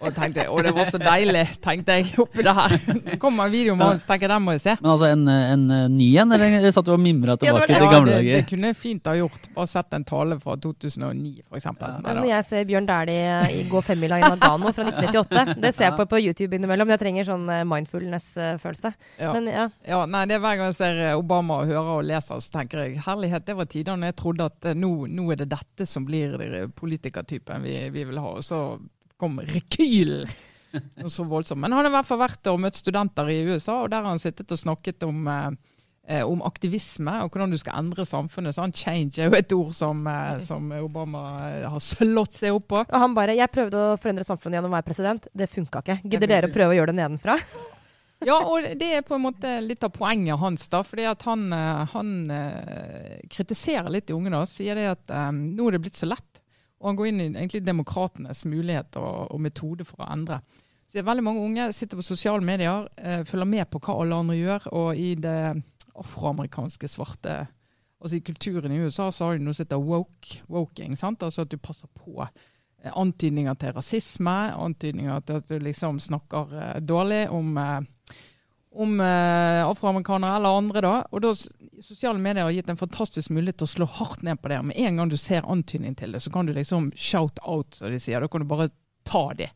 Og 0.00 0.14
tenkte, 0.14 0.46
og 0.48 0.62
det 0.64 0.72
var 0.76 0.88
så 0.88 0.98
deilig, 1.00 1.42
tenkte 1.64 1.96
jeg, 1.98 2.08
oppi 2.20 2.44
det 2.44 2.52
her. 2.56 2.72
Det 3.06 3.16
kom 3.20 3.38
en 3.40 3.50
video 3.52 3.74
med 3.76 3.86
han, 3.86 3.98
så 4.00 4.08
tenker 4.08 4.26
jeg 4.26 4.32
den 4.32 4.44
må 4.44 4.54
jeg 4.54 4.62
se. 4.62 4.74
Men 4.80 4.90
altså 4.92 5.08
en, 5.12 5.22
en 5.28 5.64
ny 5.92 6.06
en, 6.20 6.32
eller 6.32 6.66
satt 6.72 6.86
du 6.86 6.92
og 6.94 7.00
mimra 7.00 7.36
tilbake 7.40 7.68
ja, 7.70 7.80
til 7.80 7.90
gamle 7.92 8.12
dager? 8.12 8.28
Ja, 8.28 8.36
det, 8.36 8.42
det 8.44 8.50
kunne 8.50 8.70
jeg 8.70 8.78
fint 8.80 9.08
ha 9.08 9.14
gjort. 9.18 9.48
Bare 9.56 9.70
sett 9.70 9.96
en 9.96 10.06
tale 10.08 10.38
fra 10.42 10.56
2009, 10.64 11.32
f.eks. 11.48 11.68
Ja. 11.68 11.90
Når 12.06 12.28
jeg 12.30 12.46
ser 12.48 12.68
Bjørn 12.70 12.88
Dæhlie 12.88 13.64
gå 13.70 13.82
femmila 13.88 14.20
i 14.20 14.24
Nagano 14.26 14.72
fra 14.76 14.88
1998, 14.88 15.56
det 15.64 15.72
ser 15.76 15.88
jeg 15.88 15.96
på 16.00 16.08
på 16.12 16.22
YouTube 16.22 16.58
innimellom. 16.60 16.92
Jeg 16.94 17.02
trenger 17.04 17.28
sånn 17.28 17.46
mindfulness-følelse. 17.72 18.94
Ja. 19.20 19.34
ja. 19.36 19.68
ja. 19.92 20.02
Nei, 20.12 20.24
det 20.30 20.38
er 20.38 20.44
hver 20.44 20.60
gang 20.60 20.72
jeg 20.72 20.78
ser 20.80 21.02
Obama 21.16 21.62
og 21.62 21.72
hører 21.72 21.92
og 21.98 22.06
leser, 22.08 22.42
så 22.42 22.58
tenker 22.58 22.84
jeg 22.84 23.04
herlighet, 23.06 23.48
det 23.48 23.58
var 23.60 23.70
tider 23.72 24.00
når 24.00 24.12
jeg 24.12 24.20
trodde 24.22 24.45
at 24.48 24.70
eh, 24.70 24.76
nå, 24.78 24.92
nå, 25.12 25.30
er 25.32 25.42
det 25.42 25.50
dette 25.52 25.86
som 25.88 26.06
blir 26.06 26.36
politikertypen 26.76 27.64
vi, 27.66 27.78
vi 27.94 28.04
vil 28.08 28.20
ha. 28.22 28.36
Og 28.38 28.44
så 28.46 28.60
kom 29.20 29.40
rekylen! 29.44 30.28
Noe 31.00 31.12
så 31.12 31.24
voldsomt. 31.24 31.60
Men 31.62 31.72
han 31.72 31.84
har 31.84 31.90
i 31.90 31.94
hvert 31.94 32.08
fall 32.08 32.20
vært 32.20 32.50
og 32.50 32.60
møtt 32.60 32.76
studenter 32.76 33.30
i 33.32 33.40
USA, 33.48 33.80
og 33.82 33.90
der 33.92 34.02
har 34.02 34.12
han 34.12 34.20
sittet 34.20 34.52
og 34.52 34.60
snakket 34.60 35.06
om 35.06 35.28
eh, 35.30 35.48
eh, 36.08 36.24
om 36.26 36.42
aktivisme 36.46 37.14
og 37.24 37.32
hvordan 37.32 37.52
du 37.52 37.58
skal 37.60 37.78
endre 37.80 38.06
samfunnet. 38.08 38.54
Så 38.54 38.64
han 38.64 38.72
'change' 38.72 39.20
er 39.20 39.30
jo 39.30 39.38
et 39.38 39.52
ord 39.52 39.72
som, 39.74 40.06
eh, 40.06 40.38
som 40.38 40.72
Obama 40.72 41.38
har 41.66 41.80
slått 41.80 42.34
seg 42.40 42.54
opp 42.54 42.68
på. 42.68 42.82
Og 42.84 43.00
han 43.00 43.14
bare 43.14 43.36
'Jeg 43.36 43.52
prøvde 43.52 43.76
å 43.76 43.96
forandre 44.00 44.24
samfunnet 44.24 44.58
gjennom 44.58 44.72
å 44.72 44.78
være 44.78 44.90
president. 44.90 45.26
Det 45.34 45.50
funka 45.50 45.82
ikke. 45.82 46.00
Gidder 46.04 46.26
dere 46.28 46.48
å 46.48 46.54
prøve 46.54 46.74
å 46.74 46.78
gjøre 46.78 46.92
det 46.92 47.00
nedenfra?' 47.02 47.40
Ja, 48.24 48.36
og 48.48 48.64
det 48.80 48.88
er 48.96 49.04
på 49.04 49.16
en 49.16 49.24
måte 49.26 49.58
litt 49.60 49.84
av 49.84 49.92
poenget 49.92 50.40
hans. 50.40 50.68
da, 50.72 50.82
fordi 50.82 51.04
at 51.04 51.22
Han, 51.22 51.52
eh, 51.52 51.84
han 51.92 52.30
uh, 52.30 53.16
kritiserer 53.28 53.90
litt 53.92 54.06
de 54.08 54.16
unge 54.16 54.32
da, 54.32 54.44
sier 54.48 54.78
det 54.78 54.86
at 54.94 55.12
um, 55.12 55.42
nå 55.56 55.68
er 55.68 55.76
det 55.76 55.82
blitt 55.84 55.98
så 55.98 56.08
lett. 56.08 56.42
Og 56.80 56.90
han 56.90 56.96
går 56.96 57.10
inn 57.10 57.20
i 57.20 57.26
egentlig 57.28 57.64
demokratenes 57.64 58.44
muligheter 58.44 59.00
og, 59.00 59.34
og 59.34 59.40
metode 59.40 59.84
for 59.84 60.04
å 60.04 60.10
endre. 60.12 60.40
Så 60.88 61.02
Veldig 61.02 61.24
mange 61.24 61.42
unge 61.42 61.68
sitter 61.74 61.98
på 61.98 62.06
sosiale 62.06 62.44
medier, 62.44 62.88
uh, 63.02 63.22
følger 63.28 63.52
med 63.52 63.68
på 63.70 63.82
hva 63.84 64.00
alle 64.00 64.22
andre 64.24 64.38
gjør. 64.38 64.70
Og 64.72 64.88
i 64.96 65.12
det 65.20 65.40
afroamerikanske 65.96 66.88
svarte 66.88 67.44
altså 67.96 68.18
I 68.18 68.26
kulturen 68.26 68.72
i 68.72 68.78
USA 68.84 69.08
så 69.10 69.24
har 69.24 69.38
de 69.38 69.44
noe 69.46 69.56
som 69.56 69.64
heter 69.64 69.80
woke, 69.80 70.42
woking. 70.52 70.96
sant? 71.00 71.22
Altså 71.24 71.46
at 71.46 71.50
du 71.50 71.56
passer 71.56 71.88
på 71.96 72.26
antydninger 72.94 73.58
til 73.60 73.74
rasisme, 73.76 74.36
antydninger 74.54 75.26
til 75.26 75.40
at 75.40 75.50
du 75.50 75.58
liksom 75.62 76.00
snakker 76.02 76.54
uh, 76.54 76.72
dårlig 76.84 77.26
om 77.34 77.56
uh, 77.58 77.80
om 78.76 79.00
eh, 79.00 79.66
afroamerikanere 79.66 80.36
eller 80.36 80.58
andre. 80.58 80.80
da, 80.80 80.94
og 81.10 81.22
da 81.24 81.32
Sosiale 81.82 82.20
medier 82.20 82.44
har 82.44 82.54
gitt 82.54 82.70
en 82.72 82.80
fantastisk 82.80 83.32
mulighet 83.32 83.60
til 83.60 83.68
å 83.68 83.72
slå 83.72 83.86
hardt 83.98 84.24
ned 84.24 84.40
på 84.40 84.50
det. 84.52 84.62
Med 84.68 84.80
en 84.80 85.00
gang 85.00 85.12
du 85.12 85.16
ser 85.20 85.48
antydning 85.48 85.96
til 85.96 86.12
det, 86.12 86.22
så 86.24 86.32
kan 86.32 86.48
du 86.48 86.52
liksom 86.56 86.90
shout 86.96 87.40
out, 87.42 87.76
som 87.76 87.92
de 87.92 88.00
sier. 88.00 88.20
Da 88.20 88.28
kan 88.32 88.44
du 88.44 88.48
bare 88.48 88.70
ta 89.08 89.24
det. 89.36 89.50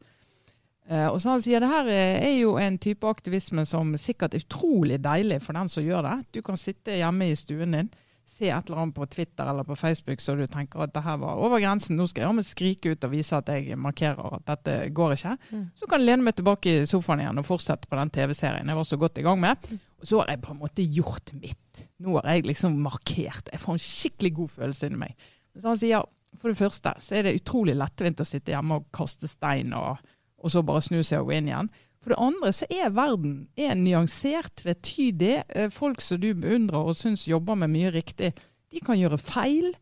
Eh, 0.89 1.07
og 1.07 1.21
så 1.21 1.35
han 1.35 1.45
sier 1.45 1.63
det 1.63 1.71
her 1.71 1.89
er 1.93 2.37
jo 2.39 2.57
en 2.61 2.79
type 2.81 3.09
aktivisme 3.09 3.65
som 3.69 3.93
sikkert 4.01 4.35
er 4.35 4.45
utrolig 4.45 5.01
deilig 5.05 5.41
for 5.45 5.57
den 5.57 5.73
som 5.73 5.85
gjør 5.85 6.07
det. 6.09 6.17
Du 6.37 6.43
kan 6.45 6.61
sitte 6.61 6.97
hjemme 7.01 7.31
i 7.31 7.39
stuen 7.39 7.77
din, 7.77 7.93
se 8.31 8.47
et 8.49 8.69
eller 8.71 8.79
annet 8.85 8.95
på 8.95 9.07
Twitter 9.11 9.49
eller 9.51 9.67
på 9.67 9.75
Facebook 9.79 10.21
så 10.23 10.37
du 10.39 10.45
tenker 10.47 10.85
at 10.85 10.93
det 10.95 11.03
her 11.03 11.17
var 11.19 11.41
over 11.43 11.59
grensen, 11.63 11.97
nå 11.99 12.07
skal 12.07 12.29
jeg 12.29 12.45
skrike 12.47 12.93
ut 12.95 13.07
og 13.09 13.11
vise 13.11 13.35
at 13.37 13.51
jeg 13.51 13.75
markerer 13.79 14.37
at 14.39 14.45
dette 14.53 14.77
går 14.95 15.17
ikke, 15.17 15.33
Mm. 15.51 15.65
så 15.75 15.89
kan 15.91 16.01
jeg 16.01 16.07
lene 16.07 16.23
meg 16.29 16.37
tilbake 16.39 16.77
i 16.83 16.87
sofaen 16.87 17.21
igjen 17.25 17.43
og 17.43 17.49
fortsette 17.49 17.91
på 17.91 17.99
den 17.99 18.11
TV-serien 18.15 18.71
jeg 18.71 18.77
var 18.79 18.87
så 18.87 18.97
godt 19.03 19.19
i 19.19 19.27
gang 19.27 19.41
med. 19.43 19.57
Og 20.01 20.07
så 20.07 20.21
har 20.23 20.31
jeg 20.33 20.41
på 20.47 20.53
en 20.55 20.61
måte 20.63 20.87
gjort 20.87 21.35
mitt. 21.43 21.83
Nå 22.01 22.15
har 22.21 22.31
jeg 22.33 22.47
liksom 22.49 22.79
markert. 22.81 23.51
Jeg 23.53 23.61
får 23.61 23.73
en 23.77 23.83
skikkelig 23.85 24.31
god 24.39 24.49
følelse 24.55 24.87
inni 24.89 24.97
meg. 25.03 25.15
Så 25.59 25.69
han 25.69 25.77
sier 25.77 26.07
for 26.39 26.49
det 26.49 26.57
første 26.61 26.93
så 27.03 27.19
er 27.19 27.27
det 27.27 27.35
utrolig 27.43 27.75
lettvint 27.77 28.23
å 28.23 28.25
sitte 28.25 28.55
hjemme 28.55 28.79
og 28.81 28.87
kaste 28.95 29.29
stein, 29.29 29.75
og, 29.75 29.99
og 30.39 30.51
så 30.55 30.63
bare 30.65 30.81
snu 30.87 31.03
seg 31.03 31.21
og 31.21 31.29
gå 31.33 31.37
inn 31.41 31.51
igjen. 31.51 31.69
For 32.01 32.15
det 32.15 32.19
andre 32.23 32.51
så 32.57 32.65
er 32.73 32.91
verden 32.97 33.33
er 33.61 33.75
nyansert, 33.77 34.55
tvetydig. 34.63 35.43
Eh, 35.49 35.69
Folk 35.75 36.01
som 36.01 36.21
du 36.23 36.31
beundrer 36.35 36.81
og 36.91 36.97
syns 36.97 37.27
jobber 37.29 37.59
med 37.61 37.71
mye 37.75 37.91
riktig, 37.93 38.33
de 38.73 38.81
kan 38.87 38.97
gjøre 38.97 39.19
feil. 39.21 39.75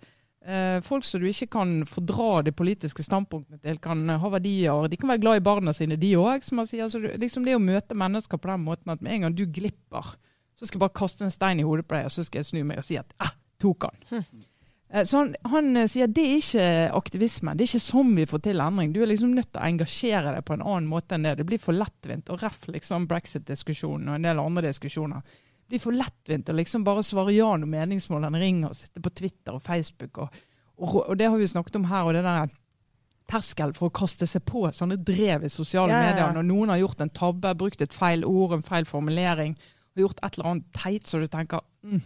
Eh, 0.42 0.80
Folk 0.82 1.04
som 1.06 1.20
du 1.22 1.28
ikke 1.30 1.46
kan 1.52 1.76
fordra 1.86 2.42
de 2.42 2.50
politiske 2.56 3.04
standpunktene 3.06 3.60
til, 3.62 3.78
kan 3.84 4.02
ha 4.08 4.28
verdier. 4.32 4.88
De 4.90 4.96
kan 4.98 5.12
være 5.12 5.22
glad 5.22 5.36
i 5.42 5.44
barna 5.46 5.72
sine, 5.76 5.96
de 6.00 6.12
òg. 6.18 6.42
Altså, 6.58 6.98
du- 7.02 7.14
liksom 7.22 7.44
det 7.46 7.54
å 7.54 7.62
møte 7.62 7.94
mennesker 7.94 8.38
på 8.38 8.50
den 8.50 8.64
måten 8.66 8.90
at 8.90 9.02
med 9.02 9.12
en 9.12 9.20
gang 9.28 9.34
du 9.38 9.44
glipper, 9.46 10.14
så 10.58 10.66
skal 10.66 10.78
jeg 10.80 10.88
bare 10.88 10.98
kaste 10.98 11.22
en 11.22 11.30
stein 11.30 11.60
i 11.60 11.62
hodet 11.62 11.86
på 11.86 11.94
deg, 11.94 12.04
og 12.06 12.10
så 12.10 12.24
skal 12.26 12.40
jeg 12.42 12.46
snu 12.50 12.64
meg 12.64 12.78
og 12.78 12.84
si 12.84 12.96
at 12.98 13.12
ah, 13.20 13.30
tok 13.60 13.84
han. 13.86 14.02
Eh, 14.10 14.24
Så 15.04 15.18
han, 15.18 15.34
han 15.52 15.76
eh, 15.76 15.88
sier 15.90 16.08
det 16.08 16.22
er 16.24 16.38
ikke 16.38 16.68
aktivisme. 16.96 17.52
Det 17.52 17.66
er 17.66 17.68
ikke 17.68 17.84
sånn 17.84 18.14
vi 18.16 18.24
får 18.28 18.40
til 18.46 18.62
endring. 18.64 18.94
Du 18.94 19.02
er 19.04 19.10
liksom 19.10 19.34
nødt 19.36 19.50
til 19.50 19.60
å 19.60 19.66
engasjere 19.66 20.32
deg 20.32 20.46
på 20.48 20.56
en 20.56 20.64
annen 20.64 20.88
måte 20.88 21.18
enn 21.18 21.26
det. 21.28 21.34
Det 21.40 21.46
blir 21.48 21.60
for 21.60 21.76
lettvint. 21.76 22.32
Og 22.32 22.40
ref 22.40 22.62
liksom 22.72 23.04
brexit-diskusjonen 23.10 24.08
og 24.08 24.16
en 24.16 24.28
del 24.30 24.40
andre 24.40 24.70
diskusjoner. 24.70 25.20
Det 25.20 25.74
blir 25.74 25.82
for 25.82 25.96
lettvint 25.96 26.48
å 26.48 26.56
liksom 26.56 26.86
bare 26.86 27.04
svare 27.04 27.36
ja 27.36 27.50
når 27.60 27.68
meningsmålene 27.68 28.40
ringer, 28.40 28.72
og 28.72 28.78
sitte 28.78 29.04
på 29.04 29.12
Twitter 29.20 29.58
og 29.58 29.64
Facebook. 29.66 30.22
Og, 30.24 30.40
og, 30.80 30.96
og 31.02 31.20
det 31.20 31.28
har 31.28 31.36
vi 31.36 31.52
snakket 31.52 31.76
om 31.82 31.90
her. 31.92 32.08
og 32.08 32.16
det 32.16 32.24
der 32.24 32.48
terskel 33.28 33.74
for 33.76 33.90
å 33.90 33.94
kaste 33.94 34.24
seg 34.28 34.44
på 34.48 34.64
sånne 34.72 34.96
drev 35.04 35.44
i 35.44 35.52
sosiale 35.52 35.92
ja, 35.92 36.00
ja. 36.00 36.12
medier. 36.12 36.36
Når 36.36 36.46
noen 36.48 36.72
har 36.72 36.80
gjort 36.80 37.02
en 37.04 37.12
tabbe, 37.12 37.52
brukt 37.60 37.82
et 37.84 37.94
feil 37.94 38.24
ord, 38.24 38.56
en 38.56 38.64
feil 38.64 38.88
formulering, 38.88 39.56
og 39.92 40.04
gjort 40.06 40.22
et 40.22 40.38
eller 40.38 40.50
annet 40.52 40.70
teit, 40.76 41.08
så 41.08 41.20
du 41.20 41.26
tenker 41.30 41.60
mm, 41.84 42.00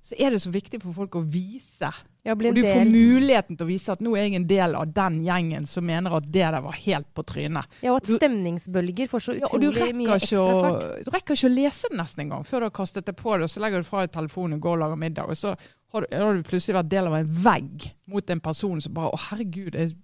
Så 0.00 0.16
er 0.16 0.32
det 0.32 0.38
så 0.40 0.50
viktig 0.52 0.78
for 0.80 0.96
folk 0.96 1.16
å 1.18 1.20
vise 1.28 1.90
Ja, 2.24 2.32
og 2.32 2.40
du 2.56 2.62
får 2.64 2.86
muligheten 2.88 3.56
til 3.56 3.66
å 3.66 3.68
vise 3.68 3.92
at 3.92 4.00
nå 4.04 4.14
er 4.16 4.26
jeg 4.26 4.38
en 4.38 4.46
del 4.48 4.74
av 4.76 4.88
den 4.96 5.18
gjengen 5.26 5.66
som 5.68 5.84
mener 5.84 6.14
at 6.16 6.24
det 6.32 6.46
der 6.46 6.60
var 6.64 6.76
helt 6.76 7.08
på 7.16 7.24
trynet. 7.28 7.68
Ja, 7.84 7.92
og 7.92 8.00
at 8.00 8.08
stemningsbølger 8.08 9.10
får 9.12 9.24
så 9.26 9.34
Ja, 9.36 9.48
utrolig 9.48 9.92
mye 9.96 10.16
rekker, 10.16 10.24
ikke 10.24 10.40
ekstra 10.40 10.62
fart. 10.64 11.04
du 11.04 11.10
rekker 11.12 11.36
ikke 11.36 11.50
å 11.50 11.54
lese 11.54 11.90
det 11.92 11.98
nesten 12.00 12.24
engang 12.24 12.46
før 12.48 12.64
du 12.64 12.68
har 12.70 12.74
kastet 12.80 13.08
det 13.08 13.16
på 13.16 13.36
det, 13.36 13.44
og 13.48 13.52
så 13.52 13.60
legger 13.64 13.84
du 13.84 13.88
fra 13.88 14.06
deg 14.06 14.14
telefonen 14.16 14.56
og 14.56 14.64
går 14.64 14.78
og 14.78 14.82
lager 14.84 15.00
middag. 15.04 15.28
Og 15.32 15.36
så 15.40 15.52
har 15.92 16.06
du, 16.06 16.16
har 16.16 16.36
du 16.36 16.48
plutselig 16.48 16.78
vært 16.80 16.92
del 16.92 17.10
av 17.10 17.18
en 17.20 17.34
vegg 17.48 17.90
mot 18.08 18.30
en 18.36 18.40
person 18.40 18.80
som 18.80 18.94
bare 18.96 19.12
Å, 19.12 19.20
herregud, 19.30 19.76
jeg, 19.76 19.96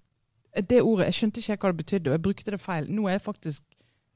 det 0.69 0.83
ordet, 0.83 1.09
jeg 1.11 1.19
skjønte 1.21 1.41
ikke 1.41 1.57
hva 1.63 1.73
det 1.73 1.81
betydde, 1.85 2.11
og 2.11 2.17
jeg 2.19 2.25
brukte 2.29 2.53
det 2.57 2.61
feil. 2.61 2.89
Nå 2.93 3.09
er 3.09 3.17
jeg 3.17 3.25
faktisk 3.29 3.63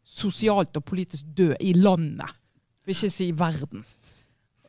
sosialt 0.04 0.76
og 0.76 0.84
politisk 0.88 1.24
død 1.36 1.56
i 1.60 1.72
landet, 1.76 2.36
for 2.80 2.92
ikke 2.94 3.10
si 3.12 3.30
verden. 3.36 3.84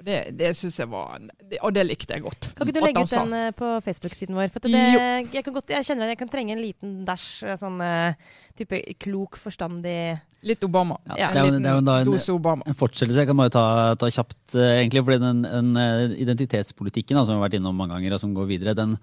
Og 0.02 0.08
det, 0.08 0.18
det 0.34 0.48
syns 0.58 0.80
jeg 0.82 0.90
var 0.90 1.20
det, 1.22 1.60
Og 1.62 1.74
det 1.76 1.84
likte 1.86 2.16
jeg 2.16 2.24
godt. 2.26 2.48
Kan 2.58 2.66
ikke 2.66 2.74
du 2.80 2.82
legge 2.82 3.04
ut 3.06 3.12
den 3.14 3.36
eh, 3.38 3.52
på 3.54 3.68
Facebook-siden 3.86 4.34
vår? 4.38 4.50
For 4.50 4.66
det, 4.66 4.72
jeg, 4.74 5.44
kan 5.46 5.54
godt, 5.54 5.70
jeg 5.76 5.86
kjenner 5.86 6.08
at 6.10 6.16
jeg 6.16 6.20
kan 6.24 6.32
trenge 6.34 6.56
en 6.56 6.64
liten 6.64 6.96
dash 7.06 7.44
sånn 7.62 7.78
eh, 7.86 8.18
type 8.58 8.82
klok, 9.06 9.38
forstandig 9.42 9.96
Litt 10.42 10.64
Obama. 10.66 10.96
Ja, 11.14 11.30
En 11.30 11.36
det 11.38 11.42
er 11.44 11.60
det 11.62 11.70
er 11.70 11.76
jo 11.78 11.86
da 11.86 12.00
en- 12.02 12.08
dose 12.10 12.34
Obama. 12.34 12.66
En 12.66 12.74
fortsettelse 12.80 13.22
jeg 13.22 13.30
kan 13.30 13.38
bare 13.38 13.54
ta, 13.54 13.66
ta 14.02 14.10
kjapt, 14.10 14.56
eh, 14.58 14.80
egentlig, 14.82 15.04
fordi 15.06 15.22
den, 15.22 15.44
den 15.46 16.16
identitetspolitikken 16.18 17.20
da, 17.20 17.22
som 17.28 17.36
vi 17.36 17.42
har 17.44 17.46
vært 17.50 17.60
innom 17.60 17.78
mange 17.78 17.94
ganger, 17.94 18.16
og 18.18 18.24
som 18.24 18.34
går 18.34 18.50
videre, 18.50 18.74
den, 18.74 18.96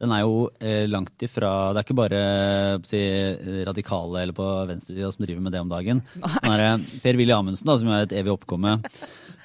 den 0.00 0.12
er 0.16 0.24
jo 0.24 0.46
langt 0.88 1.20
ifra 1.24 1.50
Det 1.76 1.82
er 1.82 1.86
ikke 1.86 1.98
bare 2.00 2.22
si, 2.88 3.02
radikale 3.68 4.22
eller 4.24 4.36
på 4.36 4.48
venstresida 4.72 5.12
som 5.12 5.24
driver 5.28 5.44
med 5.44 5.52
det 5.52 5.60
om 5.66 5.70
dagen. 5.72 6.00
Det 6.16 7.00
Per-Willy 7.04 7.32
Amundsen, 7.36 7.68
da, 7.68 7.76
som 7.80 7.92
er 7.92 8.08
et 8.08 8.16
evig 8.16 8.32
oppkomme 8.32 8.78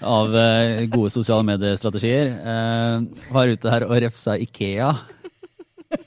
av 0.04 0.36
eh, 0.36 0.86
gode 0.92 1.12
sosiale 1.14 1.46
mediestrategier, 1.48 2.32
eh, 2.42 3.26
var 3.34 3.52
ute 3.52 3.74
her 3.74 3.86
og 3.88 3.98
refsa 4.04 4.38
Ikea. 4.42 4.92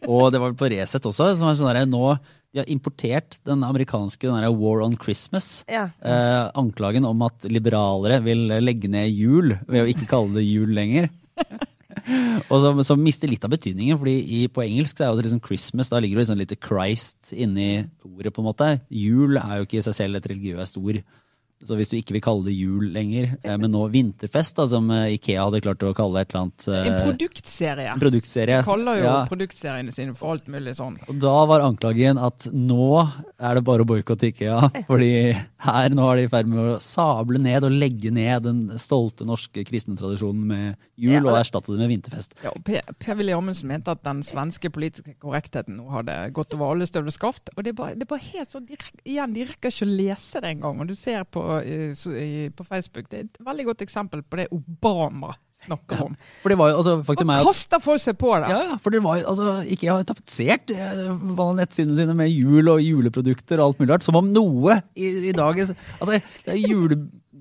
Og 0.08 0.30
det 0.32 0.40
var 0.40 0.50
vel 0.50 0.58
på 0.58 0.70
Resett 0.72 1.04
også, 1.06 1.34
som 1.38 1.50
er 1.50 1.58
sånn 1.60 1.70
der, 1.72 1.84
nå 1.90 2.16
de 2.54 2.60
har 2.62 2.68
importert 2.70 3.40
den 3.42 3.64
amerikanske 3.66 4.28
den 4.28 4.44
der 4.44 4.52
War 4.54 4.84
on 4.84 4.94
Christmas 4.94 5.64
Ja. 5.66 5.88
eh, 6.06 6.50
anklagen 6.54 7.04
om 7.08 7.24
at 7.26 7.42
liberalere 7.50 8.20
vil 8.22 8.46
legge 8.62 8.86
ned 8.88 9.10
jul 9.10 9.56
ved 9.66 9.82
å 9.82 9.88
ikke 9.90 10.06
kalle 10.06 10.36
det 10.38 10.44
jul 10.46 10.70
lenger. 10.70 11.10
Og 12.52 12.58
som, 12.60 12.78
som 12.86 13.00
mister 13.02 13.30
litt 13.30 13.44
av 13.46 13.52
betydningen, 13.54 13.98
fordi 13.98 14.14
i, 14.38 14.40
på 14.52 14.62
engelsk 14.62 14.98
så 14.98 15.06
er 15.06 15.10
jo 15.12 15.24
liksom 15.24 15.42
Christmas, 15.42 15.90
da 15.90 15.98
ligger 16.02 16.20
det 16.20 16.24
liksom 16.26 16.40
litt 16.40 16.54
Christ 16.62 17.32
inni 17.34 17.68
ordet, 18.04 18.32
på 18.34 18.42
en 18.42 18.48
måte. 18.50 18.70
Jul 18.92 19.38
er 19.40 19.58
jo 19.60 19.66
ikke 19.66 19.80
i 19.80 19.84
seg 19.86 19.96
selv 19.96 20.18
et 20.20 20.28
religiøst 20.30 20.78
ord. 20.82 21.00
Så 21.64 21.76
hvis 21.78 21.88
du 21.90 21.96
ikke 21.96 22.12
vil 22.16 22.22
kalle 22.24 22.44
det 22.44 22.54
jul 22.58 22.90
lenger, 22.92 23.38
eh, 23.42 23.56
men 23.56 23.70
nå 23.72 23.86
vinterfest, 23.92 24.54
da, 24.58 24.66
som 24.68 24.90
eh, 24.92 25.14
Ikea 25.16 25.46
hadde 25.46 25.62
klart 25.64 25.82
å 25.88 25.94
kalle 25.96 26.20
et 26.20 26.30
eller 26.34 26.42
annet 26.44 26.66
En 26.68 26.92
eh, 26.92 27.04
produktserie. 27.08 27.86
en 27.94 28.02
produktserie. 28.02 28.58
De 28.60 28.66
kaller 28.66 28.98
jo 29.00 29.04
Ja. 29.08 29.14
produktseriene 29.30 29.92
sine 29.92 30.14
for 30.14 30.34
alt 30.34 30.46
mulig 30.52 30.74
sånn. 30.76 30.98
Og 31.08 31.18
da 31.22 31.34
var 31.48 31.64
anklagen 31.64 32.18
at 32.20 32.48
nå 32.52 32.88
er 33.40 33.54
det 33.58 33.64
bare 33.64 33.84
å 33.84 33.88
boikotte 33.88 34.28
IKEA. 34.30 34.60
Fordi 34.90 35.10
her 35.64 35.88
nå 35.96 36.08
er 36.12 36.16
de 36.20 36.26
i 36.28 36.32
ferd 36.32 36.48
med 36.52 36.58
å 36.74 36.78
sable 36.84 37.38
ned 37.40 37.64
og 37.64 37.72
legge 37.72 38.12
ned 38.12 38.44
den 38.44 38.60
stolte 38.78 39.24
norske 39.24 39.64
kristne 39.64 39.96
tradisjonen 39.96 40.44
med 40.44 40.76
jul, 41.00 41.16
Ja, 41.16 41.22
og 41.24 41.38
erstatte 41.40 41.72
det 41.72 41.80
med 41.80 41.90
vinterfest. 41.94 42.36
Ja, 42.44 42.52
og 42.52 42.60
Per- 42.68 42.92
Per-Willy 43.00 43.32
Amundsen 43.32 43.68
mente 43.72 43.90
at 43.94 44.02
den 44.04 44.20
svenske 44.26 44.68
politiske 44.74 45.16
korrektheten 45.22 45.76
nå 45.80 45.88
hadde 45.94 46.18
gått 46.36 46.52
over 46.54 46.74
alle 46.74 46.86
støvleskaft. 46.90 47.48
Og 47.56 47.64
det 47.64 47.72
er 47.72 47.78
bare, 47.80 47.94
det 47.96 48.04
er 48.04 48.12
bare 48.12 48.28
helt 48.34 48.52
sånn, 48.52 48.66
de, 48.68 48.76
igjen, 49.08 49.32
de 49.34 49.48
rekker 49.48 49.72
ikke 49.72 49.88
å 49.88 49.96
lese 49.96 50.40
det 50.44 50.52
engang. 50.58 50.80
Og 50.84 50.88
du 50.92 50.94
ser 50.98 51.24
på, 51.24 51.42
på 52.56 52.66
Facebook, 52.66 53.08
det 53.10 53.18
er 53.18 53.26
et 53.26 53.40
veldig 53.46 53.66
godt 53.70 53.84
eksempel 53.86 54.22
på 54.22 54.40
det 54.40 54.48
Obama 54.54 55.32
snakker 55.64 56.02
om. 56.04 56.14
For 56.42 56.52
det 56.52 56.58
var 56.58 56.72
jo, 56.72 56.78
altså, 56.82 56.94
faktum 57.06 57.30
er 57.32 57.42
at 57.42 57.48
kaster 57.48 57.82
folk 57.82 58.02
seg 58.02 58.16
på 58.20 58.32
det! 58.42 58.50
ja, 58.52 58.60
ja, 58.72 58.78
for 58.82 58.94
det 58.94 59.02
var 59.04 59.20
jo, 59.20 59.26
altså, 59.32 59.56
IKEA 59.76 59.98
har 59.98 60.06
tapetsert 60.08 60.74
eh, 60.74 61.02
nettsidene 61.58 61.98
sine 61.98 62.16
med 62.18 62.32
jul 62.32 62.70
og 62.72 62.82
juleprodukter 62.82 63.60
og 63.60 63.70
alt 63.70 63.82
mulig 63.82 63.94
rart. 63.94 64.06
Som 64.06 64.18
om 64.20 64.30
noe 64.34 64.80
i, 64.94 65.30
i 65.30 65.34
dagens 65.36 65.74
Altså, 66.00 66.18
det 66.44 66.56
er 66.56 66.60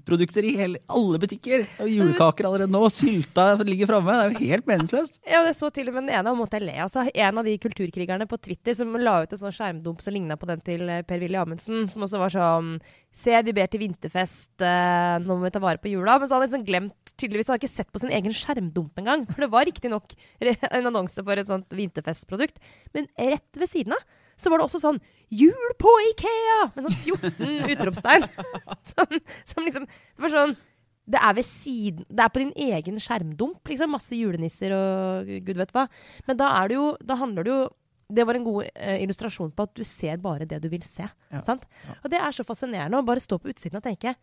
juleprodukter 0.03 0.43
i 0.43 0.55
hele, 0.57 0.79
alle 0.87 1.19
butikker. 1.19 1.65
Og 1.81 1.89
julekaker 1.89 2.45
allerede 2.45 2.71
nå. 2.71 2.89
Sylta 2.89 3.55
ligger 3.63 3.87
framme. 3.87 4.11
Det 4.11 4.23
er 4.23 4.31
jo 4.33 4.51
helt 4.51 4.67
meningsløst. 4.67 5.21
Ja, 5.25 5.43
det 5.45 5.55
så 5.55 5.69
til 5.71 5.87
og 5.89 5.95
med 5.95 6.07
den 6.07 6.15
ene, 6.17 6.31
og 6.31 6.37
måtte 6.37 6.57
jeg 6.57 6.67
le. 6.67 6.75
Altså, 6.83 7.05
en 7.13 7.37
av 7.37 7.45
de 7.45 7.57
kulturkrigerne 7.57 8.27
på 8.27 8.37
Twitter 8.37 8.75
som 8.75 8.93
la 8.97 9.23
ut 9.23 9.33
en 9.33 9.41
sånn 9.41 9.55
skjermdump 9.55 10.01
som 10.01 10.13
ligna 10.13 10.37
på 10.37 10.49
den 10.49 10.63
til 10.63 10.87
eh, 10.89 11.03
Per-Willy 11.07 11.39
Amundsen, 11.39 11.87
som 11.89 12.03
også 12.03 12.21
var 12.21 12.33
sånn 12.33 12.77
Se, 13.13 13.29
de 13.45 13.53
ber 13.53 13.67
til 13.69 13.83
vinterfest, 13.83 14.55
eh, 14.65 15.19
nå 15.21 15.35
må 15.37 15.45
vi 15.45 15.51
ta 15.53 15.61
vare 15.61 15.77
på 15.77 15.91
jula. 15.91 16.17
Men 16.17 16.25
så 16.25 16.35
hadde 16.35 16.47
han 16.47 16.49
liksom 16.49 16.65
glemt 16.65 17.13
Tydeligvis 17.13 17.51
hadde 17.51 17.59
han 17.59 17.61
ikke 17.61 17.75
sett 17.75 17.91
på 17.93 18.01
sin 18.01 18.13
egen 18.15 18.33
skjermdump 18.33 18.97
engang. 18.97 19.27
For 19.29 19.45
det 19.45 19.51
var 19.53 19.69
riktignok 19.69 20.15
en 20.73 20.89
annonse 20.89 21.21
for 21.21 21.37
et 21.37 21.49
sånt 21.49 21.77
vinterfestprodukt. 21.77 22.57
Men 22.97 23.07
rett 23.13 23.61
ved 23.61 23.69
siden 23.69 23.93
av 23.93 24.01
så 24.37 24.51
var 24.51 24.59
det 24.59 24.67
også 24.67 24.81
sånn 24.83 24.99
'Jul 25.33 25.73
på 25.81 25.91
Ikea!' 26.11 26.69
med 26.75 26.85
sånn 26.85 26.99
14 26.99 27.71
utropstegn. 27.73 28.27
som, 28.91 29.17
som 29.45 29.65
liksom 29.65 29.87
Det 29.87 30.25
var 30.25 30.33
sånn 30.33 30.55
det 31.03 31.19
er 31.19 31.33
ved 31.35 31.43
siden 31.43 32.05
Det 32.07 32.23
er 32.23 32.31
på 32.31 32.39
din 32.39 32.53
egen 32.55 32.99
skjermdump, 33.01 33.59
liksom. 33.67 33.91
Masse 33.91 34.15
julenisser 34.15 34.71
og 34.71 35.31
gud 35.43 35.57
vet 35.59 35.73
hva. 35.75 35.87
Men 36.29 36.39
da 36.39 36.51
er 36.61 36.71
det 36.71 36.77
jo 36.77 36.85
Da 37.03 37.17
handler 37.19 37.43
det 37.43 37.51
jo 37.51 37.63
Det 38.07 38.25
var 38.27 38.39
en 38.39 38.45
god 38.45 38.69
eh, 38.71 39.01
illustrasjon 39.03 39.51
på 39.51 39.65
at 39.67 39.73
du 39.75 39.83
ser 39.87 40.21
bare 40.23 40.47
det 40.47 40.61
du 40.63 40.69
vil 40.71 40.83
se. 40.87 41.07
Ja. 41.31 41.41
Sant? 41.43 41.65
Og 42.03 42.11
det 42.13 42.21
er 42.21 42.35
så 42.35 42.45
fascinerende 42.47 42.99
å 42.99 43.07
bare 43.07 43.23
stå 43.23 43.39
på 43.41 43.51
utsiden 43.51 43.81
og 43.81 43.83
tenke 43.83 44.15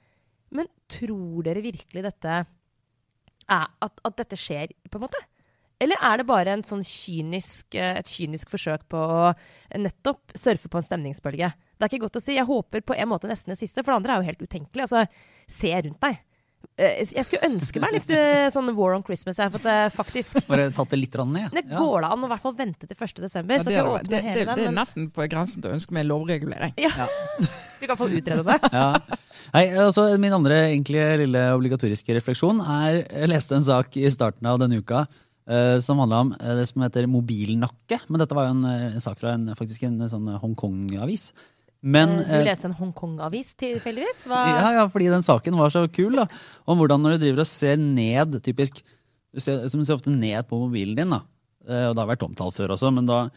Men 0.51 0.71
tror 0.89 1.45
dere 1.45 1.65
virkelig 1.65 2.07
dette 2.07 2.41
er, 3.51 3.67
at, 3.83 4.01
at 4.07 4.17
dette 4.17 4.39
skjer, 4.39 4.73
på 4.89 4.99
en 5.01 5.05
måte? 5.05 5.21
Eller 5.81 6.01
er 6.05 6.21
det 6.21 6.29
bare 6.29 6.53
en 6.53 6.65
sånn 6.67 6.83
kynisk, 6.85 7.75
eh, 7.75 7.97
et 8.03 8.09
kynisk 8.09 8.51
forsøk 8.53 8.85
på 8.93 9.01
å 9.01 9.31
nettopp 9.81 10.35
surfe 10.37 10.69
på 10.69 10.81
en 10.81 10.85
stemningsbølge? 10.85 11.53
Det 11.57 11.87
er 11.87 11.93
ikke 11.93 12.05
godt 12.05 12.19
å 12.21 12.25
si. 12.25 12.35
Jeg 12.37 12.49
håper 12.49 12.85
på 12.85 12.97
en 12.97 13.09
måte 13.09 13.31
nesten 13.31 13.55
det 13.55 13.61
siste, 13.63 13.81
for 13.81 13.95
det 13.95 14.03
andre 14.03 14.13
er 14.13 14.21
jo 14.21 14.29
helt 14.29 14.45
utenkelig. 14.45 14.85
Altså, 14.85 15.07
se 15.49 15.73
rundt 15.73 16.03
deg. 16.05 16.19
Eh, 16.77 17.07
Jeg 17.09 17.25
skulle 17.25 17.49
ønske 17.49 17.81
meg 17.81 17.95
litt 17.97 18.11
eh, 18.13 18.51
sånn 18.53 18.69
War 18.77 18.93
on 18.93 19.05
Christmas 19.05 19.39
Jeg, 19.41 19.49
for 19.55 19.63
at 19.63 19.65
det 19.65 19.95
faktisk 19.97 20.37
Bare 20.49 20.67
tatt 20.77 20.93
det 20.93 20.99
litt 21.01 21.17
ned? 21.17 21.31
ned. 21.33 21.57
det 21.57 21.65
går 21.73 22.05
det 22.05 22.11
an 22.13 22.21
å 22.21 22.29
i 22.29 22.33
hvert 22.35 22.45
fall 22.45 22.55
vente 22.59 22.85
til 22.85 22.97
1. 22.97 23.23
desember. 23.25 23.57
Ja, 23.57 23.65
så 23.65 23.71
det, 23.71 23.79
kan 23.79 23.89
er, 23.89 24.05
det, 24.05 24.11
det, 24.13 24.21
hele 24.27 24.57
det, 24.59 24.67
er 24.69 24.77
nesten 24.77 25.09
på 25.17 25.25
grensen 25.33 25.65
til 25.65 25.73
å 25.73 25.79
ønske 25.79 25.97
meg 25.97 26.05
lovregulering. 26.11 26.77
vi 27.81 27.89
kan 27.89 27.97
få 27.97 28.11
utrede 28.13 28.45
det. 28.45 28.59
Ja. 28.77 28.87
Hei, 29.55 29.65
altså, 29.87 30.05
min 30.21 30.37
andre 30.37 30.61
egentlig 30.69 31.01
lille 31.25 31.47
obligatoriske 31.57 32.21
refleksjon 32.21 32.61
er 32.61 33.01
Jeg 33.01 33.33
leste 33.33 33.57
en 33.57 33.67
sak 33.67 33.97
i 33.97 34.05
starten 34.13 34.47
av 34.53 34.61
denne 34.61 34.85
uka 34.85 35.07
som 35.83 35.99
handla 36.03 36.21
om 36.25 36.35
eh, 36.39 36.57
det 36.61 36.67
som 36.71 36.85
heter 36.85 37.09
mobilnakke. 37.11 38.01
Men 38.09 38.23
dette 38.23 38.37
var 38.37 38.49
jo 38.49 38.57
en, 38.59 38.67
eh, 38.71 38.93
en 38.95 39.05
sak 39.05 39.19
fra 39.23 39.35
en, 39.35 39.49
faktisk 39.59 39.87
en 39.89 39.99
sånn 40.11 40.29
Hongkong-avis. 40.43 41.31
Men 41.83 42.19
Eh, 42.21 42.29
eh, 42.29 42.43
du 42.45 42.49
leste 42.51 42.69
en 42.69 42.77
Hongkong-avis 42.77 43.55
tilfeldigvis? 43.57 44.27
Ja, 44.29 44.73
ja, 44.77 44.89
fordi 44.93 45.09
den 45.11 45.25
saken 45.25 45.57
var 45.57 45.73
så 45.73 45.87
kul, 45.89 46.19
da. 46.21 46.27
Om 46.69 46.79
hvordan 46.79 47.03
når 47.03 47.17
du 47.17 47.25
driver 47.25 47.45
og 47.45 47.51
ser 47.51 47.77
ned 47.81 48.41
typisk 48.45 48.83
du 49.33 49.39
ser, 49.39 49.69
som 49.71 49.81
du 49.81 49.87
ser 49.87 49.95
ofte 49.95 50.11
ned 50.11 50.43
på 50.49 50.59
mobilen 50.59 50.97
din. 50.99 51.11
da. 51.11 51.23
Eh, 51.69 51.89
Og 51.89 51.95
det 51.95 52.03
har 52.03 52.11
vært 52.11 52.27
omtalt 52.27 52.59
før 52.59 52.75
også, 52.75 52.93
men 52.93 53.07
da 53.07 53.31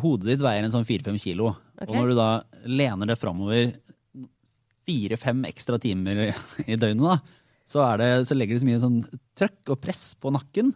hodet 0.00 0.30
ditt 0.30 0.40
veier 0.40 0.64
en 0.64 0.72
sånn 0.72 0.86
4-5 0.88 1.18
kilo. 1.20 1.56
Okay. 1.76 1.88
Og 1.90 1.96
når 1.98 2.08
du 2.08 2.14
da 2.16 2.30
lener 2.64 3.10
det 3.10 3.18
framover 3.18 3.74
fire-fem 4.86 5.44
ekstra 5.50 5.78
timer 5.82 6.32
i 6.66 6.78
døgnet, 6.78 7.02
da, 7.02 7.18
så, 7.68 7.84
det, 7.98 8.26
så 8.28 8.36
legger 8.38 8.56
det 8.56 8.62
så 8.62 8.68
mye 8.70 8.82
sånn 8.82 9.02
trøkk 9.38 9.74
og 9.74 9.80
press 9.82 10.14
på 10.18 10.32
nakken. 10.34 10.72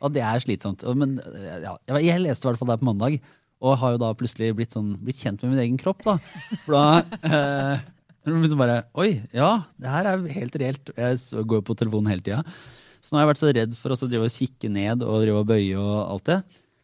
Og 0.00 0.12
det 0.14 0.22
er 0.24 0.40
slitsomt. 0.42 0.84
Men 0.96 1.18
ja, 1.62 1.76
jeg- 1.88 2.20
leste 2.24 2.46
i 2.46 2.50
hvert 2.50 2.58
fall 2.58 2.68
det 2.72 2.80
på 2.80 2.88
mandag, 2.88 3.20
og 3.60 3.76
har 3.78 3.92
jo 3.92 3.98
da 4.00 4.12
plutselig 4.16 4.54
blitt, 4.56 4.72
sånn, 4.72 4.94
blitt 5.04 5.20
kjent 5.20 5.42
med 5.42 5.52
min 5.52 5.60
egen 5.66 5.78
kropp. 5.80 6.02
da. 6.06 6.16
For 6.64 6.72
da 6.72 6.84
eh, 7.22 7.80
liksom 8.24 8.58
bare 8.60 8.84
Oi, 8.96 9.22
ja, 9.36 9.64
det 9.78 9.88
her 9.92 10.06
er 10.06 10.26
helt 10.32 10.56
reelt. 10.56 10.92
Jeg 10.96 11.44
går 11.46 11.60
jo 11.60 11.66
på 11.68 11.76
telefonen 11.76 12.08
hele 12.08 12.24
tida. 12.24 12.42
Så 13.00 13.12
nå 13.12 13.18
har 13.20 13.26
jeg 13.26 13.34
vært 13.34 13.42
så 13.44 13.52
redd 13.56 13.76
for 13.76 13.92
å 13.92 14.08
drive 14.08 14.28
og 14.28 14.32
kikke 14.32 14.70
ned 14.72 15.02
og 15.04 15.22
drive 15.24 15.40
og 15.42 15.46
bøye 15.48 15.76
og 15.76 15.98
alt 16.14 16.24
det. 16.28 16.38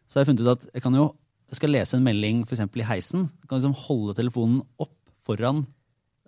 Så 0.07 0.17
har 0.17 0.25
jeg 0.25 0.29
funnet 0.35 0.45
ut 0.45 0.53
at 0.53 0.69
jeg 0.73 0.85
kan 0.85 0.93
jo 0.97 1.07
jeg 1.47 1.55
skal 1.61 1.71
lese 1.71 1.95
en 1.95 2.03
melding 2.03 2.41
for 2.43 2.57
eksempel 2.57 2.81
i 2.83 2.87
heisen. 2.89 3.21
Jeg 3.41 3.47
kan 3.47 3.61
liksom 3.61 3.75
holde 3.87 4.15
telefonen 4.17 4.61
opp 4.83 4.91
foran 5.25 5.61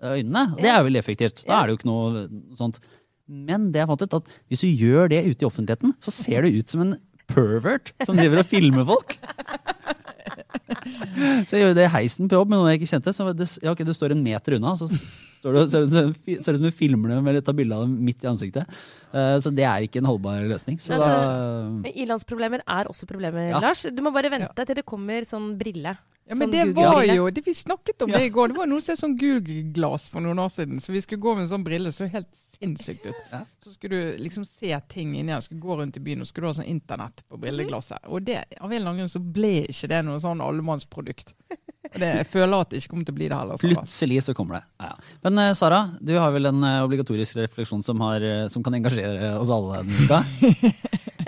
øynene. 0.01 0.55
Det 0.55 0.69
er 0.71 0.85
veldig 0.85 1.01
effektivt. 1.01 1.41
Da 1.45 1.57
er 1.59 1.67
det 1.67 1.73
jo 1.73 1.79
ikke 1.81 1.89
noe 1.89 2.55
sånt. 2.55 2.79
Men 3.29 3.69
det 3.71 3.83
jeg 3.83 3.89
fant 3.91 4.01
ut 4.07 4.17
at 4.19 4.31
hvis 4.49 4.63
du 4.65 4.67
gjør 4.73 5.09
det 5.13 5.21
ute 5.27 5.45
i 5.45 5.47
offentligheten, 5.47 5.93
så 6.01 6.11
ser 6.13 6.41
du 6.47 6.57
ut 6.59 6.69
som 6.73 6.81
en 6.87 6.95
pervert 7.29 7.91
som 8.07 8.17
driver 8.17 8.41
og 8.41 8.47
filmer 8.49 8.87
folk. 8.89 9.15
Så 11.49 11.57
jeg 11.57 11.63
gjør 11.63 11.75
det 11.77 11.85
i 11.87 11.91
heisen 11.93 12.29
på 12.29 12.37
jobb 12.37 12.49
med 12.51 12.59
noen 12.59 12.71
jeg 12.71 12.79
ikke 12.81 12.91
kjente. 12.93 13.13
Så 13.15 13.25
det, 13.37 13.47
ja, 13.63 13.73
okay, 13.73 13.85
det 13.87 13.95
står 13.97 14.13
en 14.15 14.21
meter 14.23 14.55
unna, 14.57 14.73
så 14.79 14.87
står 15.39 15.55
det, 15.57 15.63
ser 15.71 15.85
det 15.85 16.37
ser 16.43 16.57
ut 16.57 16.61
som 16.61 16.65
du 16.65 16.71
filmer 16.75 17.13
dem 17.13 17.27
eller 17.29 17.43
tar 17.45 17.55
bilde 17.57 17.75
av 17.77 17.85
dem 17.85 17.95
midt 18.05 18.25
i 18.25 18.29
ansiktet. 18.31 18.77
Eh, 19.13 19.35
Så 19.43 19.53
det 19.55 19.65
er 19.67 19.85
ikke 19.85 20.01
en 20.01 20.09
holdbar 20.09 20.41
løsning. 20.49 20.79
Så 20.81 20.97
da 20.99 21.89
Ilandsproblemer 21.93 22.63
er 22.65 22.89
også 22.91 23.07
problemer, 23.09 23.49
Ja. 23.51 23.61
Lars. 23.63 23.83
Du 23.85 24.01
må 24.05 24.13
bare 24.15 24.31
vente 24.33 24.65
til 24.65 24.75
det 24.81 24.85
kommer 24.89 25.25
sånn 25.27 25.51
brille. 25.59 25.97
Ja, 26.29 26.35
men 26.37 26.45
Sånn 26.49 26.53
det 26.53 26.75
var 26.77 27.01
jo 27.09 27.29
det 27.33 27.41
Vi 27.45 27.55
snakket 27.57 28.03
om 28.05 28.11
det 28.13 28.21
i 28.27 28.29
går. 28.29 28.51
Det 28.51 28.57
var 28.59 28.67
noe 28.69 28.81
som 28.85 28.93
er 28.93 28.99
sånn 29.01 29.15
Google-glass 29.17 30.09
for 30.13 30.21
noen 30.21 30.37
år 30.43 30.51
siden. 30.53 30.77
Så 30.81 30.93
vi 30.93 31.01
skulle 31.01 31.21
gå 31.23 31.33
med 31.35 31.47
en 31.47 31.53
sånn 31.57 31.65
brille 31.65 31.89
så 31.95 32.05
helt 32.09 32.29
sinnssykt 32.59 33.05
ut. 33.05 33.15
Ja. 33.31 33.45
Så 33.63 33.71
skulle 33.71 33.95
du 33.95 34.17
liksom 34.17 34.45
se 34.45 34.79
ting 34.91 35.17
inni 35.19 35.31
her. 35.31 35.39
Skulle 35.39 35.61
gå 35.61 35.77
rundt 35.79 35.97
i 35.97 36.03
byen 36.03 36.21
og 36.23 36.27
skulle 36.27 36.47
du 36.47 36.51
ha 36.51 36.57
sånn 36.59 36.69
internett 36.69 37.23
på 37.29 37.39
brilleglasset. 37.39 38.07
Og 38.07 38.23
det, 38.27 38.43
av 38.59 38.69
en 38.69 38.75
eller 38.75 38.91
annen 38.91 39.03
grunn 39.03 39.11
så 39.11 39.21
ble 39.23 39.53
ikke 39.69 39.89
det 39.91 40.01
noe 40.07 40.19
sånn 40.23 40.43
allemannsprodukt. 40.43 41.33
Og 41.89 41.97
det, 42.03 42.09
jeg 42.19 42.27
føler 42.29 42.53
at 42.59 42.69
det 42.69 42.81
ikke 42.81 42.91
kommer 42.91 43.07
til 43.07 43.15
å 43.15 43.17
bli 43.17 43.29
det 43.31 43.37
heller. 43.39 43.59
Sara. 43.59 43.73
Plutselig 43.79 44.19
så 44.27 44.35
kommer 44.37 44.59
det. 44.59 44.63
Ja, 44.81 44.91
ja. 44.91 45.15
Men 45.25 45.41
eh, 45.41 45.53
Sara, 45.57 45.79
du 46.05 46.13
har 46.19 46.33
vel 46.35 46.51
en 46.51 46.65
eh, 46.67 46.81
obligatorisk 46.85 47.39
refleksjon 47.39 47.81
som, 47.85 48.03
har, 48.05 48.25
eh, 48.25 48.45
som 48.51 48.65
kan 48.65 48.77
engasjere 48.77 49.31
oss 49.39 49.53
alle 49.53 49.83
denne 49.83 50.05
uka? 50.05 50.23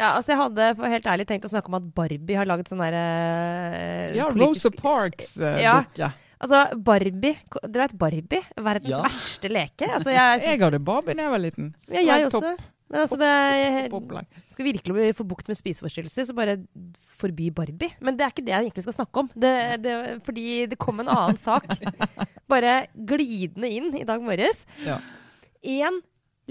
Ja, 0.01 0.15
altså 0.15 0.31
Jeg 0.31 0.39
hadde 0.39 0.67
for 0.79 0.89
helt 0.89 1.07
ærlig 1.11 1.25
tenkt 1.29 1.43
å 1.45 1.49
snakke 1.51 1.69
om 1.69 1.75
at 1.77 1.89
Barbie 1.93 2.37
har 2.39 2.47
laget 2.49 2.71
sånn 2.71 2.79
derre 2.81 4.15
Ja, 4.17 4.29
Rosa 4.33 4.71
Parks-dukke. 4.73 5.51
Ja. 5.99 6.07
Altså, 6.41 6.59
Barbie 6.81 7.35
Dere 7.69 7.83
vet 7.85 7.97
Barbie? 8.01 8.41
Verdens 8.57 8.89
Ja. 8.89 9.01
verste 9.05 9.49
leke. 9.51 9.85
Altså, 9.93 10.09
jeg, 10.09 10.41
Jeg 10.47 10.59
hadde 10.63 10.79
Barbie 10.83 11.13
da 11.15 11.27
jeg 11.27 11.33
var 11.35 11.43
liten. 11.43 11.73
ja, 11.87 12.01
jeg 12.01 12.25
også. 12.31 12.55
Men 12.91 12.99
altså, 13.05 13.15
det 13.15 13.91
skal 14.51 14.65
virkelig 14.67 14.93
bli- 14.97 15.13
få 15.15 15.23
bukt 15.23 15.47
med 15.47 15.55
spiseforstyrrelser, 15.55 16.25
så 16.27 16.33
bare 16.35 16.57
forby 17.21 17.47
Barbie. 17.55 17.93
Men 18.01 18.17
det 18.17 18.25
er 18.25 18.33
ikke 18.33 18.43
det 18.43 18.51
jeg 18.51 18.65
egentlig 18.65 18.83
skal 18.83 18.97
snakke 18.97 19.21
om. 19.23 19.29
Det, 19.31 19.53
det, 19.85 19.93
fordi 20.25 20.65
det 20.73 20.77
kom 20.81 20.99
en 20.99 21.07
annen 21.13 21.37
sak 21.47 21.69
bare 22.51 22.87
glidende 22.97 23.69
inn 23.71 23.93
i 23.95 24.03
dag 24.03 24.19
morges. 24.25 24.65
Ja. 24.83 24.97
En 25.63 26.01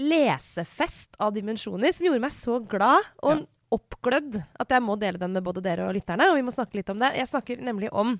lesefest 0.01 1.13
av 1.21 1.33
dimensjoner 1.35 1.93
som 1.93 2.07
gjorde 2.07 2.23
meg 2.23 2.33
så 2.33 2.57
glad 2.71 3.05
og 3.21 3.35
Ja. 3.43 3.45
oppglødd 3.71 4.39
at 4.59 4.69
jeg 4.73 4.81
må 4.83 4.97
dele 4.99 5.19
den 5.21 5.31
med 5.37 5.43
både 5.45 5.61
dere 5.63 5.85
og 5.87 5.93
lytterne. 5.95 6.25
Og 6.31 6.35
vi 6.35 6.41
må 6.47 6.51
snakke 6.51 6.75
litt 6.79 6.89
om 6.91 6.97
det. 6.99 7.13
Jeg 7.15 7.27
snakker 7.29 7.61
nemlig 7.63 7.91
om 7.93 8.17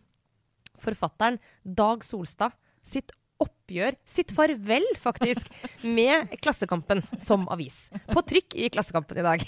forfatteren 0.82 1.40
Dag 1.64 2.06
Solstad 2.06 2.58
sitt 2.82 3.14
oppgjør, 3.42 3.96
sitt 4.06 4.34
farvel 4.36 4.86
faktisk, 5.02 5.48
med 5.82 6.34
Klassekampen 6.44 7.02
som 7.22 7.48
avis. 7.54 7.88
På 8.12 8.24
trykk 8.26 8.58
i 8.58 8.70
Klassekampen 8.74 9.22
i 9.22 9.26
dag. 9.26 9.46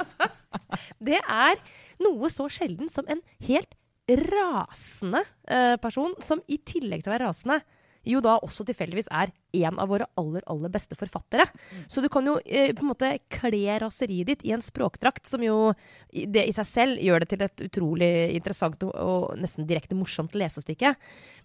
altså, 0.00 0.30
det 1.10 1.20
er 1.20 1.60
noe 2.04 2.30
så 2.32 2.48
sjelden 2.52 2.90
som 2.92 3.08
en 3.12 3.20
helt 3.48 3.76
rasende 4.06 5.24
eh, 5.50 5.74
person, 5.82 6.14
som 6.22 6.42
i 6.46 6.60
tillegg 6.62 7.02
til 7.02 7.10
å 7.10 7.16
være 7.16 7.28
rasende, 7.28 7.58
jo 8.06 8.22
da 8.24 8.36
også 8.44 8.64
tilfeldigvis 8.68 9.10
er 9.10 9.32
en 9.56 9.80
av 9.82 9.90
våre 9.90 10.06
aller, 10.20 10.44
aller 10.50 10.72
beste 10.72 10.96
forfattere. 10.98 11.46
Så 11.90 12.02
du 12.04 12.08
kan 12.12 12.26
jo 12.28 12.36
eh, 12.44 12.72
på 12.76 12.84
en 12.84 12.92
måte 12.92 13.12
kle 13.32 13.78
raseriet 13.82 14.30
ditt 14.30 14.46
i 14.46 14.54
en 14.56 14.64
språkdrakt, 14.64 15.26
som 15.28 15.42
jo 15.44 15.72
det 16.12 16.46
i 16.46 16.54
seg 16.56 16.68
selv 16.70 17.02
gjør 17.02 17.24
det 17.24 17.30
til 17.32 17.44
et 17.46 17.66
utrolig 17.68 18.10
interessant 18.36 18.82
og, 18.86 18.94
og 18.94 19.38
nesten 19.42 19.68
direkte 19.68 19.98
morsomt 19.98 20.36
lesestykke. 20.38 20.94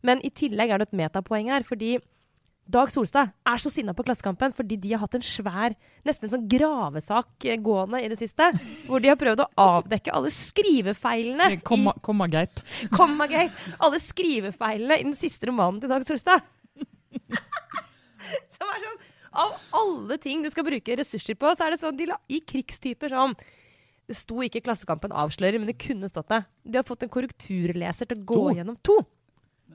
Men 0.08 0.24
i 0.26 0.34
tillegg 0.34 0.72
er 0.72 0.82
det 0.82 0.92
et 0.92 1.00
metapoeng 1.04 1.52
her, 1.54 1.66
fordi 1.68 1.98
Dag 2.72 2.92
Solstad 2.94 3.32
er 3.48 3.60
så 3.60 3.72
sinna 3.74 3.94
på 3.98 4.04
Klassekampen 4.08 4.54
fordi 4.56 4.78
de 4.80 4.94
har 4.94 5.02
hatt 5.04 5.18
en 5.18 5.26
svær, 5.26 5.74
nesten 6.08 6.28
en 6.28 6.34
sånn 6.36 6.48
gravesak 6.52 7.46
eh, 7.50 7.60
gående 7.60 8.00
i 8.04 8.10
det 8.12 8.18
siste, 8.22 8.48
hvor 8.88 9.04
de 9.04 9.12
har 9.12 9.20
prøvd 9.20 9.44
å 9.44 9.50
avdekke 9.60 10.14
alle 10.16 10.32
skrivefeilene 10.32 11.50
i 11.56 11.60
Komma, 11.68 11.94
komma. 12.08 12.30
Komma 12.96 13.28
gate. 13.32 13.56
Alle 13.84 14.00
skrivefeilene 14.02 15.00
i 15.02 15.08
den 15.10 15.18
siste 15.20 15.50
romanen 15.52 15.82
til 15.84 15.92
Dag 15.92 16.06
Solstad. 16.08 16.46
Som 18.56 18.70
er 18.72 18.84
sånn 18.86 19.00
Av 19.42 19.56
alle 19.80 20.18
ting 20.24 20.44
du 20.44 20.50
skal 20.52 20.66
bruke 20.68 20.96
ressurser 21.00 21.36
på, 21.40 21.52
så 21.56 21.66
er 21.68 21.74
det 21.76 21.82
sånn 21.82 21.98
de 22.00 22.08
la, 22.10 22.18
i 22.32 22.40
krigstyper 22.48 23.12
sånn 23.12 23.36
Det 24.08 24.16
sto 24.18 24.40
ikke 24.44 24.64
Klassekampen 24.66 25.12
avslører, 25.16 25.60
men 25.60 25.70
det 25.72 25.78
kunne 25.82 26.10
stått 26.12 26.32
det. 26.32 26.42
De 26.68 26.80
har 26.80 26.88
fått 26.88 27.04
en 27.06 27.12
korrekturleser 27.12 28.10
til 28.10 28.20
å 28.22 28.26
gå 28.32 28.40
To? 28.40 28.56
gjennom 28.60 28.80
to. 28.84 28.98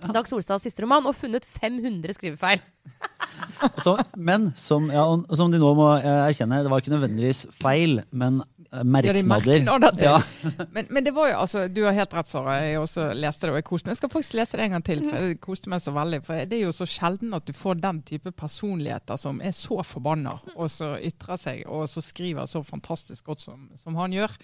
Dag 0.04 0.28
Solstads 0.28 0.66
siste 0.66 0.84
roman, 0.84 1.06
og 1.08 1.16
funnet 1.16 1.46
500 1.46 2.16
skrivefeil. 2.18 2.60
Så, 3.84 3.96
men 4.16 4.50
som, 4.56 4.90
ja, 4.92 5.04
som 5.36 5.52
de 5.52 5.60
nå 5.60 5.70
må 5.76 5.88
eh, 5.96 6.26
erkjenne, 6.28 6.60
det 6.64 6.72
var 6.72 6.82
ikke 6.82 6.92
nødvendigvis 6.92 7.46
feil, 7.56 8.02
men 8.12 8.42
merknader. 8.84 9.62
Ja, 10.00 10.18
de. 10.42 10.66
Men, 10.72 10.86
men 10.90 11.04
det 11.04 11.14
var 11.14 11.30
jo, 11.30 11.36
altså, 11.38 11.68
du 11.68 11.82
har 11.84 11.94
helt 11.96 12.14
rett, 12.14 12.28
Sara. 12.28 12.56
Jeg 12.60 12.80
også 12.80 13.08
leste 13.16 13.46
det, 13.46 13.52
og 13.54 13.60
jeg 13.60 13.66
koste 13.68 13.88
meg. 13.88 13.94
Jeg 13.94 14.00
skal 14.00 14.12
faktisk 14.12 14.36
lese 14.40 14.58
det 14.58 14.66
en 14.66 14.76
gang 14.76 14.84
til, 14.86 15.02
for 15.06 15.28
jeg 15.28 15.38
koste 15.44 15.72
meg 15.72 15.84
så 15.84 15.94
veldig. 15.96 16.20
For 16.26 16.50
det 16.50 16.58
er 16.58 16.64
jo 16.66 16.74
så 16.76 16.88
sjelden 16.90 17.36
at 17.36 17.46
du 17.46 17.54
får 17.56 17.80
den 17.84 18.02
type 18.08 18.32
personligheter 18.36 19.20
som 19.20 19.40
er 19.40 19.54
så 19.56 19.80
forbanna, 19.86 20.36
og 20.54 20.70
så 20.72 20.94
ytrer 20.98 21.40
seg, 21.40 21.64
og 21.70 21.88
så 21.90 22.04
skriver 22.04 22.50
så 22.50 22.62
fantastisk 22.66 23.30
godt 23.30 23.44
som, 23.46 23.68
som 23.80 23.98
han 24.00 24.16
gjør. 24.16 24.36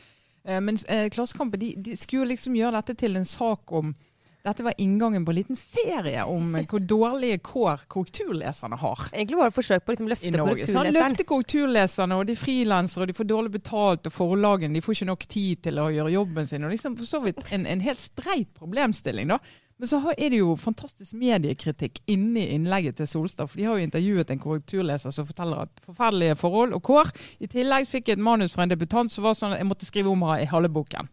Eh, 0.45 0.63
men 0.63 0.79
eh, 0.89 1.09
Klassekampen 1.13 1.61
de, 1.61 1.75
de 1.79 1.99
skulle 1.99 2.25
jo 2.25 2.33
liksom 2.33 2.57
gjøre 2.59 2.81
dette 2.81 2.99
til 3.05 3.21
en 3.21 3.29
sak 3.29 3.73
om 3.75 3.95
dette 4.43 4.65
var 4.67 4.75
inngangen 4.83 5.25
på 5.25 5.31
en 5.31 5.37
liten 5.37 5.57
serie 5.59 6.25
om 6.27 6.57
hvor 6.71 6.83
dårlige 6.83 7.39
kår 7.47 7.85
korrekturleserne 7.93 8.79
har 8.81 9.09
Egentlig 9.13 9.39
var 9.39 9.49
det 9.49 9.55
et 9.55 9.59
forsøk 9.61 9.85
på 9.85 9.93
å 9.93 9.95
liksom 9.95 10.11
løfte 10.11 10.33
korrekturleseren. 10.35 10.95
Løfte 10.97 11.27
korrekturleserne, 11.31 12.19
og 12.19 12.29
de 12.31 12.37
frilansere, 12.39 13.05
og 13.05 13.13
de 13.13 13.19
får 13.19 13.29
dårlig 13.31 13.53
betalt, 13.59 14.09
og 14.09 14.17
forlagene 14.17 14.75
de 14.79 14.85
får 14.85 14.99
ikke 14.99 15.11
nok 15.13 15.27
tid 15.31 15.67
til 15.69 15.83
å 15.83 15.91
gjøre 15.95 16.15
jobben 16.17 16.49
sin. 16.51 16.67
og 16.67 16.75
liksom 16.75 16.99
For 16.99 17.09
så 17.09 17.23
vidt 17.23 17.43
en, 17.55 17.69
en 17.71 17.85
helt 17.85 18.03
streit 18.03 18.51
problemstilling, 18.59 19.31
da. 19.31 19.39
Men 19.83 19.91
så 19.91 19.99
er 20.13 20.31
det 20.31 20.39
jo 20.39 20.53
fantastisk 20.61 21.17
mediekritikk 21.19 22.05
inni 22.13 22.45
innlegget 22.55 23.01
til 23.01 23.09
Solstad. 23.11 23.51
For 23.51 23.59
de 23.59 23.65
har 23.67 23.79
jo 23.79 23.87
intervjuet 23.89 24.29
en 24.31 24.43
korrekturleser 24.43 25.11
som 25.11 25.27
forteller 25.27 25.65
at 25.65 25.83
forferdelige 25.83 26.37
forhold 26.39 26.77
og 26.77 26.85
kår. 26.87 27.11
I 27.43 27.51
tillegg 27.51 27.89
fikk 27.91 28.13
jeg 28.13 28.21
et 28.21 28.23
manus 28.23 28.55
fra 28.55 28.63
en 28.63 28.71
debutant 28.71 29.11
som 29.11 29.27
var 29.27 29.35
sånn 29.35 29.57
at 29.57 29.59
jeg 29.59 29.67
måtte 29.67 29.89
skrive 29.89 30.13
om 30.13 30.23
henne 30.23 30.45
i 30.45 30.51
halve 30.53 30.71
boken. 30.71 31.11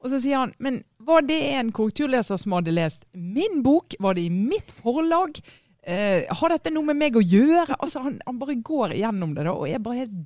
Og 0.00 0.08
så 0.08 0.20
sier 0.22 0.40
han, 0.40 0.54
men 0.56 0.80
var 1.06 1.24
det 1.24 1.40
en 1.54 1.72
korrekturleser 1.72 2.36
som 2.40 2.52
hadde 2.58 2.74
lest 2.76 3.06
min 3.12 3.62
bok? 3.64 3.96
Var 3.98 4.14
det 4.14 4.26
i 4.28 4.30
mitt 4.30 4.70
forlag? 4.82 5.40
Eh, 5.82 6.28
har 6.28 6.52
dette 6.52 6.72
noe 6.74 6.84
med 6.90 6.98
meg 7.00 7.16
å 7.16 7.24
gjøre? 7.24 7.78
Altså, 7.78 8.02
han, 8.04 8.18
han 8.26 8.40
bare 8.40 8.58
går 8.60 8.98
igjennom 8.98 9.32
det 9.36 9.46
da, 9.48 9.54
og 9.56 9.70
er 9.70 9.80
bare 9.82 10.02
helt 10.02 10.18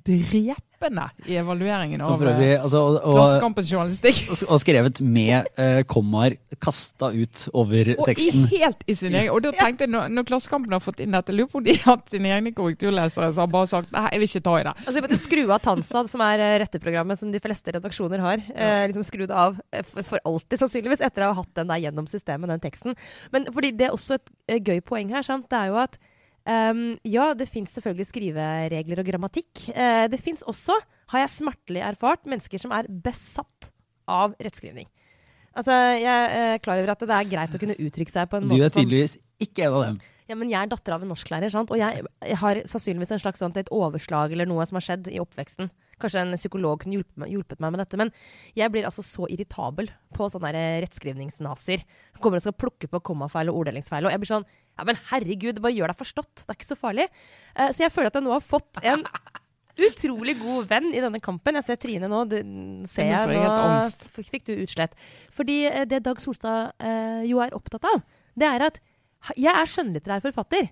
drepende 0.85 1.09
i 1.25 1.35
evalueringen 1.35 2.01
av 2.01 2.23
eh, 2.27 2.61
altså, 2.61 2.81
Klassekampens 3.03 3.71
journalistikk. 3.71 4.21
og 4.51 4.59
skrevet 4.61 5.01
med 5.01 5.49
eh, 5.59 5.81
kommaer 5.89 6.37
kasta 6.61 7.11
ut 7.11 7.45
over 7.53 7.91
Og 7.95 8.03
i, 8.03 8.07
teksten. 8.11 8.45
helt 8.51 8.85
i 8.87 8.95
sin 8.95 9.15
egen. 9.15 9.31
Og 9.33 9.41
da 9.43 9.51
tenkte 9.59 9.85
jeg, 9.85 9.93
når, 9.93 10.09
når 10.13 10.27
Klassekampen 10.29 10.75
har 10.75 10.83
fått 10.83 11.01
inn 11.03 11.15
dette, 11.15 11.35
lurer 11.35 11.51
på 11.51 11.61
om 11.61 11.65
de 11.65 11.75
har 11.77 11.97
hatt 11.97 12.13
sine 12.13 12.31
egne 12.35 12.53
korrekturlesere 12.55 13.31
som 13.35 13.45
har 13.45 13.51
bare 13.53 13.71
sagt 13.71 13.93
nei, 13.95 14.07
jeg 14.13 14.23
vil 14.23 14.31
ikke 14.31 14.45
ta 14.47 14.55
i 14.59 14.65
det. 14.67 14.75
Altså, 14.85 14.95
jeg 14.97 15.07
måtte 15.07 15.21
skru 15.21 15.43
av 15.45 15.61
Tansa, 15.65 16.05
som 16.11 16.25
er 16.25 16.45
eh, 16.45 16.57
retteprogrammet 16.63 17.21
som 17.21 17.33
de 17.33 17.43
fleste 17.43 17.75
redaksjoner 17.77 18.25
har. 18.25 18.43
Eh, 18.55 18.87
liksom 18.89 19.05
skru 19.07 19.25
det 19.25 19.35
av 19.35 19.59
for, 19.91 20.09
for 20.13 20.25
alltid, 20.25 20.59
sannsynligvis, 20.61 21.05
etter 21.05 21.25
å 21.25 21.33
ha 21.33 21.39
hatt 21.41 21.53
den 21.57 21.71
der 21.71 21.85
gjennom 21.87 22.09
systemet, 22.11 22.51
den 22.51 22.63
teksten. 22.63 22.99
Men 23.35 23.49
fordi 23.51 23.73
det 23.75 23.89
er 23.89 23.95
også 23.95 24.19
et 24.19 24.61
gøy 24.65 24.83
poeng 24.85 25.13
her, 25.15 25.25
sant? 25.25 25.49
det 25.51 25.57
er 25.57 25.73
jo 25.73 25.79
at 25.81 25.97
ehm, 26.49 26.83
ja, 27.07 27.29
det 27.37 27.49
fins 27.51 27.75
selvfølgelig 27.77 28.09
skriveregler 28.09 29.01
og 29.01 29.09
grammatikk. 29.09 29.67
Uh, 29.71 30.05
det 30.11 30.21
fins 30.23 30.45
også, 30.47 30.77
har 31.13 31.25
jeg 31.25 31.33
smertelig 31.35 31.83
erfart, 31.85 32.25
mennesker 32.29 32.61
som 32.61 32.73
er 32.75 32.89
besatt 32.89 33.71
av 34.09 34.35
rettskrivning. 34.41 34.89
Altså, 35.55 35.71
Jeg 36.01 36.11
er 36.35 36.59
klar 36.59 36.81
over 36.81 36.91
at 36.91 37.05
det 37.07 37.15
er 37.15 37.31
greit 37.31 37.55
å 37.55 37.61
kunne 37.61 37.77
uttrykke 37.79 38.11
seg 38.11 38.27
på 38.27 38.41
en 38.41 38.49
Du 38.51 38.57
er 38.59 38.73
tydeligvis 38.73 39.15
ikke 39.39 39.67
en 39.67 39.77
av 39.77 39.85
dem. 39.85 40.03
Ja, 40.25 40.33
men 40.33 40.49
jeg 40.49 40.57
er 40.57 40.69
datter 40.71 40.95
av 40.95 41.03
en 41.05 41.11
norsklærer, 41.13 41.51
sant? 41.53 41.69
og 41.69 41.77
jeg, 41.77 42.01
jeg 42.25 42.37
har 42.41 42.59
sannsynligvis 42.65 43.13
en 43.13 43.21
slags 43.21 43.43
sånt, 43.43 43.57
et 43.61 43.69
overslag 43.73 44.33
eller 44.33 44.49
noe 44.49 44.65
som 44.65 44.79
har 44.79 44.85
skjedd 44.87 45.09
i 45.13 45.21
oppveksten. 45.21 45.69
Kanskje 46.01 46.23
en 46.25 46.35
psykolog 46.35 46.81
kunne 46.81 46.97
hjulpet 46.97 47.19
meg, 47.21 47.31
hjulpet 47.31 47.61
meg 47.63 47.71
med 47.71 47.83
dette. 47.83 47.99
Men 47.99 48.11
jeg 48.57 48.71
blir 48.73 48.87
altså 48.89 49.05
så 49.05 49.29
irritabel 49.31 49.91
på 50.17 50.27
sånne 50.33 50.51
rettskrivningsnazier. 50.83 51.85
Kommer 52.19 52.41
og 52.41 52.47
skal 52.47 52.57
plukke 52.57 52.89
på 52.91 53.03
kommafeil 53.11 53.51
og 53.51 53.61
orddelingsfeil. 53.61 54.07
Og 54.07 54.15
jeg 54.15 54.23
blir 54.23 54.31
sånn 54.33 54.47
Ja, 54.75 54.85
men 54.87 54.99
herregud, 55.09 55.61
bare 55.63 55.75
gjør 55.75 55.93
deg 55.93 55.99
forstått. 56.01 56.43
Det 56.43 56.51
er 56.51 56.59
ikke 56.59 56.73
så 56.73 56.79
farlig. 56.79 57.07
Eh, 57.55 57.71
så 57.71 57.85
jeg 57.85 57.93
føler 57.95 58.11
at 58.11 58.19
jeg 58.19 58.27
nå 58.27 58.35
har 58.35 58.43
fått 58.43 58.83
en 58.83 59.05
utrolig 59.75 60.37
god 60.39 60.69
venn 60.71 60.91
i 60.93 61.01
denne 61.03 61.21
kampen. 61.23 61.57
Jeg 61.59 61.67
ser 61.67 61.79
Trine 61.81 62.09
nå. 62.11 62.23
Du, 62.31 62.37
ser 62.89 63.11
jeg 63.11 63.39
nå 63.41 64.23
fikk 64.29 64.47
du 64.47 64.55
utslett. 64.57 64.95
Fordi 65.35 65.61
eh, 65.69 65.83
det 65.89 66.03
Dag 66.05 66.21
Solstad 66.23 66.75
eh, 66.79 67.25
jo 67.29 67.41
er 67.43 67.55
opptatt 67.57 67.87
av, 67.91 68.03
det 68.35 68.49
er 68.49 68.69
at 68.69 68.81
jeg 69.39 69.51
er 69.51 69.69
skjønnlitterær 69.69 70.23
forfatter. 70.27 70.69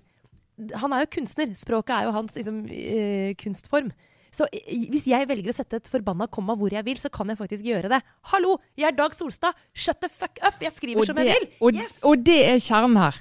Han 0.78 0.92
er 0.94 1.04
jo 1.04 1.14
kunstner. 1.16 1.54
Språket 1.58 1.96
er 1.96 2.08
jo 2.08 2.14
hans 2.14 2.36
liksom, 2.38 2.66
eh, 2.70 3.32
kunstform. 3.40 3.90
Så 4.34 4.48
hvis 4.50 5.06
jeg 5.06 5.28
velger 5.30 5.52
å 5.52 5.54
sette 5.54 5.78
et 5.78 5.88
forbanna 5.90 6.26
komma 6.32 6.56
hvor 6.58 6.72
jeg 6.74 6.82
vil, 6.86 6.98
så 6.98 7.10
kan 7.12 7.30
jeg 7.30 7.38
faktisk 7.38 7.66
gjøre 7.68 7.90
det. 7.92 8.00
Hallo, 8.32 8.56
jeg 8.78 8.88
er 8.88 8.96
Dag 8.98 9.14
Solstad! 9.14 9.58
Shut 9.70 10.00
the 10.02 10.10
fuck 10.10 10.40
up! 10.42 10.58
Jeg 10.62 10.74
skriver 10.74 11.06
som 11.06 11.18
det, 11.18 11.28
jeg 11.30 11.42
vil! 11.44 11.52
og, 11.60 11.78
yes! 11.78 12.00
og 12.02 12.24
det 12.26 12.40
er 12.48 12.58
kjernen 12.62 12.98
her. 12.98 13.20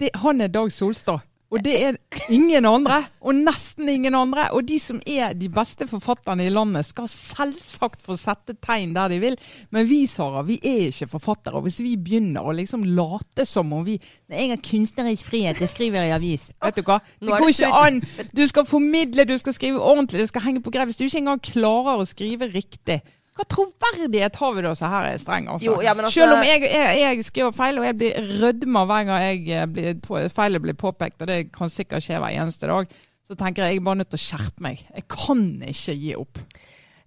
Det, 0.00 0.10
han 0.22 0.40
er 0.40 0.52
Dag 0.52 0.72
Solstad. 0.72 1.24
Og 1.54 1.60
det 1.62 1.74
er 1.86 1.96
ingen 2.34 2.64
andre, 2.66 2.96
og 3.22 3.36
nesten 3.36 3.86
ingen 3.88 4.14
andre. 4.18 4.48
Og 4.56 4.64
de 4.66 4.78
som 4.82 4.98
er 5.06 5.36
de 5.38 5.46
beste 5.52 5.86
forfatterne 5.86 6.48
i 6.48 6.50
landet, 6.50 6.86
skal 6.88 7.06
selvsagt 7.10 8.02
få 8.02 8.16
sette 8.18 8.56
tegn 8.64 8.94
der 8.96 9.12
de 9.12 9.20
vil. 9.22 9.36
Men 9.70 9.86
vi, 9.86 10.00
Sara, 10.10 10.42
vi 10.42 10.58
er 10.58 10.88
ikke 10.88 11.12
forfattere. 11.12 11.62
Hvis 11.62 11.78
vi 11.84 11.94
begynner 11.94 12.42
å 12.42 12.56
liksom 12.58 12.82
late 12.96 13.46
som 13.46 13.70
om 13.72 13.84
vi 13.86 14.00
Jeg 14.28 14.50
har 14.50 14.62
kunstnerisk 14.64 15.28
frihet, 15.30 15.60
jeg 15.60 15.70
skriver 15.70 16.08
i 16.08 16.14
avis. 16.16 16.48
Vet 16.64 16.80
du 16.80 16.82
hva? 16.88 16.98
Det 17.20 17.30
går 17.30 17.52
ikke 17.52 17.70
an. 17.70 18.00
Du 18.34 18.42
skal 18.50 18.66
formidle, 18.66 19.28
du 19.28 19.36
skal 19.38 19.54
skrive 19.54 19.78
ordentlig, 19.78 20.24
du 20.24 20.32
skal 20.32 20.48
henge 20.48 20.64
på 20.64 20.74
greip. 20.74 20.90
Hvis 20.90 20.98
du 20.98 21.06
ikke 21.06 21.22
engang 21.22 21.44
klarer 21.44 22.02
å 22.02 22.08
skrive 22.08 22.50
riktig, 22.50 22.98
hva 23.34 23.44
troverdighet 23.50 24.36
har 24.38 24.52
vi 24.54 24.62
da 24.62 24.72
så 24.78 24.90
her 24.92 25.08
er 25.08 25.16
streng? 25.18 25.48
Altså? 25.50 25.66
Jo, 25.66 25.80
ja, 25.82 25.94
men 25.94 26.06
altså- 26.06 26.20
Selv 26.20 26.36
om 26.36 26.44
jeg, 26.46 26.62
jeg, 26.70 27.00
jeg 27.00 27.24
skriver 27.26 27.56
feil, 27.56 27.78
og 27.80 27.84
jeg 27.88 27.96
blir 27.98 28.28
rødma 28.42 28.84
hver 28.86 29.08
gang 29.08 29.24
jeg 29.24 29.48
eh, 29.50 29.66
blir 29.66 29.96
på, 30.04 30.20
feilet 30.36 30.62
blir 30.62 30.78
påpekt, 30.78 31.22
og 31.22 31.28
det 31.28 31.40
kan 31.54 31.72
sikkert 31.72 32.06
skje 32.06 32.20
hver 32.22 32.30
eneste 32.30 32.70
dag, 32.70 32.86
så 33.26 33.34
tenker 33.34 33.64
jeg 33.64 33.74
jeg 33.74 33.82
er 33.82 33.88
bare 33.88 34.00
nødt 34.02 34.12
til 34.12 34.20
å 34.20 34.26
skjerpe 34.28 34.62
meg. 34.62 34.86
Jeg 34.94 35.08
kan 35.10 35.42
ikke 35.66 35.96
gi 35.98 36.14
opp. 36.14 36.38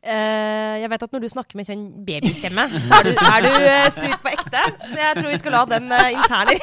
Uh, 0.07 0.75
jeg 0.80 0.89
vet 0.89 1.03
at 1.03 1.15
når 1.15 1.23
du 1.23 1.30
snakker 1.32 1.59
med 1.59 1.67
sånn 1.67 1.88
babystemme, 2.07 2.67
så 2.71 2.99
er 2.99 3.07
du, 3.07 3.11
er 3.17 3.43
du 3.43 3.49
uh, 3.51 3.88
sur 3.91 4.19
på 4.23 4.32
ekte. 4.32 4.61
Så 4.88 4.99
jeg 4.99 5.17
tror 5.19 5.32
vi 5.32 5.39
skal 5.41 5.57
la 5.57 5.63
den 5.78 5.91
uh, 5.91 6.11
interne 6.11 6.59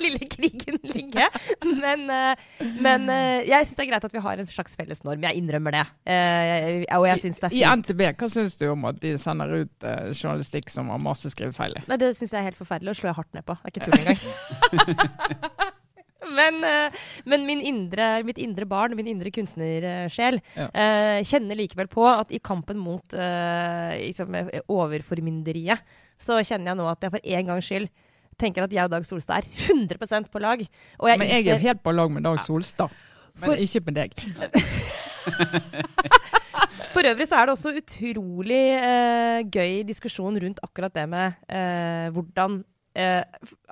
lille 0.06 0.26
krigen 0.32 0.78
ligge. 0.90 1.26
Men, 1.66 2.04
eh, 2.10 2.44
men 2.82 3.06
eh, 3.12 3.46
jeg 3.48 3.66
syns 3.68 3.76
det 3.78 3.84
er 3.86 3.90
greit 3.92 4.06
at 4.08 4.14
vi 4.16 4.22
har 4.24 4.42
en 4.42 4.50
slags 4.50 4.76
felles 4.78 5.02
norm. 5.06 5.24
Jeg 5.28 5.40
innrømmer 5.42 5.76
det. 5.76 5.84
Eh, 6.10 6.82
og 6.98 7.06
jeg 7.10 7.22
syns 7.24 7.40
det 7.42 7.48
er 7.50 7.54
fint. 7.54 7.62
I. 7.62 7.74
NTB, 7.82 8.04
hva 8.20 8.30
syns 8.32 8.56
du 8.60 8.66
om 8.72 8.86
at 8.90 9.00
de 9.02 9.14
sender 9.20 9.56
ut 9.62 9.88
journalistikk 10.16 10.70
som 10.72 10.90
har 10.92 11.02
masse 11.02 11.30
skrivefeil? 11.34 11.76
Nei, 11.90 12.00
det 12.00 12.12
syns 12.18 12.32
jeg 12.34 12.40
er 12.42 12.48
helt 12.50 12.60
forferdelig, 12.60 12.94
og 12.94 13.00
slår 13.00 13.12
jeg 13.12 13.18
hardt 13.20 13.36
ned 13.38 13.46
på. 13.48 13.58
Det 13.60 13.68
er 13.68 13.74
ikke 13.74 13.90
tull 13.90 14.00
engang. 14.00 14.20
men 16.38 16.60
men 17.28 17.46
min 17.48 17.60
indre, 17.64 18.10
mitt 18.26 18.38
indre 18.40 18.66
barn, 18.68 18.94
min 18.96 19.08
indre 19.10 19.32
kunstnersjel, 19.34 20.40
Ja. 20.56 20.68
eh, 20.72 21.22
kjenner 21.26 21.58
likevel 21.58 21.88
på 21.90 22.04
at 22.08 22.30
i 22.32 22.40
kampen 22.42 22.78
mot 22.80 23.14
eh, 23.14 23.96
liksom, 24.06 24.36
overformynderiet, 24.70 25.82
så 26.20 26.38
kjenner 26.44 26.72
jeg 26.72 26.80
nå 26.80 26.88
at 26.90 27.02
jeg 27.06 27.14
for 27.14 27.32
en 27.36 27.50
gangs 27.52 27.68
skyld 27.70 27.88
tenker 28.40 28.66
at 28.66 28.74
jeg 28.74 28.88
og 28.88 28.92
Dag 28.94 29.06
Solstad 29.08 29.44
er 29.44 29.68
100% 29.70 30.30
på 30.32 30.42
lag. 30.42 30.64
Jeg 30.64 31.20
Men 31.20 31.28
jeg 31.28 31.46
er 31.54 31.62
helt 31.62 31.82
på 31.84 31.94
lag 31.94 32.10
med 32.12 32.24
Dag 32.26 32.40
Solstad. 32.42 32.90
Men 33.40 33.52
For- 33.52 33.62
ikke 33.62 33.84
med 33.86 34.00
deg. 34.00 34.10
For 36.90 37.06
øvrig 37.06 37.28
så 37.28 37.38
er 37.38 37.46
det 37.46 37.54
også 37.54 37.70
utrolig 37.78 38.62
eh, 38.74 39.40
gøy 39.46 39.82
diskusjon 39.88 40.36
rundt 40.42 40.58
akkurat 40.64 40.94
det 40.96 41.06
med 41.08 41.36
eh, 41.46 42.08
hvordan 42.14 42.58
eh, 42.98 43.22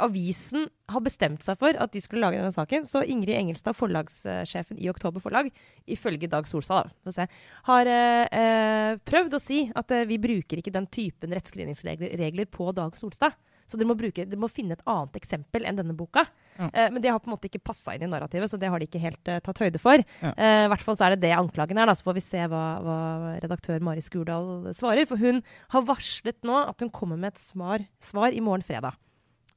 avisen 0.05 0.69
har 0.93 1.03
bestemt 1.05 1.43
seg 1.45 1.59
for 1.61 1.77
at 1.83 1.93
de 1.95 2.03
skulle 2.03 2.23
lage 2.23 2.39
denne 2.39 2.55
saken. 2.55 2.87
Så 2.89 3.03
Ingrid 3.11 3.35
Engelstad, 3.37 3.77
forlagssjefen 3.77 4.79
i 4.81 4.89
Oktober 4.93 5.23
Forlag, 5.25 5.51
ifølge 5.91 6.31
Dag 6.31 6.49
Solstad, 6.49 6.93
da, 7.05 7.27
har 7.69 7.91
eh, 7.93 8.25
eh, 8.31 8.93
prøvd 9.09 9.37
å 9.39 9.43
si 9.43 9.65
at 9.77 9.95
eh, 9.95 10.07
vi 10.09 10.21
bruker 10.23 10.63
ikke 10.63 10.75
den 10.75 10.87
typen 10.87 11.35
rettskrivningsregler 11.37 12.49
på 12.55 12.71
Dag 12.77 12.97
Solstad. 13.01 13.37
Så 13.69 13.77
dere 13.77 13.91
må, 13.91 13.97
bruke, 13.99 14.25
dere 14.25 14.41
må 14.41 14.49
finne 14.49 14.79
et 14.79 14.85
annet 14.89 15.19
eksempel 15.21 15.67
enn 15.69 15.77
denne 15.77 15.97
boka. 15.97 16.25
Ja. 16.57 16.71
Eh, 16.73 16.89
men 16.95 17.03
det 17.05 17.13
har 17.13 17.21
på 17.21 17.29
en 17.29 17.35
måte 17.35 17.51
ikke 17.51 17.61
passa 17.69 17.93
inn 17.95 18.07
i 18.07 18.09
narrativet, 18.09 18.49
så 18.49 18.61
det 18.61 18.71
har 18.73 18.81
de 18.81 18.89
ikke 18.89 19.03
helt 19.03 19.29
uh, 19.29 19.41
tatt 19.45 19.61
høyde 19.61 19.83
for. 19.83 20.01
Ja. 20.23 20.33
Eh, 20.33 20.63
I 20.65 20.71
hvert 20.73 20.87
fall 20.87 20.97
så 20.97 21.09
er 21.09 21.15
det 21.15 21.27
det 21.27 21.35
anklagen 21.37 21.81
er. 21.81 21.91
Da. 21.91 21.97
Så 21.99 22.07
får 22.07 22.17
vi 22.17 22.25
se 22.25 22.47
hva, 22.49 22.65
hva 22.85 23.01
redaktør 23.45 23.85
Mari 23.85 24.05
Skurdal 24.05 24.71
svarer. 24.77 25.05
For 25.11 25.21
hun 25.21 25.43
har 25.75 25.85
varslet 25.91 26.41
nå 26.49 26.65
at 26.65 26.81
hun 26.85 26.95
kommer 26.95 27.21
med 27.21 27.35
et 27.35 27.45
smar, 27.45 27.85
svar 28.01 28.33
i 28.33 28.43
morgen 28.45 28.65
fredag. 28.65 28.97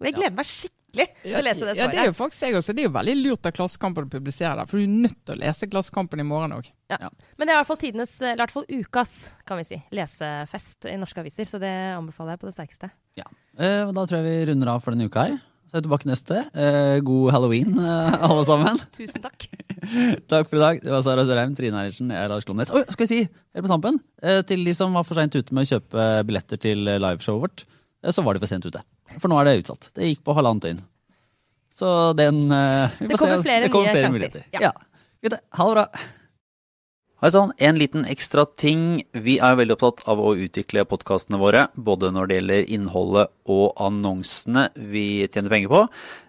Og 0.01 0.09
jeg 0.09 0.17
gleder 0.17 0.35
meg 0.35 0.49
skikkelig 0.49 0.81
lese 1.45 1.65
det 1.65 1.75
Ja, 1.77 1.87
det 1.87 1.99
er 2.01 2.09
jo 2.09 2.15
faktisk 2.17 2.47
jeg 2.47 2.57
også. 2.57 2.73
Det 2.75 2.83
er 2.83 2.89
jo 2.89 2.93
veldig 2.95 3.15
lurt 3.19 3.47
av 3.47 3.53
Klassekampen 3.55 4.07
å 4.07 4.11
publisere 4.11 4.55
det, 4.59 4.67
for 4.69 4.81
du 4.81 4.85
er 4.85 4.95
nødt 5.05 5.19
til 5.25 5.37
å 5.37 5.41
lese 5.43 5.69
Klassekampen 5.69 6.23
i 6.23 6.25
morgen 6.27 6.55
òg. 6.57 6.71
Men 6.89 7.45
det 7.45 7.53
er 7.53 7.53
i 7.53 7.59
hvert 7.59 7.69
fall 7.69 7.81
tidenes, 7.81 8.15
eller 8.21 8.39
i 8.39 8.43
hvert 8.43 8.55
fall 8.55 8.67
ukas, 8.69 9.15
kan 9.47 9.61
vi 9.61 9.67
si, 9.67 9.79
lesefest 9.95 10.89
i 10.91 10.97
norske 10.99 11.23
aviser. 11.23 11.47
Så 11.47 11.61
det 11.61 11.71
anbefaler 11.95 12.35
jeg 12.35 12.43
på 12.43 12.49
det 12.49 12.55
sterkeste. 12.57 12.91
Ja. 13.19 13.27
Eh, 13.59 13.89
da 13.91 14.03
tror 14.07 14.21
jeg 14.21 14.27
vi 14.27 14.51
runder 14.51 14.71
av 14.71 14.83
for 14.83 14.95
denne 14.95 15.09
uka 15.09 15.25
her. 15.27 15.39
Så 15.71 15.77
er 15.77 15.81
vi 15.81 15.87
tilbake 15.87 16.07
neste. 16.09 16.37
Eh, 16.51 16.97
god 17.07 17.31
halloween, 17.31 17.77
eh, 17.79 18.15
alle 18.27 18.43
sammen. 18.47 18.79
Tusen 18.97 19.23
takk. 19.23 19.47
Takk 20.31 20.49
for 20.51 20.59
i 20.59 20.61
dag. 20.61 20.81
Det 20.83 20.91
var 20.93 21.01
Sara 21.05 21.23
Sørheim, 21.25 21.55
Trine 21.57 21.79
Eilertsen, 21.79 22.11
jeg 22.13 22.21
er 22.21 22.29
Lars 22.29 22.45
Klomnes. 22.45 22.69
Oi, 22.75 22.83
skal 22.91 23.07
vi 23.07 23.09
si, 23.09 23.19
helt 23.55 23.65
på 23.65 23.71
tampen, 23.71 23.97
eh, 24.21 24.41
til 24.47 24.61
de 24.67 24.75
som 24.77 24.93
var 24.93 25.07
for 25.07 25.17
seint 25.17 25.33
ute 25.33 25.55
med 25.55 25.65
å 25.65 25.71
kjøpe 25.71 26.05
billetter 26.27 26.61
til 26.61 26.85
liveshowet 26.85 27.45
vårt, 27.47 27.63
så 28.13 28.23
var 28.25 28.37
de 28.37 28.43
for 28.43 28.51
sent 28.51 28.67
ute. 28.67 28.83
For 29.17 29.31
nå 29.31 29.39
er 29.41 29.47
det 29.49 29.57
utsatt. 29.63 29.89
Det 29.97 30.11
gikk 30.11 30.21
på 30.27 30.35
halvannet 30.37 30.67
døgn. 30.67 30.83
Så 31.71 31.89
den 32.19 32.43
vi 32.51 33.09
Det 33.09 33.17
kommer 33.17 33.43
flere 33.45 33.65
det 33.65 33.73
kommer 33.73 33.95
flere 33.95 34.13
muligheter. 34.13 34.45
Ja. 34.53 34.69
Ja. 34.69 35.37
Ha 35.57 35.67
det 35.69 35.75
bra. 35.79 35.87
Hei 37.21 37.29
sann, 37.29 37.51
en 37.61 37.77
liten 37.77 38.01
ekstra 38.09 38.47
ting. 38.57 39.03
Vi 39.13 39.35
er 39.45 39.57
veldig 39.59 39.75
opptatt 39.75 39.99
av 40.09 40.17
å 40.17 40.31
utvikle 40.41 40.81
podkastene 40.89 41.37
våre, 41.37 41.67
både 41.77 42.09
når 42.15 42.29
det 42.31 42.37
gjelder 42.39 42.71
innholdet 42.73 43.29
og 43.45 43.77
annonsene 43.77 44.63
vi 44.73 45.27
tjener 45.27 45.53
penger 45.53 45.69
på. 45.69 45.81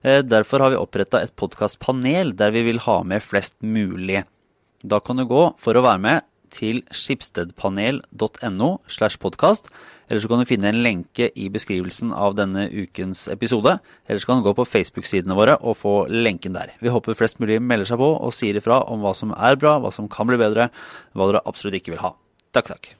Eh, 0.04 0.18
Derfor 0.20 0.60
har 0.60 0.74
vi 0.74 0.82
oppretta 0.82 1.22
et 1.24 1.32
podkastpanel 1.32 2.34
der 2.36 2.52
vi 2.52 2.66
vil 2.66 2.82
ha 2.84 2.98
med 3.08 3.24
flest 3.24 3.56
mulig. 3.64 4.26
Da 4.84 5.00
kan 5.00 5.16
du 5.16 5.24
gå 5.24 5.46
for 5.56 5.80
å 5.80 5.84
være 5.88 6.04
med 6.04 6.28
til 6.52 6.82
skipstedpanel.no 6.92 8.70
slash 8.84 9.16
podkast. 9.16 9.72
Eller 10.12 10.20
så 10.20 10.28
kan 10.28 10.42
du 10.42 10.48
finne 10.48 10.68
en 10.68 10.82
lenke 10.84 11.30
i 11.40 11.48
beskrivelsen 11.48 12.12
av 12.12 12.36
denne 12.36 12.66
ukens 12.68 13.24
episode. 13.32 13.78
Eller 14.04 14.20
så 14.20 14.28
kan 14.28 14.42
du 14.42 14.44
gå 14.44 14.52
på 14.58 14.68
Facebook-sidene 14.68 15.38
våre 15.38 15.56
og 15.56 15.78
få 15.80 15.94
lenken 16.12 16.52
der. 16.52 16.76
Vi 16.84 16.92
håper 16.92 17.16
flest 17.16 17.40
mulig 17.40 17.62
melder 17.64 17.88
seg 17.88 18.02
på 18.02 18.12
og 18.12 18.36
sier 18.36 18.60
ifra 18.60 18.82
om 18.92 19.00
hva 19.00 19.16
som 19.16 19.32
er 19.32 19.56
bra, 19.56 19.78
hva 19.80 19.94
som 19.94 20.12
kan 20.12 20.28
bli 20.28 20.36
bedre, 20.36 20.68
hva 21.16 21.32
dere 21.32 21.46
absolutt 21.48 21.80
ikke 21.80 21.96
vil 21.96 22.04
ha. 22.04 22.12
Takk, 22.52 22.74
takk. 22.74 22.92